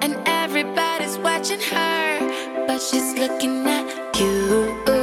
And 0.01 0.15
everybody's 0.25 1.17
watching 1.17 1.59
her 1.59 2.65
But 2.67 2.79
she's 2.81 3.13
looking 3.13 3.65
at 3.67 4.19
you 4.19 5.00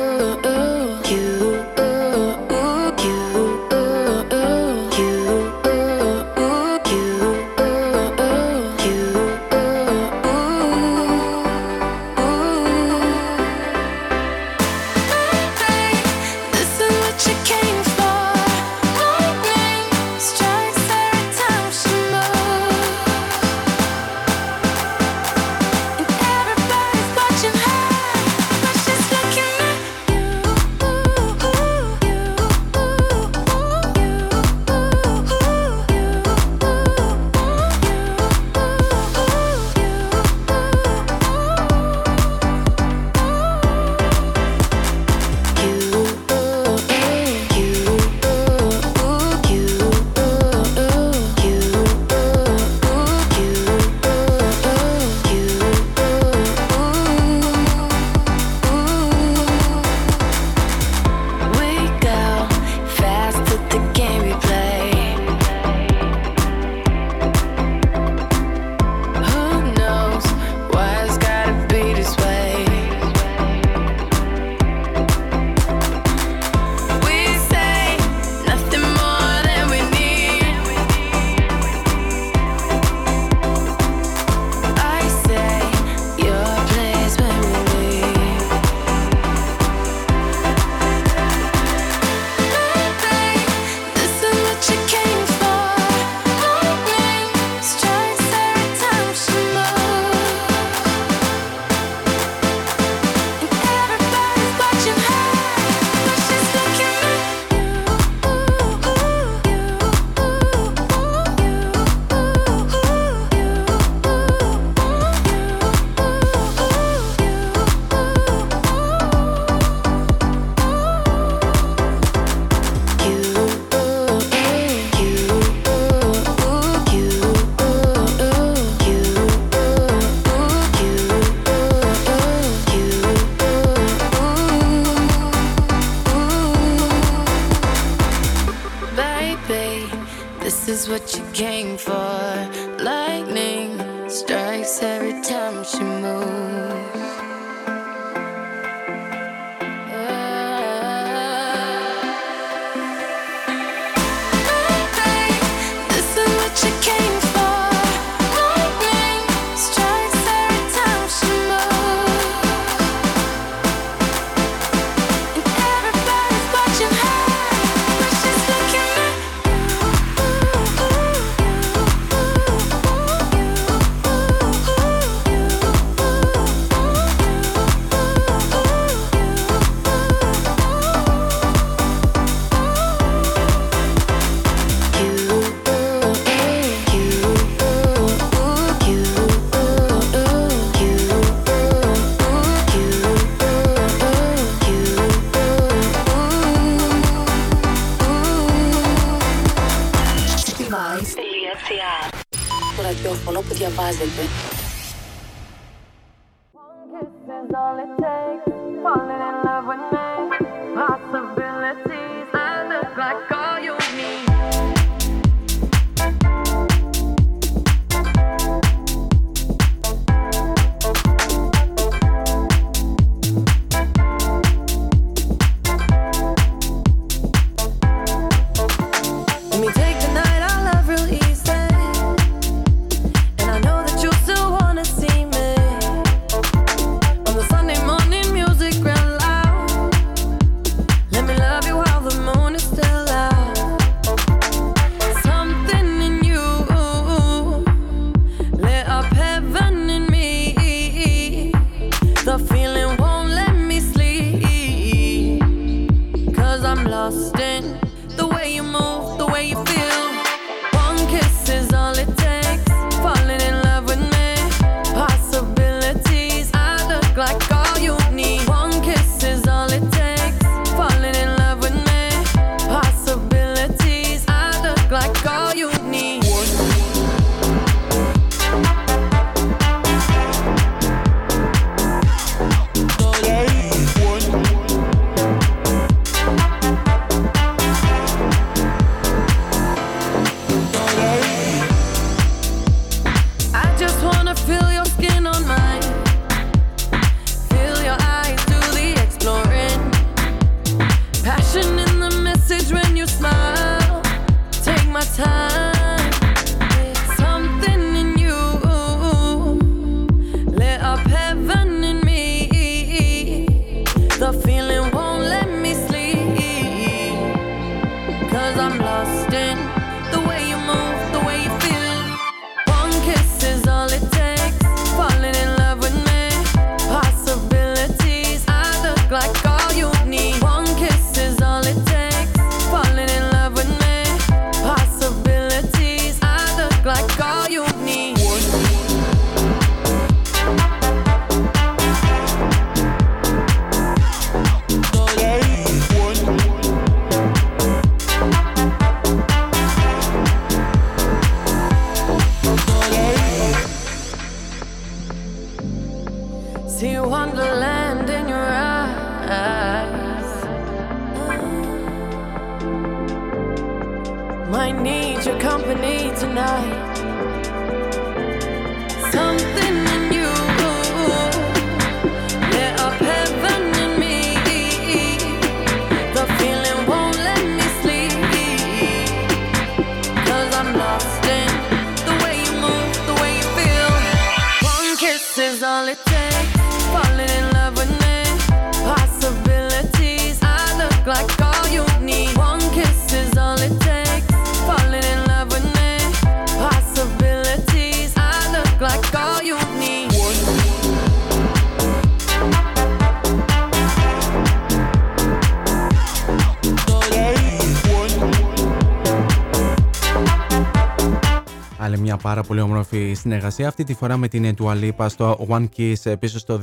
συνεργασία 413.18 413.68
αυτή 413.68 413.84
τη 413.84 413.94
φορά 413.94 414.16
με 414.16 414.28
την 414.28 414.54
Dua 414.58 415.06
στο 415.06 415.46
One 415.48 415.66
Kiss 415.76 416.18
πίσω 416.18 416.38
στο 416.38 416.60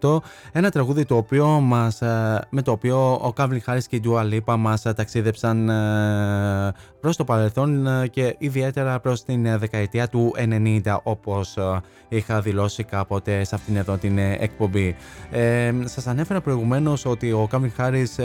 2018 0.00 0.18
ένα 0.52 0.70
τραγούδι 0.70 1.04
το 1.04 1.16
οποίο 1.16 1.46
μας, 1.46 2.02
ε, 2.02 2.46
με 2.50 2.62
το 2.62 2.70
οποίο 2.70 3.12
ο 3.12 3.32
Calvin 3.36 3.58
Harris 3.66 3.84
και 3.88 3.96
η 3.96 4.02
Dua 4.04 4.22
Lipa 4.34 4.56
μας 4.58 4.82
ταξίδεψαν 4.82 5.68
ε, 5.68 6.72
προς 7.00 7.16
το 7.16 7.24
παρελθόν 7.24 7.86
ε, 7.86 8.06
και 8.06 8.34
ιδιαίτερα 8.38 9.00
προς 9.00 9.24
την 9.24 9.58
δεκαετία 9.58 10.08
του 10.08 10.34
90 10.38 10.80
όπως 11.02 11.58
είχα 12.08 12.40
δηλώσει 12.40 12.84
κάποτε 12.84 13.44
σε 13.44 13.54
αυτήν 13.54 13.76
εδώ 13.76 13.96
την 13.96 14.18
εκπομπή. 14.18 14.96
Ε, 15.30 15.72
σας 15.84 16.06
ανέφερα 16.06 16.40
προηγουμένως 16.40 17.04
ότι 17.04 17.32
ο 17.32 17.48
Calvin 17.52 17.70
Harris 17.78 18.22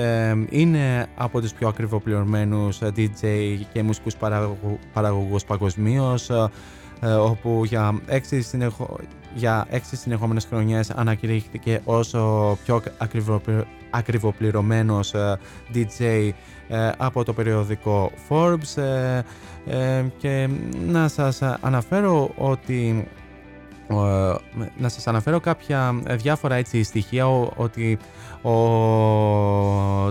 είναι 0.50 1.08
από 1.16 1.42
τους 1.42 1.54
πιο 1.54 1.68
ακριβοπληρωμένους 1.68 2.80
DJ 2.82 3.24
και 3.74 3.84
μουσικούς 3.84 4.16
παραγωγούς 4.94 5.44
παγκοσμίως 5.46 6.30
ε, 6.30 6.50
όπου 7.02 7.62
για 7.66 8.02
έξι, 8.06 8.42
συνεχο... 8.42 8.98
για 9.34 9.66
έξι 9.70 9.96
συνεχόμενες 9.96 10.46
χρονιές 10.46 10.90
ανακηρύχθηκε 10.90 11.82
ως 11.84 12.14
ο 12.14 12.58
πιο 12.66 12.82
ακριβοπληρωμένος 13.90 15.14
ε, 15.14 15.40
DJ 15.74 16.30
ε, 16.68 16.90
από 16.98 17.24
το 17.24 17.34
περιοδικό 17.34 18.12
Forbes 18.30 18.84
και 20.18 20.50
να 20.88 21.08
σας 21.08 21.42
αναφέρω 21.42 22.32
ότι 22.38 23.08
να 24.78 24.90
σας 24.90 25.07
αναφέρω 25.07 25.40
κάποια 25.40 26.02
διάφορα 26.10 26.56
έτσι 26.56 26.84
στοιχεία 26.84 27.28
ότι 27.56 27.98
ο, 28.41 28.52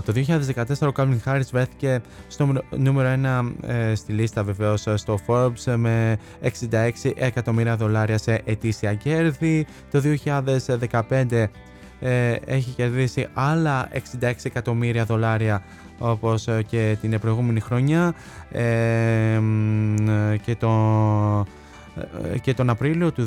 το 0.01 0.13
2014 0.15 0.87
ο 0.87 0.91
Calvin 0.95 1.17
Harris 1.25 1.49
βρέθηκε 1.51 2.01
στο 2.27 2.53
νούμερο 2.69 3.19
1 3.63 3.69
ε, 3.69 3.95
στη 3.95 4.13
λίστα 4.13 4.43
βεβαίως 4.43 4.87
στο 4.93 5.19
Forbes 5.27 5.75
με 5.75 6.17
66 6.71 7.11
εκατομμύρια 7.15 7.75
δολάρια 7.75 8.17
σε 8.17 8.41
ετήσια 8.45 8.93
κέρδη. 8.93 9.65
Το 9.91 10.01
2015 11.09 11.45
ε, 11.99 12.35
έχει 12.45 12.71
κερδίσει 12.71 13.27
άλλα 13.33 13.89
66 14.21 14.31
εκατομμύρια 14.43 15.05
δολάρια 15.05 15.63
όπως 15.99 16.47
και 16.67 16.97
την 17.01 17.19
προηγούμενη 17.19 17.59
χρονιά 17.59 18.13
ε, 18.51 19.39
και 20.41 20.55
το 20.55 20.69
ε, 21.47 21.64
και 22.41 22.53
τον 22.53 22.69
Απρίλιο 22.69 23.11
του 23.11 23.25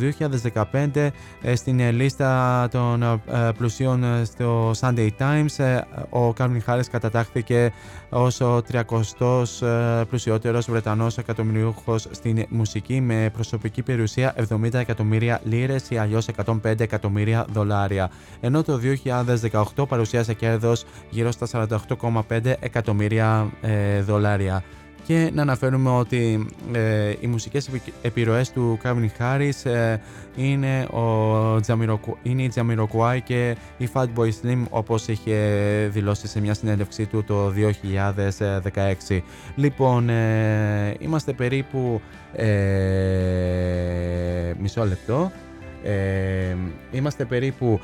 2015 0.73 1.09
ε, 1.43 1.55
στην 1.55 1.81
ε, 1.81 1.91
λίστα 1.91 2.69
των 2.71 3.23
πλουσίων 3.57 4.05
στο 4.25 4.71
Sunday 4.81 5.09
Times 5.19 5.81
ο 6.11 6.33
Calvin 6.39 6.61
Harris 6.67 6.87
κατατάχθηκε 6.91 7.73
ως 8.09 8.41
ο 8.41 8.63
30ος 8.73 9.45
πλουσιότερος 10.09 10.71
Βρετανός 10.71 11.19
εκατομμυριούχος 11.19 12.07
στην 12.11 12.45
μουσική 12.49 13.01
με 13.01 13.31
προσωπική 13.33 13.83
περιουσία 13.83 14.35
70 14.49 14.75
εκατομμύρια 14.75 15.41
λίρες 15.45 15.91
ή 15.91 15.97
αλλιώς 15.97 16.27
105 16.45 16.81
εκατομμύρια 16.81 17.47
δολάρια. 17.53 18.11
Ενώ 18.41 18.63
το 18.63 18.81
2018 19.77 19.89
παρουσίασε 19.89 20.35
κέρδος 20.35 20.85
γύρω 21.11 21.31
στα 21.31 21.69
48,5 22.01 22.55
εκατομμύρια 22.61 23.53
δολάρια 24.07 24.63
και 25.09 25.31
να 25.35 25.43
αναφέρουμε 25.43 25.91
ότι 25.91 26.47
ε, 26.73 27.13
οι 27.21 27.27
μουσικές 27.27 27.71
επιρροές 28.03 28.51
του 28.53 28.79
Calvin 28.83 29.09
Harris 29.19 29.71
ε, 29.71 29.97
είναι, 30.37 30.83
ο 30.83 31.61
είναι 32.23 32.43
η 32.43 32.53
Jamiroquai 32.55 33.19
και 33.25 33.57
η 33.79 33.89
Fatboy 33.93 34.29
Slim 34.43 34.63
όπως 34.71 35.09
είχε 35.09 35.37
δηλώσει 35.93 36.27
σε 36.29 36.41
μια 36.41 36.55
συνέντευξή 36.55 37.07
του 37.07 37.25
το 37.25 37.53
2016. 39.09 39.21
Λοιπόν, 39.55 40.09
ε, 40.09 40.95
είμαστε 40.99 41.33
περίπου 41.33 42.01
μισό 44.59 44.85
λεπτό. 44.85 45.33
είμαστε 46.91 47.25
περίπου 47.25 47.81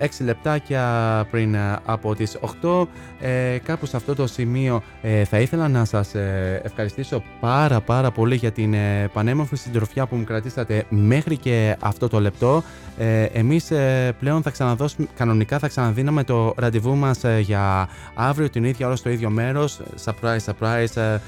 6 0.00 0.06
λεπτάκια 0.20 1.26
πριν 1.30 1.54
ε, 1.54 1.78
από 1.84 2.14
τις 2.14 2.38
8 2.62 2.86
ε, 3.20 3.58
κάπου 3.64 3.86
σε 3.86 3.96
αυτό 3.96 4.14
το 4.14 4.26
σημείο 4.26 4.82
ε, 5.02 5.24
θα 5.24 5.38
ήθελα 5.38 5.68
να 5.68 5.84
σας 5.84 6.14
ε, 6.14 6.60
ευχαριστήσω 6.64 7.22
πάρα 7.40 7.80
πάρα 7.80 8.10
πολύ 8.10 8.34
για 8.34 8.52
την 8.52 8.74
ε, 8.74 9.08
πανέμορφη 9.12 9.56
συντροφιά 9.56 10.06
που 10.06 10.16
μου 10.16 10.24
κρατήσατε 10.24 10.84
μέχρι 10.88 11.36
και 11.36 11.76
αυτό 11.80 12.08
το 12.08 12.20
λεπτό. 12.20 12.62
Ε, 12.98 13.22
εμείς 13.22 13.72
πλέον 14.18 14.42
θα 14.42 14.50
ξαναδώσουμε 14.50 15.06
κανονικά 15.16 15.58
θα 15.58 15.68
ξαναδίναμε 15.68 16.24
το 16.24 16.54
ραντεβού 16.56 16.96
μας 16.96 17.20
για 17.40 17.88
αύριο 18.14 18.50
την 18.50 18.64
ίδια 18.64 18.86
ώρα 18.86 18.96
στο 18.96 19.10
ίδιο 19.10 19.30
μέρος. 19.30 19.80
Surprise 20.04 20.44
surprise 20.44 21.18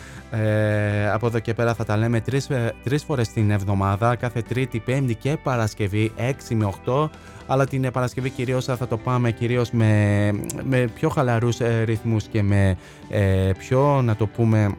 από 1.12 1.26
εδώ 1.26 1.38
και 1.38 1.54
πέρα 1.54 1.74
θα 1.74 1.84
τα 1.84 1.96
λέμε 1.96 2.20
τρεις, 2.20 2.48
τρεις 2.84 3.04
φορές 3.04 3.28
την 3.28 3.50
εβδομάδα 3.50 4.16
κάθε 4.16 4.42
Τρίτη, 4.42 4.78
Πέμπτη 4.78 5.14
και 5.14 5.36
Παρασκευή 5.42 6.12
6 6.16 6.54
με 6.54 6.70
8 6.84 7.08
αλλά 7.50 7.66
την 7.66 7.90
Παρασκευή 7.92 8.30
κυρίως 8.30 8.64
θα 8.64 8.86
το 8.88 8.96
πάμε 8.96 9.30
κυρίως 9.30 9.70
με, 9.70 10.30
με 10.62 10.88
πιο 10.94 11.08
χαλαρούς 11.08 11.60
ε, 11.60 11.82
ρυθμούς 11.82 12.24
και 12.24 12.42
με 12.42 12.76
ε, 13.08 13.50
πιο 13.58 14.02
να 14.02 14.16
το 14.16 14.26
πούμε 14.26 14.74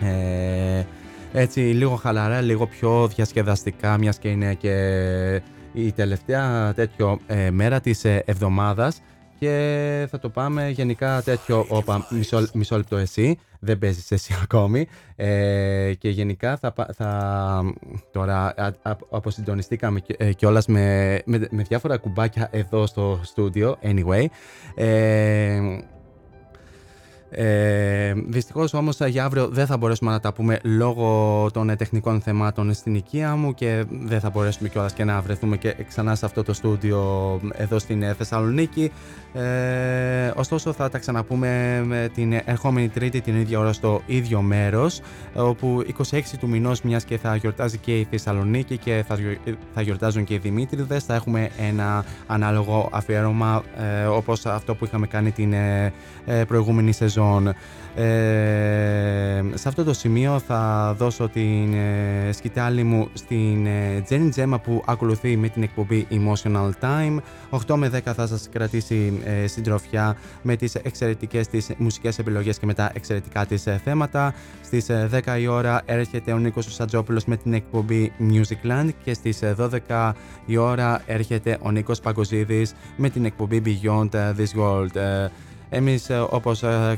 ε, 0.00 0.84
έτσι 1.32 1.60
λίγο 1.60 1.94
χαλαρά, 1.94 2.40
λίγο 2.40 2.66
πιο 2.66 3.08
διασκεδαστικά 3.08 3.98
μιας 3.98 4.18
και 4.18 4.28
είναι 4.28 4.54
και 4.54 4.74
η 5.72 5.92
τελευταία 5.92 6.72
τέτοιο 6.74 7.18
ε, 7.26 7.50
μέρα 7.50 7.80
της 7.80 8.04
ε, 8.04 8.22
εβδομάδας 8.26 9.02
και 9.42 10.06
θα 10.10 10.18
το 10.18 10.28
πάμε 10.28 10.68
γενικά 10.68 11.22
τέτοιο, 11.22 11.66
όπα, 11.68 12.06
μισό, 12.10 12.48
μισό 12.54 12.76
λεπτό 12.76 12.96
εσύ, 12.96 13.38
δεν 13.60 13.78
παίζεις 13.78 14.10
εσύ 14.10 14.34
ακόμη 14.42 14.86
ε, 15.16 15.92
και 15.98 16.08
γενικά 16.08 16.56
θα, 16.56 16.74
θα 16.92 17.62
τώρα 18.10 18.54
αποσυντονιστήκαμε 19.10 20.02
ε, 20.16 20.32
κιόλας 20.32 20.66
με, 20.66 21.18
με, 21.24 21.48
με 21.50 21.62
διάφορα 21.62 21.96
κουμπάκια 21.96 22.48
εδώ 22.52 22.86
στο 22.86 23.20
στούντιο, 23.22 23.78
anyway. 23.82 24.24
Ε, 24.74 25.60
ε, 27.34 28.12
Δυστυχώς 28.26 28.74
όμως 28.74 28.98
για 29.06 29.24
αύριο 29.24 29.48
δεν 29.48 29.66
θα 29.66 29.76
μπορέσουμε 29.76 30.10
να 30.10 30.20
τα 30.20 30.32
πούμε 30.32 30.58
λόγω 30.62 31.48
των 31.52 31.76
τεχνικών 31.76 32.20
θεμάτων 32.20 32.74
στην 32.74 32.94
οικία 32.94 33.36
μου 33.36 33.54
και 33.54 33.84
δεν 33.88 34.20
θα 34.20 34.30
μπορέσουμε 34.30 34.68
κιόλας 34.68 34.92
και 34.92 35.04
να 35.04 35.20
βρεθούμε 35.20 35.56
και 35.56 35.76
ξανά 35.88 36.14
σε 36.14 36.26
αυτό 36.26 36.42
το 36.42 36.52
στούντιο 36.52 37.40
εδώ 37.52 37.78
στην 37.78 38.14
Θεσσαλονίκη. 38.14 38.92
Ε, 39.34 40.32
ωστόσο 40.34 40.72
θα 40.72 40.88
τα 40.88 40.98
ξαναπούμε 40.98 41.82
με 41.84 42.10
την 42.14 42.40
ερχόμενη 42.44 42.88
Τρίτη 42.88 43.20
την 43.20 43.40
ίδια 43.40 43.58
ώρα 43.58 43.72
στο 43.72 44.02
ίδιο 44.06 44.40
μέρος, 44.40 45.00
όπου 45.34 45.84
26 46.10 46.20
του 46.40 46.48
μηνός, 46.48 46.82
μιας 46.82 47.04
και 47.04 47.18
θα 47.18 47.36
γιορτάζει 47.36 47.78
και 47.78 47.98
η 47.98 48.06
Θεσσαλονίκη 48.10 48.76
και 48.76 49.04
θα, 49.08 49.18
θα 49.74 49.80
γιορτάζουν 49.82 50.24
και 50.24 50.34
οι 50.34 50.38
Δημήτριδε, 50.38 50.98
θα 50.98 51.14
έχουμε 51.14 51.50
ένα 51.58 52.04
ανάλογο 52.26 52.88
αφιέρωμα 52.92 53.62
ε, 54.02 54.04
όπως 54.04 54.46
αυτό 54.46 54.74
που 54.74 54.84
είχαμε 54.84 55.06
κάνει 55.06 55.30
την 55.30 55.52
ε, 55.52 55.92
ε 56.26 56.44
προηγούμενη 56.44 56.92
σεζόν 56.92 57.54
ε, 57.94 59.42
σε 59.54 59.68
αυτό 59.68 59.84
το 59.84 59.92
σημείο 59.92 60.38
θα 60.38 60.94
δώσω 60.98 61.28
την 61.28 61.74
ε, 61.74 62.32
σκητάλη 62.32 62.82
μου 62.82 63.08
στην 63.12 63.66
ε, 63.66 64.04
Jenny 64.08 64.28
Gemma 64.36 64.56
που 64.62 64.82
ακολουθεί 64.86 65.36
με 65.36 65.48
την 65.48 65.62
εκπομπή 65.62 66.06
Emotional 66.10 66.70
Time. 66.80 67.16
8 67.66 67.74
με 67.74 67.90
10 68.04 68.12
θα 68.14 68.26
σας 68.26 68.48
κρατήσει 68.52 69.20
ε, 69.24 69.46
συντροφιά 69.46 70.16
με 70.42 70.56
τις 70.56 70.74
εξαιρετικές 70.74 71.48
της 71.48 71.70
μουσικές 71.76 72.18
επιλογές 72.18 72.58
και 72.58 72.66
με 72.66 72.74
τα 72.74 72.90
εξαιρετικά 72.94 73.46
της 73.46 73.66
ε, 73.66 73.80
θέματα. 73.84 74.34
Στις 74.62 74.86
10 75.24 75.40
η 75.40 75.46
ώρα 75.46 75.82
έρχεται 75.84 76.32
ο 76.32 76.38
Νίκος 76.38 76.74
Σατζόπουλος 76.74 77.24
με 77.24 77.36
την 77.36 77.54
εκπομπή 77.54 78.12
Musicland 78.18 78.88
και 79.04 79.14
στις 79.14 79.40
12 79.88 80.12
η 80.46 80.56
ώρα 80.56 81.02
έρχεται 81.06 81.58
ο 81.62 81.70
Νίκος 81.70 82.00
Παγκοζίδης 82.00 82.74
με 82.96 83.08
την 83.10 83.24
εκπομπή 83.24 83.62
Beyond 83.64 84.08
This 84.10 84.60
World. 84.60 85.28
Εμείς 85.74 86.10
ε, 86.10 86.26
όπως 86.30 86.62
ε, 86.62 86.96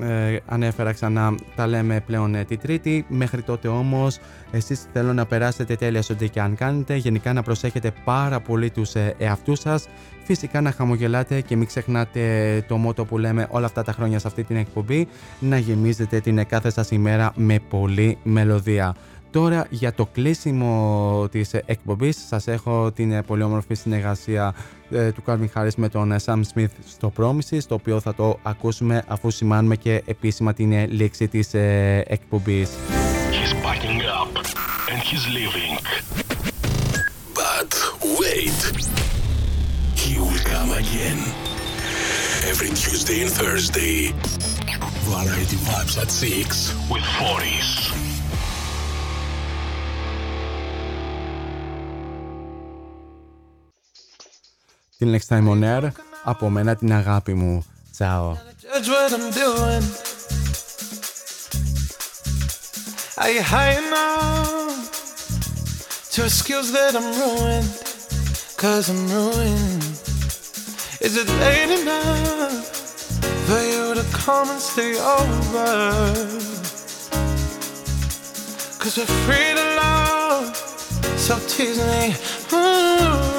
ε, 0.00 0.36
ανέφερα 0.46 0.92
ξανά 0.92 1.34
τα 1.56 1.66
λέμε 1.66 2.02
πλέον 2.06 2.36
τη 2.46 2.56
Τρίτη. 2.56 3.04
Μέχρι 3.08 3.42
τότε 3.42 3.68
όμως 3.68 4.18
εσείς 4.50 4.86
θέλω 4.92 5.12
να 5.12 5.26
περάσετε 5.26 5.74
τέλεια 5.74 6.02
στο 6.02 6.14
και 6.14 6.40
αν 6.40 6.54
κάνετε. 6.54 6.96
Γενικά 6.96 7.32
να 7.32 7.42
προσέχετε 7.42 7.92
πάρα 8.04 8.40
πολύ 8.40 8.70
τους 8.70 8.92
εαυτούς 9.18 9.58
σας. 9.58 9.88
Φυσικά 10.24 10.60
να 10.60 10.70
χαμογελάτε 10.70 11.40
και 11.40 11.56
μην 11.56 11.66
ξεχνάτε 11.66 12.64
το 12.68 12.76
μότο 12.76 13.04
που 13.04 13.18
λέμε 13.18 13.46
όλα 13.50 13.66
αυτά 13.66 13.82
τα 13.82 13.92
χρόνια 13.92 14.18
σε 14.18 14.26
αυτή 14.26 14.44
την 14.44 14.56
εκπομπή. 14.56 15.08
Να 15.40 15.58
γεμίζετε 15.58 16.20
την 16.20 16.46
κάθε 16.46 16.70
σας 16.70 16.90
ημέρα 16.90 17.32
με 17.36 17.58
πολλή 17.68 18.18
μελωδία. 18.22 18.94
Τώρα 19.30 19.66
για 19.70 19.92
το 19.92 20.06
κλείσιμο 20.06 21.28
της 21.30 21.54
εκπομπής 21.54 22.24
σας 22.28 22.46
έχω 22.46 22.92
την 22.92 23.24
πολύ 23.24 23.42
όμορφη 23.42 23.74
συνεργασία 23.74 24.54
ε, 24.90 25.12
του 25.12 25.22
Calvin 25.26 25.46
Harris 25.54 25.74
με 25.76 25.88
τον 25.88 26.12
ε, 26.12 26.16
Sam 26.24 26.40
Smith 26.54 26.70
στο 26.88 27.12
Promises 27.16 27.62
το 27.68 27.74
οποίο 27.74 28.00
θα 28.00 28.14
το 28.14 28.38
ακούσουμε 28.42 29.04
αφού 29.08 29.30
σημάνουμε 29.30 29.76
και 29.76 30.02
επίσημα 30.06 30.52
την 30.52 30.88
λήξη 30.88 31.28
της 31.28 31.54
ε, 31.54 32.04
εκπομπής. 32.06 32.70
He's 33.30 33.54
packing 33.66 34.00
up 34.20 34.32
and 34.90 35.00
he's 35.08 35.24
leaving. 35.36 35.72
But 37.40 37.70
wait. 38.20 38.58
He 40.02 40.12
will 40.22 40.42
come 40.52 40.70
again. 40.82 41.20
Every 42.50 42.70
Tuesday 42.82 43.18
and 43.24 43.32
Thursday. 43.40 43.96
Variety 45.08 45.58
Vibes 45.68 45.96
at 46.02 46.10
6 46.10 46.74
with 46.90 47.04
40s. 47.18 48.09
Την 54.99 55.15
next 55.15 55.27
time 55.27 55.47
on 55.49 55.63
air. 55.63 55.89
Από 56.23 56.49
μένα 56.49 56.75
την 56.75 56.93
αγάπη 56.93 57.33
μου. 57.33 57.65
Τσάω. 57.91 58.37
Are 63.17 63.31
you 63.31 63.41
high 63.41 63.75
enough 63.83 64.91
to 66.13 66.29
skills 66.29 66.69
that 66.75 66.93
I'm 66.99 67.09
ruined? 67.21 67.71
Cause 68.57 68.89
I'm 68.93 69.03
ruined. 69.15 69.83
Is 71.05 71.13
it 71.21 71.29
late 71.43 71.71
enough 71.79 72.65
for 73.47 73.61
you 73.71 73.83
to 73.99 74.05
come 74.25 74.47
and 74.53 74.61
stay 74.71 74.93
over? 75.17 75.69
Cause 78.81 78.97
we're 78.97 79.15
free 79.25 79.51
to 79.59 79.65
love, 79.81 80.45
so 81.25 81.33
tease 81.47 81.79
me. 81.89 82.15
Ooh. 82.53 83.38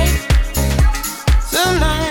Tonight. 1.63 2.10